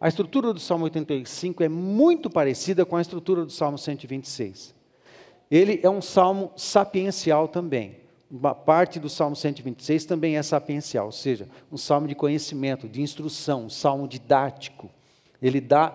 a 0.00 0.08
estrutura 0.08 0.52
do 0.54 0.60
Salmo 0.60 0.84
85 0.84 1.62
é 1.62 1.68
muito 1.68 2.30
parecida 2.30 2.86
com 2.86 2.96
a 2.96 3.02
estrutura 3.02 3.44
do 3.44 3.52
Salmo 3.52 3.76
126. 3.76 4.74
Ele 5.50 5.80
é 5.82 5.90
um 5.90 6.00
salmo 6.00 6.52
sapiencial 6.56 7.48
também. 7.48 7.96
Uma 8.30 8.54
parte 8.54 8.98
do 8.98 9.08
Salmo 9.08 9.34
126 9.36 10.04
também 10.04 10.36
é 10.36 10.42
sapiencial, 10.42 11.06
ou 11.06 11.12
seja, 11.12 11.48
um 11.70 11.76
salmo 11.76 12.06
de 12.06 12.14
conhecimento, 12.14 12.88
de 12.88 13.02
instrução, 13.02 13.64
um 13.64 13.70
salmo 13.70 14.06
didático. 14.06 14.88
Ele 15.42 15.60
dá 15.60 15.94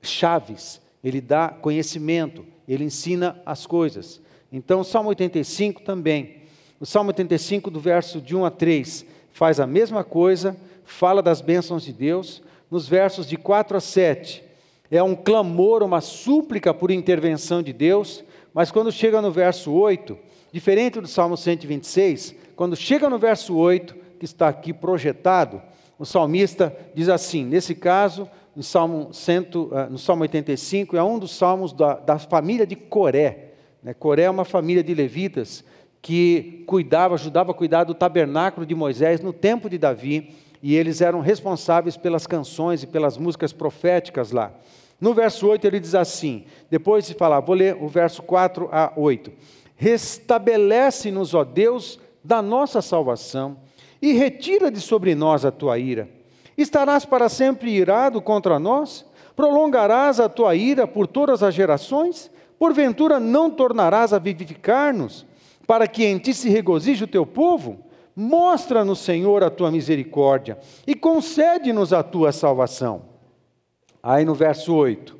chaves, 0.00 0.80
ele 1.02 1.20
dá 1.20 1.48
conhecimento, 1.48 2.46
ele 2.68 2.84
ensina 2.84 3.42
as 3.44 3.66
coisas. 3.66 4.21
Então, 4.52 4.80
o 4.80 4.84
Salmo 4.84 5.08
85 5.08 5.80
também. 5.82 6.42
O 6.78 6.84
Salmo 6.84 7.08
85, 7.08 7.70
do 7.70 7.80
verso 7.80 8.20
de 8.20 8.36
1 8.36 8.44
a 8.44 8.50
3, 8.50 9.06
faz 9.32 9.58
a 9.58 9.66
mesma 9.66 10.04
coisa, 10.04 10.56
fala 10.84 11.22
das 11.22 11.40
bênçãos 11.40 11.84
de 11.84 11.92
Deus. 11.92 12.42
Nos 12.70 12.86
versos 12.86 13.26
de 13.26 13.36
4 13.36 13.76
a 13.76 13.80
7, 13.80 14.44
é 14.90 15.02
um 15.02 15.14
clamor, 15.14 15.82
uma 15.82 16.00
súplica 16.00 16.74
por 16.74 16.90
intervenção 16.90 17.62
de 17.62 17.72
Deus. 17.72 18.22
Mas 18.52 18.70
quando 18.70 18.92
chega 18.92 19.22
no 19.22 19.32
verso 19.32 19.72
8, 19.72 20.18
diferente 20.52 21.00
do 21.00 21.08
Salmo 21.08 21.36
126, 21.36 22.34
quando 22.54 22.76
chega 22.76 23.08
no 23.08 23.18
verso 23.18 23.56
8, 23.56 23.94
que 24.18 24.26
está 24.26 24.48
aqui 24.48 24.72
projetado, 24.72 25.62
o 25.98 26.04
salmista 26.04 26.76
diz 26.94 27.08
assim: 27.08 27.44
nesse 27.44 27.74
caso, 27.74 28.28
no 28.54 28.62
Salmo, 28.62 29.12
100, 29.12 29.48
ah, 29.72 29.86
no 29.88 29.98
Salmo 29.98 30.22
85, 30.22 30.96
é 30.96 31.02
um 31.02 31.18
dos 31.18 31.34
salmos 31.34 31.72
da, 31.72 31.94
da 31.94 32.18
família 32.18 32.66
de 32.66 32.76
Coré. 32.76 33.51
Né? 33.82 33.94
Coré 33.94 34.24
é 34.24 34.30
uma 34.30 34.44
família 34.44 34.82
de 34.82 34.94
levitas 34.94 35.64
que 36.00 36.64
cuidava, 36.66 37.14
ajudava 37.14 37.52
a 37.52 37.54
cuidar 37.54 37.84
do 37.84 37.94
tabernáculo 37.94 38.66
de 38.66 38.74
Moisés 38.74 39.20
no 39.20 39.32
tempo 39.32 39.70
de 39.70 39.78
Davi, 39.78 40.34
e 40.62 40.76
eles 40.76 41.00
eram 41.00 41.20
responsáveis 41.20 41.96
pelas 41.96 42.26
canções 42.26 42.82
e 42.82 42.86
pelas 42.86 43.16
músicas 43.16 43.52
proféticas 43.52 44.30
lá. 44.30 44.52
No 45.00 45.12
verso 45.12 45.48
8 45.48 45.66
ele 45.66 45.80
diz 45.80 45.94
assim, 45.94 46.44
depois 46.70 47.06
de 47.06 47.14
falar, 47.14 47.40
vou 47.40 47.56
ler 47.56 47.76
o 47.80 47.88
verso 47.88 48.22
4 48.22 48.68
a 48.70 48.92
8. 48.96 49.32
Restabelece-nos, 49.76 51.34
ó 51.34 51.42
Deus, 51.42 51.98
da 52.22 52.40
nossa 52.40 52.80
salvação, 52.80 53.56
e 54.00 54.12
retira 54.12 54.70
de 54.70 54.80
sobre 54.80 55.14
nós 55.14 55.44
a 55.44 55.50
tua 55.50 55.78
ira. 55.78 56.08
Estarás 56.56 57.04
para 57.04 57.28
sempre 57.28 57.70
irado 57.70 58.20
contra 58.22 58.58
nós? 58.58 59.04
Prolongarás 59.34 60.20
a 60.20 60.28
tua 60.28 60.54
ira 60.54 60.86
por 60.86 61.06
todas 61.06 61.42
as 61.42 61.54
gerações? 61.54 62.30
Porventura 62.62 63.18
não 63.18 63.50
tornarás 63.50 64.12
a 64.12 64.20
vivificar-nos, 64.20 65.26
para 65.66 65.88
que 65.88 66.04
em 66.04 66.16
ti 66.16 66.32
se 66.32 66.48
regozije 66.48 67.02
o 67.02 67.08
teu 67.08 67.26
povo? 67.26 67.80
Mostra-nos, 68.14 69.00
Senhor, 69.00 69.42
a 69.42 69.50
tua 69.50 69.68
misericórdia 69.68 70.56
e 70.86 70.94
concede-nos 70.94 71.92
a 71.92 72.04
tua 72.04 72.30
salvação. 72.30 73.02
Aí 74.00 74.24
no 74.24 74.32
verso 74.32 74.72
8, 74.72 75.18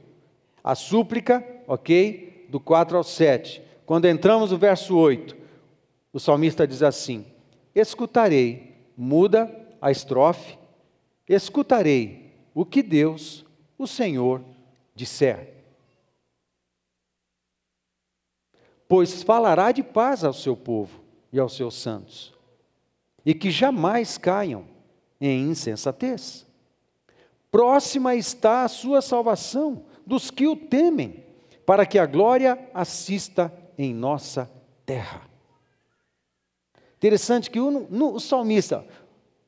a 0.62 0.76
súplica, 0.76 1.44
ok? 1.66 2.46
Do 2.48 2.60
4 2.60 2.96
ao 2.96 3.02
7. 3.02 3.60
Quando 3.84 4.04
entramos 4.04 4.52
no 4.52 4.56
verso 4.56 4.96
8, 4.96 5.36
o 6.12 6.20
salmista 6.20 6.64
diz 6.64 6.80
assim: 6.80 7.26
Escutarei, 7.74 8.72
muda 8.96 9.52
a 9.80 9.90
estrofe, 9.90 10.56
escutarei 11.28 12.36
o 12.54 12.64
que 12.64 12.84
Deus, 12.84 13.44
o 13.76 13.88
Senhor 13.88 14.42
disser. 14.94 15.51
Pois 18.92 19.22
falará 19.22 19.72
de 19.72 19.82
paz 19.82 20.22
ao 20.22 20.34
seu 20.34 20.54
povo 20.54 21.00
e 21.32 21.40
aos 21.40 21.56
seus 21.56 21.76
santos, 21.76 22.34
e 23.24 23.32
que 23.32 23.50
jamais 23.50 24.18
caiam 24.18 24.66
em 25.18 25.48
insensatez. 25.48 26.46
Próxima 27.50 28.14
está 28.14 28.64
a 28.64 28.68
sua 28.68 29.00
salvação 29.00 29.86
dos 30.06 30.30
que 30.30 30.46
o 30.46 30.54
temem, 30.54 31.24
para 31.64 31.86
que 31.86 31.98
a 31.98 32.04
glória 32.04 32.68
assista 32.74 33.50
em 33.78 33.94
nossa 33.94 34.50
terra. 34.84 35.22
Interessante 36.98 37.50
que 37.50 37.60
o, 37.60 37.70
no, 37.70 38.16
o 38.16 38.20
salmista, 38.20 38.84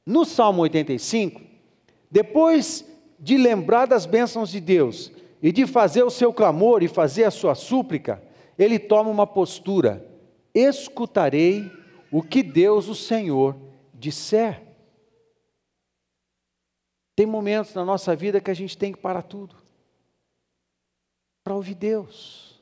no 0.07 0.25
Salmo 0.25 0.63
85, 0.63 1.43
depois 2.11 2.83
de 3.21 3.37
lembrar 3.37 3.85
das 3.85 4.07
bênçãos 4.07 4.49
de 4.49 4.59
Deus 4.59 5.13
e 5.43 5.53
de 5.53 5.67
fazer 5.67 6.03
o 6.03 6.09
seu 6.09 6.33
clamor 6.33 6.83
e 6.83 6.89
fazer 6.89 7.25
a 7.25 7.31
sua 7.31 7.55
súplica, 7.55 8.23
ele 8.59 8.79
toma 8.79 9.11
uma 9.11 9.27
postura: 9.27 10.07
escutarei 10.55 11.71
o 12.11 12.23
que 12.23 12.43
Deus, 12.43 12.89
o 12.89 12.95
Senhor, 12.95 13.57
disser. 13.93 14.63
Tem 17.17 17.27
momentos 17.27 17.75
na 17.75 17.85
nossa 17.85 18.15
vida 18.15 18.41
que 18.41 18.51
a 18.51 18.55
gente 18.55 18.77
tem 18.77 18.93
que 18.93 18.99
parar 18.99 19.23
tudo 19.23 19.57
para 21.45 21.55
ouvir 21.55 21.75
Deus. 21.75 22.61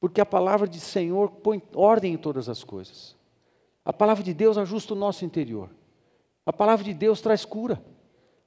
Porque 0.00 0.20
a 0.20 0.26
palavra 0.26 0.68
de 0.68 0.78
Senhor 0.78 1.30
põe 1.30 1.60
ordem 1.74 2.14
em 2.14 2.16
todas 2.16 2.48
as 2.48 2.62
coisas. 2.62 3.16
A 3.84 3.92
palavra 3.92 4.22
de 4.22 4.32
Deus 4.32 4.56
ajusta 4.56 4.94
o 4.94 4.96
nosso 4.96 5.24
interior. 5.24 5.68
A 6.46 6.52
palavra 6.52 6.84
de 6.84 6.94
Deus 6.94 7.20
traz 7.20 7.44
cura. 7.44 7.82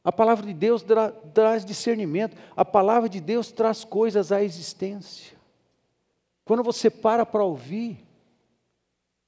A 0.04 0.12
palavra 0.12 0.46
de 0.46 0.54
Deus 0.54 0.82
tra 0.82 1.12
traz 1.12 1.66
discernimento. 1.66 2.38
A 2.56 2.64
palavra 2.64 3.10
de 3.10 3.20
Deus 3.20 3.52
traz 3.52 3.84
coisas 3.84 4.32
à 4.32 4.42
existência. 4.42 5.41
Quando 6.52 6.64
você 6.64 6.89
para 6.89 7.26
para 7.26 7.45
ouvir, 7.45 8.06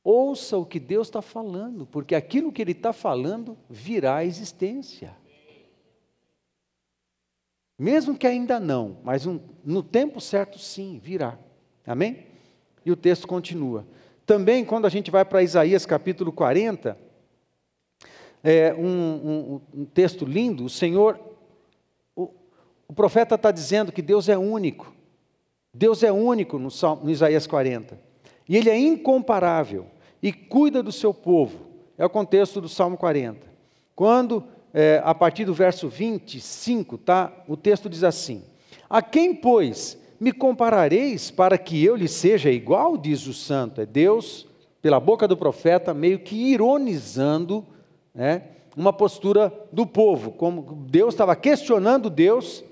ouça 0.03 0.57
o 0.57 0.65
que 0.65 0.77
Deus 0.77 1.07
está 1.07 1.21
falando, 1.21 1.85
porque 1.85 2.15
aquilo 2.15 2.51
que 2.51 2.61
Ele 2.61 2.73
está 2.73 2.91
falando 2.91 3.57
virá 3.69 4.17
à 4.17 4.25
existência. 4.25 5.15
Mesmo 7.79 8.17
que 8.17 8.27
ainda 8.27 8.59
não, 8.59 8.97
mas 9.05 9.25
um, 9.25 9.39
no 9.63 9.81
tempo 9.81 10.19
certo 10.19 10.59
sim, 10.59 10.99
virá. 11.01 11.39
Amém? 11.87 12.27
E 12.85 12.91
o 12.91 12.95
texto 12.97 13.25
continua. 13.25 13.87
Também, 14.25 14.65
quando 14.65 14.85
a 14.85 14.89
gente 14.89 15.09
vai 15.09 15.23
para 15.23 15.41
Isaías 15.41 15.85
capítulo 15.85 16.29
40, 16.29 16.97
é 18.43 18.73
um, 18.73 18.81
um, 18.83 19.61
um 19.73 19.85
texto 19.85 20.25
lindo, 20.25 20.65
o 20.65 20.69
Senhor, 20.69 21.17
o, 22.17 22.29
o 22.85 22.93
profeta 22.93 23.35
está 23.35 23.49
dizendo 23.49 23.93
que 23.93 24.01
Deus 24.01 24.27
é 24.27 24.37
único. 24.37 24.93
Deus 25.73 26.03
é 26.03 26.11
único 26.11 26.59
no, 26.59 26.69
no 27.01 27.09
Isaías 27.09 27.47
40. 27.47 27.99
E 28.47 28.55
Ele 28.55 28.69
é 28.69 28.77
incomparável 28.77 29.87
e 30.21 30.31
cuida 30.31 30.83
do 30.83 30.91
seu 30.91 31.13
povo. 31.13 31.59
É 31.97 32.05
o 32.05 32.09
contexto 32.09 32.61
do 32.61 32.69
Salmo 32.69 32.95
40. 32.95 33.47
Quando, 33.95 34.43
é, 34.73 35.01
a 35.03 35.15
partir 35.15 35.45
do 35.45 35.53
verso 35.53 35.87
25, 35.87 36.97
tá, 36.97 37.31
o 37.47 37.57
texto 37.57 37.89
diz 37.89 38.03
assim: 38.03 38.43
A 38.89 39.01
quem, 39.01 39.33
pois, 39.33 39.97
me 40.19 40.31
comparareis 40.31 41.31
para 41.31 41.57
que 41.57 41.83
eu 41.83 41.95
lhe 41.95 42.07
seja 42.07 42.51
igual? 42.51 42.95
Diz 42.97 43.25
o 43.25 43.33
santo. 43.33 43.81
É 43.81 43.85
Deus, 43.85 44.47
pela 44.81 44.99
boca 44.99 45.27
do 45.27 45.37
profeta, 45.37 45.93
meio 45.93 46.19
que 46.19 46.35
ironizando 46.35 47.65
né, 48.13 48.43
uma 48.75 48.93
postura 48.93 49.51
do 49.71 49.85
povo, 49.85 50.31
como 50.31 50.85
Deus 50.89 51.13
estava 51.13 51.35
questionando 51.35 52.09
Deus, 52.09 52.63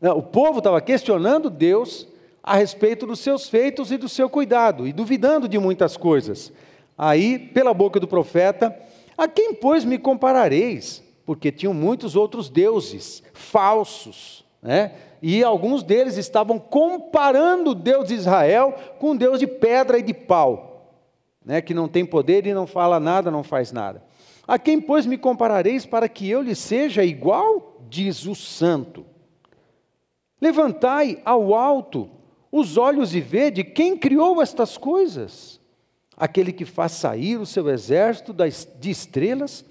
né, 0.00 0.10
o 0.10 0.22
povo 0.22 0.58
estava 0.58 0.80
questionando 0.80 1.48
Deus 1.48 2.08
a 2.46 2.56
respeito 2.56 3.06
dos 3.06 3.20
seus 3.20 3.48
feitos 3.48 3.90
e 3.90 3.96
do 3.96 4.06
seu 4.06 4.28
cuidado, 4.28 4.86
e 4.86 4.92
duvidando 4.92 5.48
de 5.48 5.58
muitas 5.58 5.96
coisas. 5.96 6.52
Aí, 6.96 7.38
pela 7.38 7.72
boca 7.72 7.98
do 7.98 8.06
profeta, 8.06 8.78
a 9.16 9.26
quem, 9.26 9.54
pois, 9.54 9.82
me 9.82 9.96
comparareis? 9.96 11.02
Porque 11.24 11.50
tinham 11.50 11.72
muitos 11.72 12.14
outros 12.14 12.50
deuses 12.50 13.22
falsos, 13.32 14.44
né? 14.62 14.92
e 15.22 15.42
alguns 15.42 15.82
deles 15.82 16.18
estavam 16.18 16.58
comparando 16.58 17.70
o 17.70 17.74
Deus 17.74 18.08
de 18.08 18.14
Israel 18.14 18.74
com 18.98 19.12
um 19.12 19.16
Deus 19.16 19.40
de 19.40 19.46
pedra 19.46 19.98
e 19.98 20.02
de 20.02 20.12
pau, 20.12 20.92
né, 21.42 21.62
que 21.62 21.72
não 21.72 21.88
tem 21.88 22.04
poder 22.04 22.46
e 22.46 22.52
não 22.52 22.66
fala 22.66 23.00
nada, 23.00 23.30
não 23.30 23.42
faz 23.42 23.72
nada. 23.72 24.04
A 24.46 24.58
quem, 24.58 24.78
pois, 24.78 25.06
me 25.06 25.16
comparareis 25.16 25.86
para 25.86 26.10
que 26.10 26.28
eu 26.28 26.42
lhe 26.42 26.54
seja 26.54 27.02
igual? 27.02 27.80
Diz 27.88 28.26
o 28.26 28.34
santo. 28.34 29.06
Levantai 30.38 31.22
ao 31.24 31.54
alto 31.54 32.10
os 32.56 32.76
olhos 32.76 33.14
e 33.14 33.20
vede 33.20 33.64
quem 33.64 33.96
criou 33.96 34.40
estas 34.40 34.76
coisas. 34.76 35.60
Aquele 36.16 36.52
que 36.52 36.64
faz 36.64 36.92
sair 36.92 37.36
o 37.36 37.46
seu 37.46 37.68
exército 37.68 38.32
de 38.78 38.90
estrelas, 38.90 39.64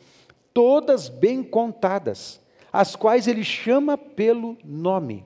todas 0.54 1.08
bem 1.08 1.42
contadas, 1.42 2.42
as 2.72 2.96
quais 2.96 3.28
ele 3.28 3.44
chama 3.44 3.98
pelo 3.98 4.58
nome 4.64 5.26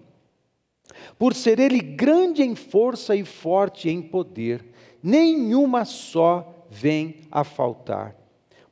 por 1.18 1.34
ser 1.34 1.60
ele 1.60 1.80
grande 1.80 2.42
em 2.42 2.56
força 2.56 3.16
e 3.16 3.24
forte 3.24 3.90
em 3.90 4.02
poder, 4.02 4.66
nenhuma 5.02 5.86
só 5.86 6.66
vem 6.70 7.22
a 7.32 7.44
faltar. 7.44 8.16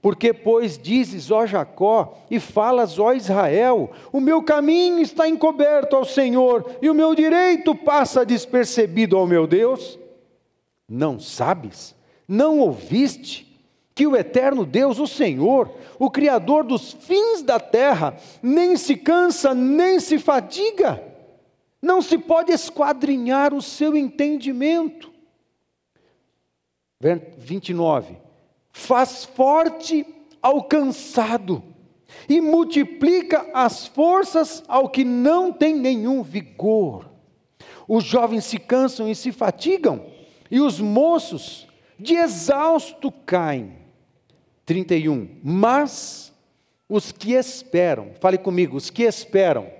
Porque, 0.05 0.31
pois, 0.31 0.77
dizes, 0.77 1.31
ó 1.31 1.47
Jacó, 1.47 2.15
e 2.29 2.39
falas, 2.39 2.99
ó 2.99 3.11
Israel, 3.11 3.89
o 4.13 4.21
meu 4.21 4.43
caminho 4.43 4.99
está 4.99 5.27
encoberto 5.27 5.95
ao 5.95 6.05
Senhor, 6.05 6.77
e 6.79 6.87
o 6.91 6.93
meu 6.93 7.15
direito 7.15 7.73
passa 7.73 8.23
despercebido 8.23 9.17
ao 9.17 9.25
meu 9.25 9.47
Deus? 9.47 9.97
Não 10.87 11.19
sabes? 11.19 11.95
Não 12.27 12.59
ouviste? 12.59 13.59
Que 13.95 14.05
o 14.05 14.15
eterno 14.15 14.63
Deus, 14.63 14.99
o 14.99 15.07
Senhor, 15.07 15.71
o 15.97 16.11
Criador 16.11 16.63
dos 16.63 16.93
fins 16.93 17.41
da 17.41 17.59
terra, 17.59 18.15
nem 18.43 18.77
se 18.77 18.95
cansa, 18.95 19.55
nem 19.55 19.99
se 19.99 20.19
fadiga 20.19 21.01
não 21.81 22.01
se 22.01 22.17
pode 22.17 22.51
esquadrinhar 22.51 23.53
o 23.53 23.61
seu 23.61 23.95
entendimento. 23.95 25.13
29. 27.37 28.24
Faz 28.77 29.23
forte 29.23 30.05
ao 30.41 30.65
cansado 30.65 31.63
e 32.27 32.41
multiplica 32.41 33.49
as 33.53 33.87
forças 33.87 34.65
ao 34.67 34.89
que 34.89 35.05
não 35.05 35.49
tem 35.49 35.73
nenhum 35.73 36.21
vigor. 36.21 37.09
Os 37.87 38.03
jovens 38.03 38.43
se 38.43 38.59
cansam 38.59 39.09
e 39.09 39.15
se 39.15 39.31
fatigam, 39.31 40.05
e 40.51 40.59
os 40.59 40.81
moços 40.81 41.67
de 41.97 42.15
exausto 42.15 43.09
caem. 43.25 43.77
31. 44.65 45.39
Mas 45.41 46.33
os 46.89 47.13
que 47.13 47.31
esperam, 47.31 48.11
fale 48.19 48.37
comigo, 48.37 48.75
os 48.75 48.89
que 48.89 49.03
esperam 49.03 49.71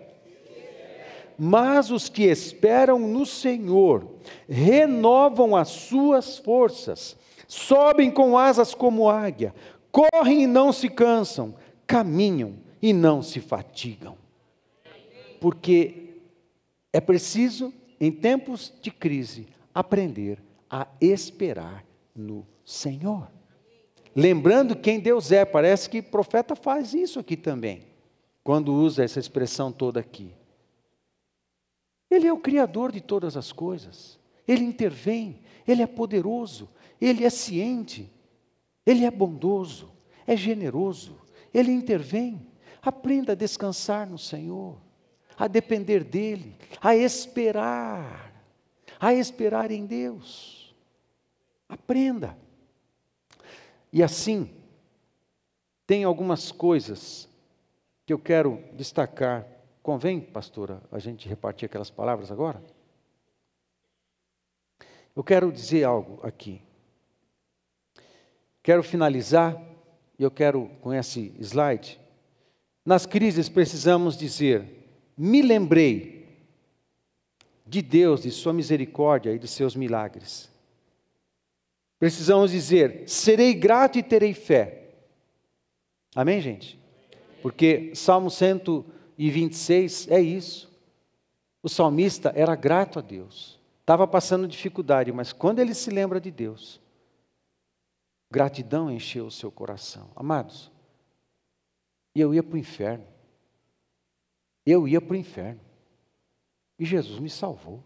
mas 1.38 1.92
os 1.92 2.08
que 2.08 2.24
esperam 2.24 2.98
no 2.98 3.26
Senhor 3.26 4.08
renovam 4.48 5.54
as 5.56 5.68
suas 5.68 6.38
forças, 6.38 7.18
sobem 7.48 8.12
com 8.12 8.38
asas 8.38 8.74
como 8.74 9.10
águia, 9.10 9.54
correm 9.92 10.44
e 10.44 10.48
não 10.48 10.74
se 10.74 10.90
cansam, 10.90 11.56
caminham 11.88 12.58
e 12.82 12.94
não 12.94 13.22
se 13.22 13.40
fatigam. 13.40 14.18
Porque 15.40 16.16
é 16.92 17.02
preciso, 17.02 17.74
em 18.00 18.12
tempos 18.12 18.74
de 18.82 18.92
crise, 18.92 19.48
aprender 19.74 20.42
a 20.70 20.88
esperar 21.00 21.86
no 22.16 22.46
Senhor. 22.64 23.30
Lembrando 24.16 24.76
quem 24.76 25.00
Deus 25.00 25.32
é, 25.32 25.44
parece 25.44 25.90
que 25.90 26.02
profeta 26.02 26.56
faz 26.56 26.94
isso 26.94 27.20
aqui 27.20 27.36
também, 27.36 27.84
quando 28.44 28.74
usa 28.74 29.04
essa 29.04 29.20
expressão 29.20 29.72
toda 29.72 30.00
aqui. 30.00 30.34
Ele 32.10 32.28
é 32.28 32.32
o 32.32 32.40
Criador 32.40 32.92
de 32.92 33.02
todas 33.02 33.36
as 33.36 33.52
coisas. 33.52 34.18
Ele 34.48 34.64
intervém, 34.64 35.42
Ele 35.68 35.82
é 35.82 35.88
poderoso, 35.88 36.70
Ele 37.00 37.24
é 37.24 37.30
ciente, 37.30 38.12
Ele 38.86 39.06
é 39.06 39.12
bondoso, 39.12 39.92
é 40.26 40.36
generoso, 40.36 41.18
Ele 41.54 41.72
intervém. 41.72 42.48
Aprenda 42.82 43.34
a 43.34 43.36
descansar 43.36 44.08
no 44.08 44.18
Senhor, 44.18 44.78
a 45.38 45.48
depender 45.48 46.04
dEle, 46.04 46.56
a 46.82 46.96
esperar, 46.96 48.34
a 49.00 49.14
esperar 49.14 49.72
em 49.72 49.86
Deus. 49.86 50.76
Aprenda. 51.68 52.38
E 53.92 54.04
assim, 54.04 54.50
tem 55.88 56.04
algumas 56.04 56.52
coisas 56.52 57.28
que 58.06 58.14
eu 58.14 58.20
quero 58.20 58.64
destacar 58.74 59.56
Convém, 59.86 60.20
pastora, 60.20 60.82
a 60.92 60.98
gente 60.98 61.30
repartir 61.30 61.68
aquelas 61.68 61.92
palavras 61.92 62.32
agora? 62.32 62.60
Eu 65.16 65.24
quero 65.24 65.52
dizer 65.52 65.84
algo 65.84 66.20
aqui. 66.26 66.60
Quero 68.66 68.82
finalizar, 68.82 69.62
e 70.18 70.24
eu 70.24 70.32
quero 70.32 70.72
com 70.82 70.92
esse 70.92 71.32
slide. 71.40 72.00
Nas 72.84 73.06
crises 73.06 73.48
precisamos 73.48 74.18
dizer: 74.18 74.90
me 75.16 75.44
lembrei 75.44 76.28
de 77.64 77.84
Deus, 77.84 78.24
de 78.24 78.32
Sua 78.32 78.52
misericórdia 78.52 79.32
e 79.32 79.38
de 79.38 79.48
seus 79.48 79.76
milagres. 79.76 80.50
Precisamos 82.00 82.50
dizer: 82.50 83.04
serei 83.06 83.54
grato 83.54 84.00
e 84.00 84.04
terei 84.04 84.34
fé. 84.34 84.96
Amém, 86.16 86.42
gente? 86.42 86.80
Porque 87.44 87.92
Salmo 87.94 88.32
126 88.32 90.08
é 90.10 90.20
isso. 90.20 90.76
O 91.62 91.70
salmista 91.70 92.34
era 92.36 92.56
grato 92.56 92.98
a 92.98 93.02
Deus, 93.04 93.60
estava 93.82 94.08
passando 94.08 94.48
dificuldade, 94.48 95.12
mas 95.12 95.32
quando 95.32 95.60
ele 95.60 95.76
se 95.76 95.92
lembra 95.92 96.20
de 96.20 96.32
Deus, 96.32 96.84
gratidão 98.30 98.92
encheu 98.92 99.26
o 99.26 99.32
seu 99.32 99.52
coração. 99.52 100.12
Amados, 100.16 100.72
eu 102.14 102.34
ia 102.34 102.42
para 102.42 102.56
o 102.56 102.58
inferno. 102.58 103.08
Eu 104.66 104.88
ia 104.88 105.02
para 105.02 105.14
o 105.14 105.18
inferno. 105.18 105.62
E 106.80 106.86
Jesus 106.86 107.20
me 107.20 107.30
salvou. 107.30 107.84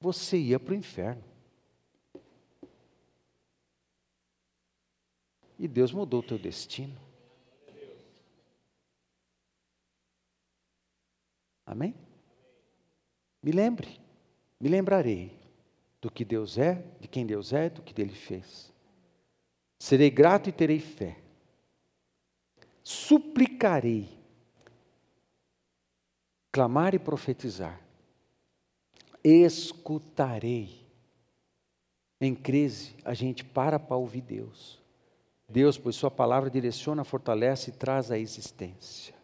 Você 0.00 0.36
ia 0.38 0.60
para 0.60 0.72
o 0.72 0.76
inferno. 0.76 1.24
E 5.58 5.66
Deus 5.66 5.92
mudou 5.92 6.20
o 6.20 6.26
teu 6.26 6.38
destino. 6.38 7.00
Amém? 11.64 11.94
Me 13.42 13.50
lembre, 13.50 13.98
me 14.64 14.70
lembrarei 14.70 15.30
do 16.00 16.10
que 16.10 16.24
Deus 16.24 16.56
é, 16.56 16.82
de 16.98 17.06
quem 17.06 17.26
Deus 17.26 17.52
é, 17.52 17.68
do 17.68 17.82
que 17.82 18.00
Ele 18.00 18.14
fez. 18.14 18.72
Serei 19.78 20.08
grato 20.08 20.48
e 20.48 20.52
terei 20.52 20.80
fé. 20.80 21.18
Suplicarei. 22.82 24.08
Clamar 26.50 26.94
e 26.94 26.98
profetizar. 26.98 27.78
Escutarei. 29.22 30.82
Em 32.18 32.34
crise, 32.34 32.96
a 33.04 33.12
gente 33.12 33.44
para 33.44 33.78
para 33.78 33.96
ouvir 33.96 34.22
Deus. 34.22 34.80
Deus, 35.46 35.76
pois 35.76 35.94
Sua 35.94 36.10
palavra 36.10 36.48
direciona, 36.48 37.04
fortalece 37.04 37.68
e 37.68 37.74
traz 37.74 38.10
à 38.10 38.18
existência 38.18 39.14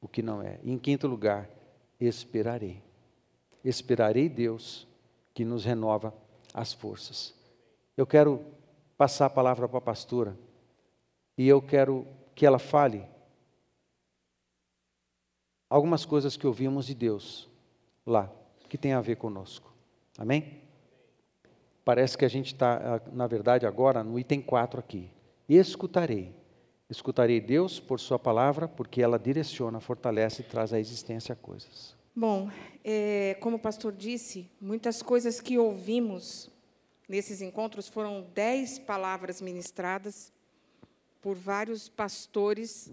o 0.00 0.08
que 0.08 0.22
não 0.22 0.40
é. 0.40 0.58
E 0.62 0.72
em 0.72 0.78
quinto 0.78 1.06
lugar, 1.06 1.50
esperarei. 2.00 2.82
Esperarei 3.64 4.28
Deus 4.28 4.86
que 5.34 5.44
nos 5.44 5.64
renova 5.64 6.14
as 6.52 6.72
forças. 6.72 7.34
Eu 7.96 8.06
quero 8.06 8.44
passar 8.96 9.26
a 9.26 9.30
palavra 9.30 9.68
para 9.68 9.78
a 9.78 9.82
pastora 9.82 10.36
e 11.36 11.48
eu 11.48 11.60
quero 11.62 12.06
que 12.34 12.44
ela 12.44 12.58
fale 12.58 13.04
algumas 15.68 16.04
coisas 16.04 16.36
que 16.36 16.46
ouvimos 16.46 16.86
de 16.86 16.94
Deus 16.94 17.48
lá, 18.04 18.30
que 18.68 18.76
tem 18.76 18.92
a 18.92 19.00
ver 19.00 19.16
conosco. 19.16 19.72
Amém? 20.18 20.60
Parece 21.84 22.18
que 22.18 22.24
a 22.24 22.28
gente 22.28 22.52
está, 22.52 22.96
ah, 22.96 23.10
na 23.12 23.26
verdade, 23.26 23.66
agora 23.66 24.04
no 24.04 24.18
item 24.18 24.42
4 24.42 24.80
aqui. 24.80 25.10
Escutarei. 25.48 26.34
Escutarei 26.88 27.40
Deus 27.40 27.78
por 27.78 28.00
Sua 28.00 28.18
palavra, 28.18 28.66
porque 28.68 29.00
ela 29.00 29.18
direciona, 29.18 29.80
fortalece 29.80 30.42
e 30.42 30.44
traz 30.44 30.72
à 30.72 30.80
existência 30.80 31.36
coisas. 31.36 31.99
Bom, 32.14 32.50
é, 32.82 33.36
como 33.40 33.56
o 33.56 33.60
pastor 33.60 33.92
disse, 33.92 34.50
muitas 34.60 35.00
coisas 35.00 35.40
que 35.40 35.56
ouvimos 35.56 36.50
nesses 37.08 37.40
encontros 37.40 37.88
foram 37.88 38.28
dez 38.34 38.80
palavras 38.80 39.40
ministradas 39.40 40.32
por 41.22 41.36
vários 41.36 41.88
pastores 41.88 42.90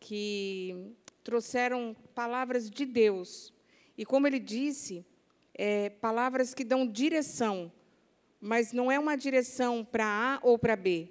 que 0.00 0.92
trouxeram 1.22 1.94
palavras 2.12 2.68
de 2.68 2.84
Deus. 2.84 3.54
E 3.96 4.04
como 4.04 4.26
ele 4.26 4.40
disse, 4.40 5.06
é, 5.54 5.88
palavras 5.88 6.52
que 6.52 6.64
dão 6.64 6.84
direção, 6.84 7.70
mas 8.40 8.72
não 8.72 8.90
é 8.90 8.98
uma 8.98 9.16
direção 9.16 9.84
para 9.84 10.04
A 10.04 10.40
ou 10.42 10.58
para 10.58 10.74
B. 10.74 11.08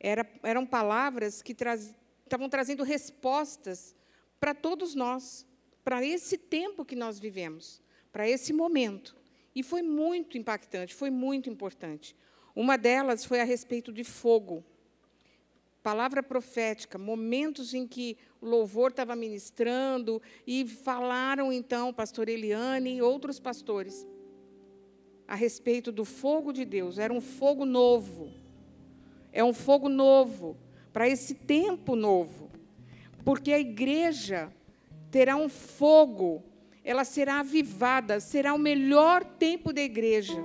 Era, 0.00 0.28
eram 0.42 0.66
palavras 0.66 1.40
que 1.40 1.54
traz, 1.54 1.94
estavam 2.24 2.48
trazendo 2.48 2.82
respostas 2.82 3.94
para 4.40 4.54
todos 4.54 4.96
nós, 4.96 5.46
para 5.90 6.06
esse 6.06 6.38
tempo 6.38 6.84
que 6.84 6.94
nós 6.94 7.18
vivemos, 7.18 7.82
para 8.12 8.28
esse 8.28 8.52
momento. 8.52 9.16
E 9.52 9.60
foi 9.60 9.82
muito 9.82 10.38
impactante, 10.38 10.94
foi 10.94 11.10
muito 11.10 11.50
importante. 11.50 12.14
Uma 12.54 12.78
delas 12.78 13.24
foi 13.24 13.40
a 13.40 13.44
respeito 13.44 13.92
de 13.92 14.04
fogo 14.04 14.64
palavra 15.82 16.22
profética, 16.22 16.96
momentos 16.96 17.74
em 17.74 17.88
que 17.88 18.16
o 18.40 18.46
louvor 18.46 18.90
estava 18.90 19.16
ministrando 19.16 20.22
e 20.46 20.64
falaram 20.64 21.52
então, 21.52 21.92
pastor 21.92 22.28
Eliane 22.28 22.98
e 22.98 23.02
outros 23.02 23.40
pastores, 23.40 24.06
a 25.26 25.34
respeito 25.34 25.90
do 25.90 26.04
fogo 26.04 26.52
de 26.52 26.64
Deus. 26.64 26.98
Era 26.98 27.12
um 27.12 27.20
fogo 27.20 27.64
novo. 27.64 28.30
É 29.32 29.42
um 29.42 29.52
fogo 29.52 29.88
novo 29.88 30.56
para 30.92 31.08
esse 31.08 31.34
tempo 31.34 31.96
novo. 31.96 32.48
Porque 33.24 33.52
a 33.52 33.58
igreja 33.58 34.52
terá 35.10 35.36
um 35.36 35.48
fogo, 35.48 36.42
ela 36.84 37.04
será 37.04 37.40
avivada, 37.40 38.20
será 38.20 38.54
o 38.54 38.58
melhor 38.58 39.24
tempo 39.24 39.72
da 39.72 39.82
igreja. 39.82 40.40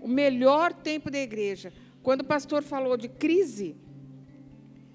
O 0.00 0.08
melhor 0.08 0.72
tempo 0.72 1.10
da 1.10 1.18
igreja. 1.18 1.72
Quando 2.02 2.22
o 2.22 2.26
pastor 2.26 2.62
falou 2.62 2.96
de 2.96 3.08
crise, 3.08 3.76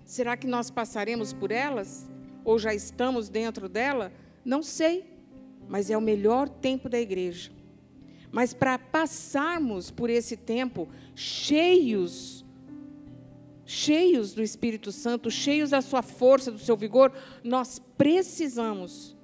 será 0.03 0.36
que 0.36 0.47
nós 0.47 0.70
passaremos 0.70 1.32
por 1.32 1.51
elas? 1.51 2.09
Ou 2.43 2.59
já 2.59 2.74
estamos 2.74 3.30
dentro 3.30 3.70
dela? 3.70 4.11
Não 4.43 4.61
sei, 4.61 5.05
mas 5.68 5.89
é 5.89 5.97
o 5.97 6.01
melhor 6.01 6.49
tempo 6.49 6.89
da 6.89 6.99
igreja. 6.99 7.51
Mas 8.32 8.53
para 8.53 8.78
passarmos 8.78 9.89
por 9.89 10.09
esse 10.09 10.36
tempo 10.36 10.89
cheios, 11.15 12.45
cheios 13.68 14.34
do 14.34 14.41
Espírito 14.41 14.91
Santo, 14.91 15.30
cheios 15.30 15.70
da 15.70 15.82
sua 15.82 16.01
força, 16.01 16.51
do 16.51 16.57
seu 16.57 16.76
vigor, 16.76 17.13
nós 17.43 17.80
precisamos 17.95 19.15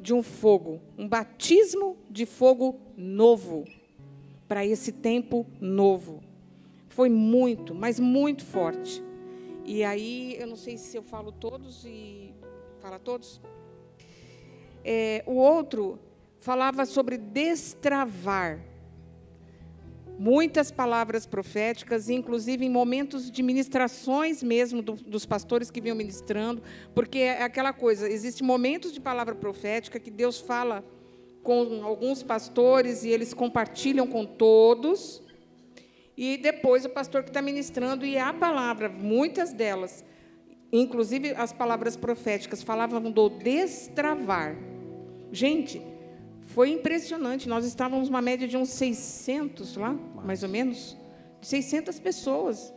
de 0.00 0.12
um 0.12 0.24
fogo, 0.24 0.80
um 0.98 1.06
batismo 1.06 1.96
de 2.10 2.26
fogo 2.26 2.80
novo, 2.96 3.64
para 4.48 4.66
esse 4.66 4.90
tempo 4.90 5.46
novo 5.60 6.20
foi 6.92 7.08
muito, 7.08 7.74
mas 7.74 7.98
muito 7.98 8.44
forte. 8.44 9.02
E 9.64 9.82
aí, 9.82 10.36
eu 10.38 10.46
não 10.46 10.56
sei 10.56 10.76
se 10.76 10.96
eu 10.96 11.02
falo 11.02 11.32
todos 11.32 11.84
e. 11.84 12.34
Fala 12.80 12.98
todos? 12.98 13.40
É, 14.84 15.22
o 15.26 15.34
outro 15.34 15.98
falava 16.38 16.84
sobre 16.84 17.16
destravar. 17.16 18.60
Muitas 20.24 20.70
palavras 20.70 21.26
proféticas, 21.26 22.08
inclusive 22.08 22.64
em 22.64 22.70
momentos 22.70 23.28
de 23.28 23.42
ministrações 23.42 24.40
mesmo 24.40 24.80
do, 24.80 24.92
dos 24.92 25.26
pastores 25.26 25.68
que 25.68 25.80
vinham 25.80 25.96
ministrando, 25.96 26.62
porque 26.94 27.18
é 27.18 27.42
aquela 27.42 27.72
coisa, 27.72 28.08
existem 28.08 28.46
momentos 28.46 28.92
de 28.92 29.00
palavra 29.00 29.34
profética 29.34 29.98
que 29.98 30.12
Deus 30.12 30.38
fala 30.38 30.84
com 31.42 31.84
alguns 31.84 32.22
pastores 32.22 33.02
e 33.02 33.08
eles 33.08 33.34
compartilham 33.34 34.06
com 34.06 34.24
todos, 34.24 35.20
e 36.16 36.36
depois 36.36 36.84
o 36.84 36.88
pastor 36.88 37.24
que 37.24 37.30
está 37.30 37.42
ministrando, 37.42 38.06
e 38.06 38.16
a 38.16 38.32
palavra, 38.32 38.88
muitas 38.88 39.52
delas, 39.52 40.04
inclusive 40.72 41.30
as 41.30 41.52
palavras 41.52 41.96
proféticas, 41.96 42.62
falavam 42.62 43.10
do 43.10 43.28
destravar. 43.28 44.56
Gente, 45.32 45.82
foi 46.52 46.70
impressionante. 46.70 47.48
Nós 47.48 47.64
estávamos 47.64 48.08
uma 48.08 48.20
média 48.20 48.46
de 48.46 48.56
uns 48.56 48.68
600 48.70 49.76
lá, 49.76 49.92
mais 50.24 50.42
ou 50.42 50.48
menos, 50.48 50.96
600 51.40 51.98
pessoas. 51.98 52.72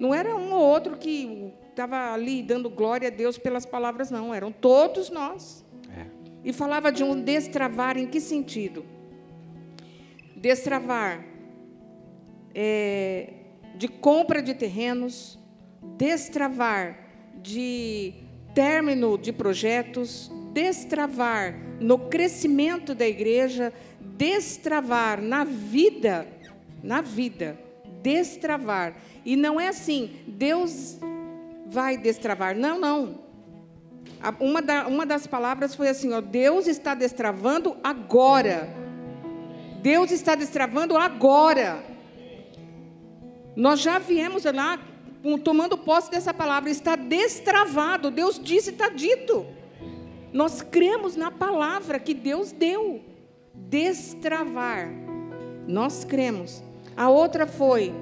Não 0.00 0.14
era 0.14 0.34
um 0.34 0.52
ou 0.52 0.60
outro 0.60 0.96
que 0.96 1.52
estava 1.70 2.12
ali 2.12 2.42
dando 2.42 2.70
glória 2.70 3.08
a 3.08 3.10
Deus 3.10 3.36
pelas 3.36 3.66
palavras, 3.66 4.10
não. 4.10 4.34
Eram 4.34 4.50
todos 4.50 5.10
nós. 5.10 5.64
É. 5.96 6.06
E 6.44 6.52
falava 6.52 6.90
de 6.90 7.04
um 7.04 7.20
destravar 7.20 7.98
em 7.98 8.06
que 8.06 8.20
sentido? 8.20 8.84
Destravar 10.36 11.24
é, 12.54 13.34
de 13.76 13.88
compra 13.88 14.40
de 14.40 14.54
terrenos, 14.54 15.38
destravar 15.96 16.98
de 17.42 18.14
término 18.54 19.18
de 19.18 19.32
projetos, 19.32 20.30
destravar 20.58 21.54
no 21.78 21.96
crescimento 22.10 22.92
da 22.92 23.06
igreja, 23.06 23.72
destravar 24.00 25.22
na 25.22 25.44
vida, 25.44 26.26
na 26.82 27.00
vida, 27.00 27.56
destravar. 28.02 28.96
E 29.24 29.36
não 29.36 29.60
é 29.60 29.68
assim, 29.68 30.16
Deus 30.26 30.98
vai 31.64 31.96
destravar. 31.96 32.56
Não, 32.56 32.76
não. 32.76 33.20
Uma, 34.40 34.60
da, 34.60 34.88
uma 34.88 35.06
das 35.06 35.28
palavras 35.28 35.76
foi 35.76 35.90
assim: 35.90 36.12
ó, 36.12 36.20
Deus 36.20 36.66
está 36.66 36.92
destravando 36.92 37.76
agora. 37.84 38.68
Deus 39.80 40.10
está 40.10 40.34
destravando 40.34 40.96
agora. 40.96 41.84
Nós 43.54 43.78
já 43.78 44.00
viemos 44.00 44.42
lá 44.42 44.80
tomando 45.44 45.78
posse 45.78 46.10
dessa 46.10 46.34
palavra, 46.34 46.68
está 46.68 46.96
destravado. 46.96 48.10
Deus 48.10 48.40
disse, 48.42 48.70
está 48.70 48.88
dito. 48.88 49.57
Nós 50.32 50.62
cremos 50.62 51.16
na 51.16 51.30
palavra 51.30 51.98
que 51.98 52.14
Deus 52.14 52.52
deu. 52.52 53.02
Destravar. 53.54 54.90
Nós 55.66 56.04
cremos. 56.04 56.62
A 56.96 57.08
outra 57.08 57.46
foi 57.46 57.92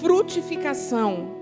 frutificação. 0.00 1.34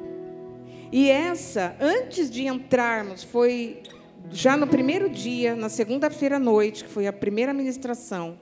E 0.91 1.11
essa, 1.11 1.75
antes 1.81 2.31
de 2.31 2.47
entrarmos, 2.47 3.23
foi 3.23 3.83
já 4.31 4.57
no 4.57 4.67
primeiro 4.67 5.09
dia, 5.09 5.57
na 5.57 5.69
segunda-feira 5.69 6.37
à 6.37 6.39
noite, 6.39 6.85
que 6.85 6.91
foi 6.91 7.07
a 7.07 7.13
primeira 7.13 7.53
ministração. 7.53 8.39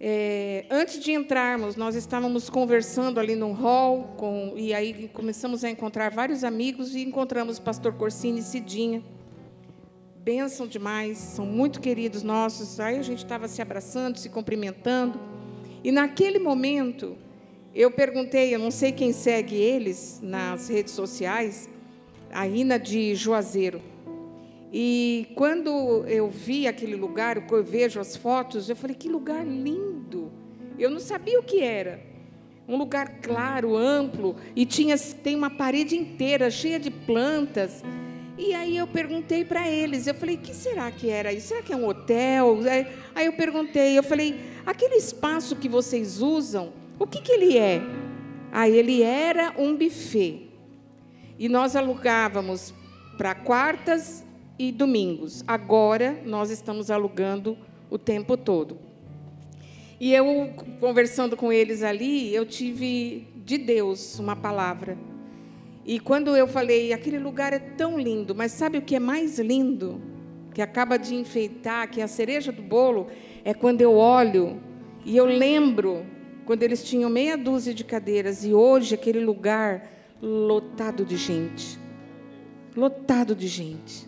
É, 0.00 0.64
antes 0.70 1.00
de 1.00 1.12
entrarmos, 1.12 1.74
nós 1.74 1.96
estávamos 1.96 2.48
conversando 2.48 3.18
ali 3.18 3.34
no 3.34 3.52
hall, 3.52 4.14
com, 4.16 4.52
e 4.56 4.72
aí 4.72 5.08
começamos 5.12 5.64
a 5.64 5.70
encontrar 5.70 6.10
vários 6.10 6.44
amigos 6.44 6.94
e 6.94 7.02
encontramos 7.02 7.58
o 7.58 7.62
pastor 7.62 7.94
Corsini 7.94 8.40
e 8.40 8.42
Cidinha. 8.42 9.02
Bênção 10.28 10.66
demais, 10.66 11.16
são 11.16 11.46
muito 11.46 11.80
queridos 11.80 12.22
nossos. 12.22 12.78
Aí 12.78 12.98
a 12.98 13.02
gente 13.02 13.24
estava 13.24 13.48
se 13.48 13.62
abraçando, 13.62 14.18
se 14.18 14.28
cumprimentando. 14.28 15.18
E 15.82 15.90
naquele 15.90 16.38
momento, 16.38 17.16
eu 17.74 17.90
perguntei, 17.90 18.54
eu 18.54 18.58
não 18.58 18.70
sei 18.70 18.92
quem 18.92 19.10
segue 19.10 19.54
eles 19.54 20.20
nas 20.22 20.68
redes 20.68 20.92
sociais, 20.92 21.66
a 22.30 22.46
Ina 22.46 22.78
de 22.78 23.14
Juazeiro. 23.14 23.80
E 24.70 25.28
quando 25.34 26.04
eu 26.06 26.28
vi 26.28 26.66
aquele 26.66 26.94
lugar, 26.94 27.42
eu 27.50 27.64
vejo 27.64 27.98
as 27.98 28.14
fotos, 28.14 28.68
eu 28.68 28.76
falei: 28.76 28.94
que 28.94 29.08
lugar 29.08 29.46
lindo! 29.46 30.30
Eu 30.78 30.90
não 30.90 31.00
sabia 31.00 31.40
o 31.40 31.42
que 31.42 31.62
era. 31.62 32.02
Um 32.68 32.76
lugar 32.76 33.22
claro, 33.22 33.74
amplo, 33.74 34.36
e 34.54 34.66
tinha 34.66 34.98
tem 34.98 35.34
uma 35.34 35.48
parede 35.48 35.96
inteira 35.96 36.50
cheia 36.50 36.78
de 36.78 36.90
plantas. 36.90 37.82
E 38.38 38.54
aí 38.54 38.76
eu 38.76 38.86
perguntei 38.86 39.44
para 39.44 39.68
eles, 39.68 40.06
eu 40.06 40.14
falei: 40.14 40.36
que 40.36 40.54
será 40.54 40.92
que 40.92 41.10
era 41.10 41.32
isso? 41.32 41.48
Será 41.48 41.60
que 41.60 41.72
é 41.72 41.76
um 41.76 41.88
hotel? 41.88 42.58
Aí 43.12 43.26
eu 43.26 43.32
perguntei, 43.32 43.98
eu 43.98 44.02
falei: 44.02 44.38
aquele 44.64 44.94
espaço 44.94 45.56
que 45.56 45.68
vocês 45.68 46.22
usam, 46.22 46.72
o 47.00 47.06
que, 47.06 47.20
que 47.20 47.32
ele 47.32 47.58
é? 47.58 47.82
Aí 48.52 48.76
ele 48.76 49.02
era 49.02 49.52
um 49.58 49.76
buffet. 49.76 50.48
E 51.36 51.48
nós 51.48 51.74
alugávamos 51.74 52.72
para 53.16 53.34
quartas 53.34 54.24
e 54.56 54.70
domingos. 54.70 55.42
Agora 55.46 56.22
nós 56.24 56.50
estamos 56.50 56.92
alugando 56.92 57.58
o 57.90 57.98
tempo 57.98 58.36
todo. 58.36 58.78
E 60.00 60.14
eu, 60.14 60.54
conversando 60.78 61.36
com 61.36 61.52
eles 61.52 61.82
ali, 61.82 62.32
eu 62.32 62.46
tive 62.46 63.26
de 63.44 63.58
Deus 63.58 64.16
uma 64.20 64.36
palavra. 64.36 64.96
E 65.88 65.98
quando 65.98 66.36
eu 66.36 66.46
falei, 66.46 66.92
aquele 66.92 67.18
lugar 67.18 67.54
é 67.54 67.58
tão 67.58 67.98
lindo, 67.98 68.34
mas 68.34 68.52
sabe 68.52 68.76
o 68.76 68.82
que 68.82 68.94
é 68.94 69.00
mais 69.00 69.38
lindo? 69.38 69.98
Que 70.52 70.60
acaba 70.60 70.98
de 70.98 71.14
enfeitar, 71.14 71.88
que 71.90 72.02
é 72.02 72.04
a 72.04 72.08
cereja 72.08 72.52
do 72.52 72.60
bolo, 72.60 73.06
é 73.42 73.54
quando 73.54 73.80
eu 73.80 73.94
olho 73.94 74.60
e 75.02 75.16
eu 75.16 75.24
lembro 75.24 76.04
quando 76.44 76.62
eles 76.62 76.84
tinham 76.84 77.08
meia 77.08 77.38
dúzia 77.38 77.72
de 77.72 77.84
cadeiras 77.84 78.44
e 78.44 78.52
hoje 78.52 78.94
aquele 78.94 79.20
lugar 79.20 79.90
lotado 80.20 81.06
de 81.06 81.16
gente. 81.16 81.78
Lotado 82.76 83.34
de 83.34 83.48
gente. 83.48 84.06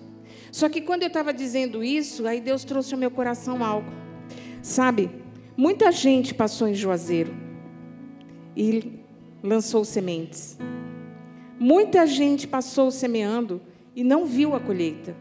Só 0.53 0.69
que 0.69 0.83
quando 0.83 1.01
eu 1.05 1.09
estava 1.09 1.33
dizendo 1.33 1.83
isso, 1.83 2.27
aí 2.27 2.43
Deus 2.43 2.63
trouxe 2.63 2.93
ao 2.93 3.01
meu 3.01 3.11
coração 3.11 3.65
algo. 3.65 3.91
Sabe, 4.61 5.09
muita 5.57 5.91
gente 5.91 6.35
passou 6.35 6.69
em 6.69 6.75
Juazeiro 6.75 7.35
e 8.55 9.01
lançou 9.43 9.83
sementes. 9.83 10.59
Muita 11.63 12.07
gente 12.07 12.49
passou 12.49 12.91
semeando 12.91 13.61
e 13.95 14.03
não 14.03 14.25
viu 14.25 14.55
a 14.55 14.61
colheita. 14.61 15.15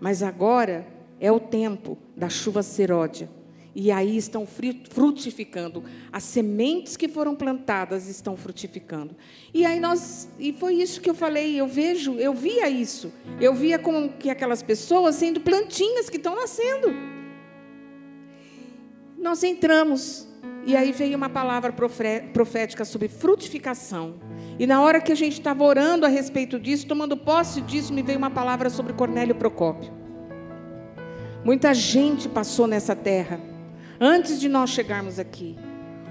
Mas 0.00 0.20
agora 0.20 0.84
é 1.20 1.30
o 1.30 1.38
tempo 1.38 1.96
da 2.16 2.28
chuva 2.28 2.60
seródia. 2.60 3.30
E 3.72 3.92
aí 3.92 4.16
estão 4.16 4.44
frutificando. 4.44 5.84
As 6.10 6.24
sementes 6.24 6.96
que 6.96 7.06
foram 7.06 7.36
plantadas 7.36 8.08
estão 8.08 8.36
frutificando. 8.36 9.14
E 9.54 9.64
aí 9.64 9.78
nós, 9.78 10.28
e 10.40 10.52
foi 10.52 10.74
isso 10.74 11.00
que 11.00 11.08
eu 11.08 11.14
falei, 11.14 11.54
eu 11.54 11.68
vejo, 11.68 12.14
eu 12.14 12.34
via 12.34 12.68
isso. 12.68 13.12
Eu 13.40 13.54
via 13.54 13.78
como 13.78 14.08
que 14.08 14.28
aquelas 14.28 14.64
pessoas 14.64 15.14
sendo 15.14 15.40
plantinhas 15.40 16.10
que 16.10 16.16
estão 16.16 16.34
nascendo. 16.34 16.88
Nós 19.16 19.44
entramos 19.44 20.26
e 20.66 20.74
aí 20.74 20.90
veio 20.90 21.16
uma 21.16 21.28
palavra 21.28 21.72
profética 22.32 22.84
sobre 22.84 23.06
frutificação. 23.06 24.16
E 24.58 24.66
na 24.66 24.82
hora 24.82 25.00
que 25.00 25.12
a 25.12 25.14
gente 25.14 25.34
estava 25.34 25.62
orando 25.62 26.04
a 26.04 26.08
respeito 26.08 26.58
disso, 26.58 26.88
tomando 26.88 27.16
posse 27.16 27.60
disso, 27.60 27.92
me 27.92 28.02
veio 28.02 28.18
uma 28.18 28.30
palavra 28.30 28.68
sobre 28.68 28.92
Cornélio 28.92 29.36
Procópio. 29.36 29.92
Muita 31.44 31.72
gente 31.72 32.28
passou 32.28 32.66
nessa 32.66 32.96
terra 32.96 33.40
antes 34.00 34.40
de 34.40 34.48
nós 34.48 34.70
chegarmos 34.70 35.20
aqui. 35.20 35.56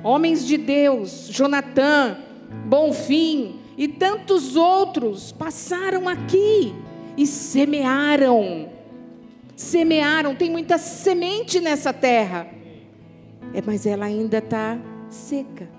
Homens 0.02 0.48
de 0.48 0.56
Deus, 0.58 1.28
Jonatã, 1.30 2.18
Bonfim 2.66 3.60
e 3.78 3.90
tantos 3.90 4.56
outros 4.56 5.34
passaram 5.34 6.08
aqui 6.08 6.74
e 7.18 7.28
semearam. 7.28 8.70
Semearam, 9.54 10.34
tem 10.34 10.50
muita 10.50 10.78
semente 10.78 11.60
nessa 11.60 11.92
terra, 11.92 12.48
é, 13.56 13.62
mas 13.66 13.86
ela 13.86 14.06
ainda 14.06 14.40
está 14.40 14.78
seca. 15.08 15.70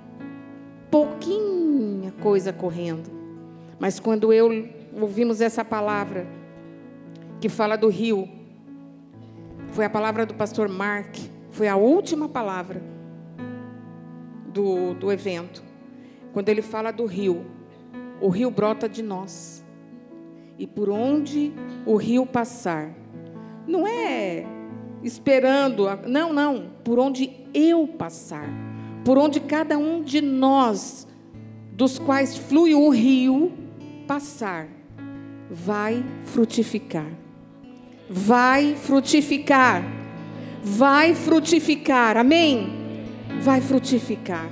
Pouquinha 0.91 2.11
coisa 2.23 2.51
correndo. 2.51 3.11
Mas 3.79 4.01
quando 4.01 4.33
eu 4.33 4.49
ouvimos 4.99 5.43
essa 5.43 5.63
palavra, 5.63 6.27
que 7.39 7.51
fala 7.51 7.77
do 7.77 7.89
rio, 7.89 8.27
foi 9.73 9.85
a 9.85 9.91
palavra 9.91 10.25
do 10.25 10.33
pastor 10.33 10.71
Mark, 10.71 11.17
foi 11.51 11.69
a 11.69 11.77
última 11.77 12.31
palavra 12.31 12.83
do, 14.55 14.95
do 14.95 15.13
evento. 15.13 15.63
Quando 16.33 16.49
ele 16.49 16.63
fala 16.63 16.91
do 16.91 17.05
rio, 17.05 17.45
o 18.23 18.31
rio 18.31 18.51
brota 18.51 18.89
de 18.89 19.03
nós. 19.03 19.63
E 20.59 20.67
por 20.67 20.89
onde 20.89 21.53
o 21.85 21.97
rio 21.97 22.25
passar, 22.25 22.91
não 23.67 23.87
é 23.87 24.56
esperando, 25.07 25.87
não, 26.07 26.33
não, 26.33 26.71
por 26.85 26.99
onde 26.99 27.31
eu 27.55 27.87
passar, 27.87 28.49
por 29.05 29.17
onde 29.17 29.41
cada 29.41 29.79
um 29.79 30.03
de 30.03 30.21
nós, 30.21 31.07
dos 31.73 31.99
quais 31.99 32.37
flui 32.37 32.75
o 32.75 32.89
rio, 32.91 33.53
passar, 34.07 34.69
vai 35.51 36.05
frutificar. 36.25 37.11
Vai 38.09 38.75
frutificar 38.75 39.83
vai 40.67 41.15
frutificar. 41.15 42.17
Amém? 42.17 42.69
Vai 43.41 43.61
frutificar. 43.61 44.51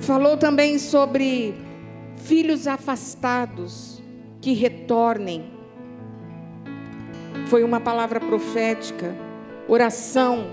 Falou 0.00 0.38
também 0.38 0.78
sobre 0.78 1.54
filhos 2.16 2.66
afastados 2.66 4.02
que 4.40 4.54
retornem. 4.54 5.55
Foi 7.46 7.62
uma 7.62 7.80
palavra 7.80 8.18
profética, 8.18 9.14
oração 9.68 10.46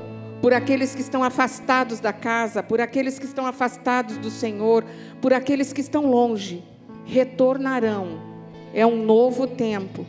por 0.44 0.54
aqueles 0.54 0.94
que 0.94 1.02
estão 1.02 1.24
afastados 1.24 2.00
da 2.00 2.14
casa, 2.14 2.62
por 2.62 2.80
aqueles 2.80 3.18
que 3.18 3.26
estão 3.26 3.48
afastados 3.48 4.18
do 4.18 4.30
Senhor, 4.30 4.84
por 5.22 5.34
aqueles 5.34 5.74
que 5.74 5.82
estão 5.82 6.06
longe, 6.06 6.64
retornarão. 7.06 8.20
É 8.74 8.86
um 8.86 9.04
novo 9.04 9.48
tempo. 9.48 10.06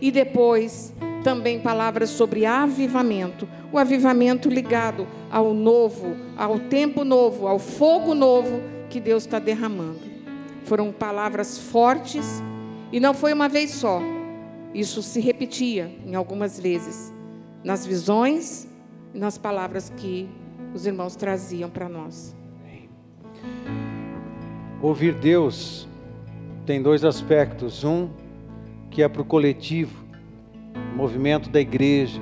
E 0.00 0.12
depois 0.12 0.94
também 1.24 1.58
palavras 1.58 2.10
sobre 2.10 2.46
avivamento. 2.46 3.48
O 3.72 3.78
avivamento 3.78 4.48
ligado 4.48 5.08
ao 5.30 5.52
novo, 5.52 6.16
ao 6.36 6.58
tempo 6.58 7.02
novo, 7.02 7.48
ao 7.48 7.58
fogo 7.58 8.14
novo 8.14 8.62
que 8.88 9.00
Deus 9.00 9.24
está 9.24 9.38
derramando. 9.38 10.00
Foram 10.64 10.92
palavras 10.92 11.58
fortes 11.58 12.42
e 12.92 13.00
não 13.00 13.12
foi 13.12 13.32
uma 13.32 13.48
vez 13.48 13.70
só. 13.70 14.00
Isso 14.74 15.02
se 15.02 15.20
repetia 15.20 15.90
em 16.04 16.14
algumas 16.14 16.58
vezes 16.58 17.12
nas 17.64 17.86
visões 17.86 18.68
e 19.12 19.18
nas 19.18 19.36
palavras 19.36 19.90
que 19.96 20.28
os 20.74 20.86
irmãos 20.86 21.16
traziam 21.16 21.68
para 21.68 21.88
nós. 21.88 22.36
Ouvir 24.80 25.14
Deus 25.14 25.88
tem 26.64 26.80
dois 26.82 27.04
aspectos. 27.04 27.82
Um 27.82 28.10
que 28.90 29.02
é 29.02 29.08
para 29.08 29.22
o 29.22 29.24
coletivo, 29.24 30.04
movimento 30.96 31.50
da 31.50 31.60
igreja, 31.60 32.20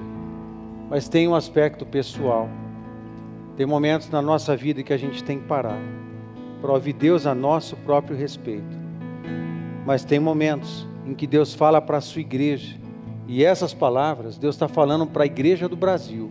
mas 0.90 1.08
tem 1.08 1.28
um 1.28 1.34
aspecto 1.34 1.86
pessoal. 1.86 2.48
Tem 3.56 3.66
momentos 3.66 4.10
na 4.10 4.20
nossa 4.20 4.56
vida 4.56 4.82
que 4.82 4.92
a 4.92 4.96
gente 4.96 5.22
tem 5.22 5.38
que 5.38 5.46
parar 5.46 5.78
para 6.60 6.72
ouvir 6.72 6.92
Deus 6.92 7.26
a 7.26 7.34
nosso 7.34 7.76
próprio 7.76 8.16
respeito. 8.16 8.76
Mas 9.84 10.04
tem 10.04 10.18
momentos 10.18 10.86
em 11.06 11.14
que 11.14 11.26
Deus 11.26 11.54
fala 11.54 11.80
para 11.80 11.98
a 11.98 12.00
sua 12.00 12.20
igreja, 12.20 12.76
e 13.28 13.44
essas 13.44 13.74
palavras 13.74 14.38
Deus 14.38 14.54
está 14.54 14.68
falando 14.68 15.06
para 15.06 15.24
a 15.24 15.26
igreja 15.26 15.68
do 15.68 15.76
Brasil, 15.76 16.30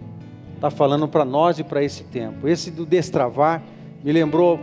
está 0.56 0.70
falando 0.70 1.08
para 1.08 1.26
nós 1.26 1.60
e 1.60 1.64
para 1.64 1.84
esse 1.84 2.04
tempo. 2.04 2.48
Esse 2.48 2.72
do 2.72 2.86
destravar 2.86 3.64
me 4.04 4.12
lembrou 4.12 4.60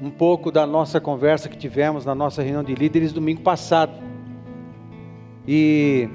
um 0.00 0.10
pouco 0.10 0.50
da 0.52 0.66
nossa 0.66 1.00
conversa 1.00 1.48
que 1.48 1.56
tivemos 1.56 2.04
na 2.04 2.14
nossa 2.14 2.42
reunião 2.42 2.62
de 2.62 2.74
líderes 2.74 3.12
domingo 3.12 3.40
passado. 3.40 3.92
E 5.46 6.08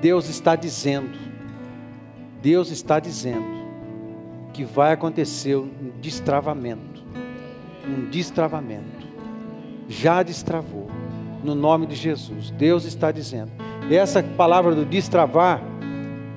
Deus 0.00 0.28
está 0.28 0.56
dizendo, 0.56 1.16
Deus 2.40 2.70
está 2.70 2.98
dizendo 2.98 3.62
que 4.52 4.64
vai 4.64 4.92
acontecer 4.92 5.56
um 5.56 5.92
destravamento, 6.00 7.02
um 7.86 8.10
destravamento. 8.10 9.06
Já 9.88 10.22
destravou, 10.22 10.81
no 11.42 11.54
nome 11.54 11.86
de 11.86 11.94
Jesus. 11.94 12.50
Deus 12.50 12.84
está 12.84 13.10
dizendo. 13.10 13.50
Essa 13.90 14.22
palavra 14.22 14.74
do 14.74 14.84
destravar 14.84 15.62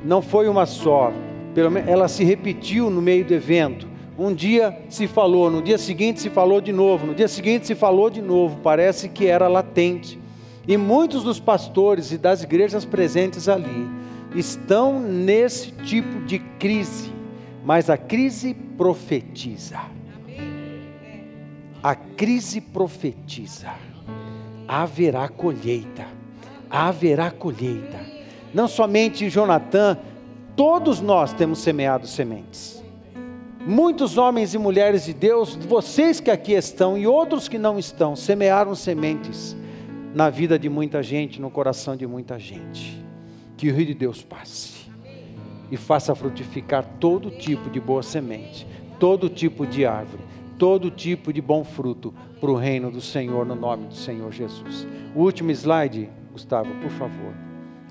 não 0.03 0.21
foi 0.21 0.47
uma 0.47 0.65
só, 0.65 1.11
pelo 1.53 1.71
menos 1.71 1.89
ela 1.89 2.07
se 2.07 2.23
repetiu 2.23 2.89
no 2.89 3.01
meio 3.01 3.25
do 3.25 3.33
evento. 3.33 3.87
Um 4.17 4.33
dia 4.33 4.77
se 4.89 5.07
falou, 5.07 5.51
no 5.51 5.61
dia 5.61 5.77
seguinte 5.77 6.21
se 6.21 6.29
falou 6.29 6.61
de 6.61 6.71
novo, 6.71 7.07
no 7.07 7.13
dia 7.15 7.27
seguinte 7.27 7.67
se 7.67 7.75
falou 7.75 8.09
de 8.09 8.21
novo, 8.21 8.59
parece 8.63 9.09
que 9.09 9.27
era 9.27 9.47
latente. 9.47 10.19
E 10.67 10.77
muitos 10.77 11.23
dos 11.23 11.39
pastores 11.39 12.11
e 12.11 12.17
das 12.17 12.41
igrejas 12.41 12.85
presentes 12.85 13.47
ali 13.49 13.87
estão 14.33 14.99
nesse 14.99 15.71
tipo 15.71 16.25
de 16.25 16.39
crise, 16.39 17.11
mas 17.63 17.89
a 17.89 17.97
crise 17.97 18.53
profetiza. 18.53 19.79
A 21.83 21.93
crise 21.93 22.59
profetiza. 22.61 23.69
Haverá 24.77 25.29
colheita. 25.29 26.05
Haverá 26.69 27.31
colheita. 27.31 27.97
Não 28.53 28.67
somente 28.67 29.29
Jonatã, 29.29 29.97
todos 30.53 30.99
nós 30.99 31.31
temos 31.31 31.59
semeado 31.59 32.05
sementes. 32.05 32.83
Muitos 33.65 34.17
homens 34.17 34.53
e 34.53 34.57
mulheres 34.57 35.05
de 35.05 35.13
Deus, 35.13 35.55
vocês 35.55 36.19
que 36.19 36.29
aqui 36.29 36.51
estão 36.51 36.97
e 36.97 37.07
outros 37.07 37.47
que 37.47 37.57
não 37.57 37.79
estão, 37.79 38.17
semearam 38.17 38.75
sementes 38.75 39.55
na 40.13 40.29
vida 40.29 40.59
de 40.59 40.67
muita 40.67 41.01
gente, 41.01 41.39
no 41.39 41.49
coração 41.49 41.95
de 41.95 42.05
muita 42.05 42.37
gente. 42.37 43.01
Que 43.55 43.69
o 43.69 43.73
Rio 43.73 43.85
de 43.85 43.93
Deus 43.93 44.23
passe 44.23 44.91
e 45.71 45.77
faça 45.77 46.13
frutificar 46.13 46.85
todo 46.99 47.31
tipo 47.31 47.69
de 47.69 47.79
boa 47.79 48.03
semente, 48.03 48.67
todo 48.99 49.29
tipo 49.29 49.65
de 49.65 49.85
árvore, 49.85 50.21
todo 50.59 50.91
tipo 50.91 51.31
de 51.31 51.41
bom 51.41 51.63
fruto 51.63 52.13
para 52.39 52.51
o 52.51 52.55
reino 52.55 52.91
do 52.91 53.01
Senhor, 53.01 53.45
no 53.45 53.55
nome 53.55 53.87
do 53.87 53.95
Senhor 53.95 54.31
Jesus. 54.31 54.87
O 55.15 55.21
último 55.21 55.51
slide, 55.51 56.09
Gustavo, 56.31 56.73
por 56.81 56.91
favor. 56.91 57.33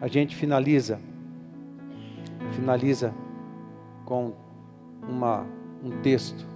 A 0.01 0.07
gente 0.07 0.36
finaliza, 0.36 1.01
finaliza 2.53 3.14
com 4.05 4.32
uma 5.09 5.47
um 5.84 6.01
texto 6.01 6.47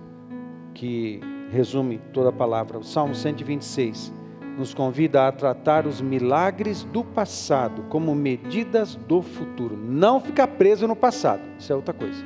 que 0.72 1.20
resume 1.50 1.98
toda 2.12 2.30
a 2.30 2.32
palavra. 2.32 2.78
O 2.78 2.84
Salmo 2.84 3.14
126 3.14 4.12
nos 4.56 4.74
convida 4.74 5.28
a 5.28 5.32
tratar 5.32 5.86
os 5.86 6.00
milagres 6.00 6.82
do 6.84 7.04
passado 7.04 7.84
como 7.88 8.14
medidas 8.14 8.96
do 8.96 9.22
futuro. 9.22 9.76
Não 9.76 10.18
ficar 10.18 10.48
preso 10.48 10.88
no 10.88 10.96
passado, 10.96 11.42
isso 11.58 11.72
é 11.72 11.76
outra 11.76 11.94
coisa. 11.94 12.24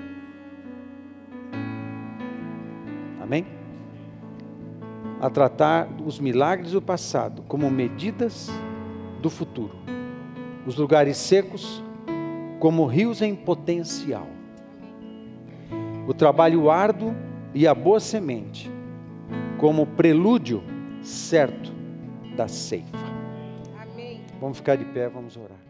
Amém? 3.21 3.62
A 5.23 5.31
tratar 5.31 5.89
os 6.05 6.21
milagres 6.21 6.73
do 6.73 6.83
passado 6.83 7.43
como 7.49 7.71
medidas 7.71 8.51
do 9.23 9.31
futuro. 9.31 9.75
Os 10.67 10.77
lugares 10.77 11.17
secos 11.17 11.83
como 12.61 12.85
rios 12.85 13.23
em 13.23 13.35
potencial 13.35 14.27
o 16.07 16.13
trabalho 16.13 16.71
árduo 16.71 17.15
e 17.55 17.67
a 17.67 17.75
boa 17.75 18.01
semente, 18.01 18.71
como 19.59 19.87
prelúdio 19.87 20.63
certo 21.01 21.73
da 22.37 22.49
ceifa. 22.49 22.99
Amém. 23.81 24.21
Vamos 24.41 24.59
ficar 24.59 24.77
de 24.77 24.85
pé, 24.85 25.09
vamos 25.09 25.37
orar. 25.37 25.62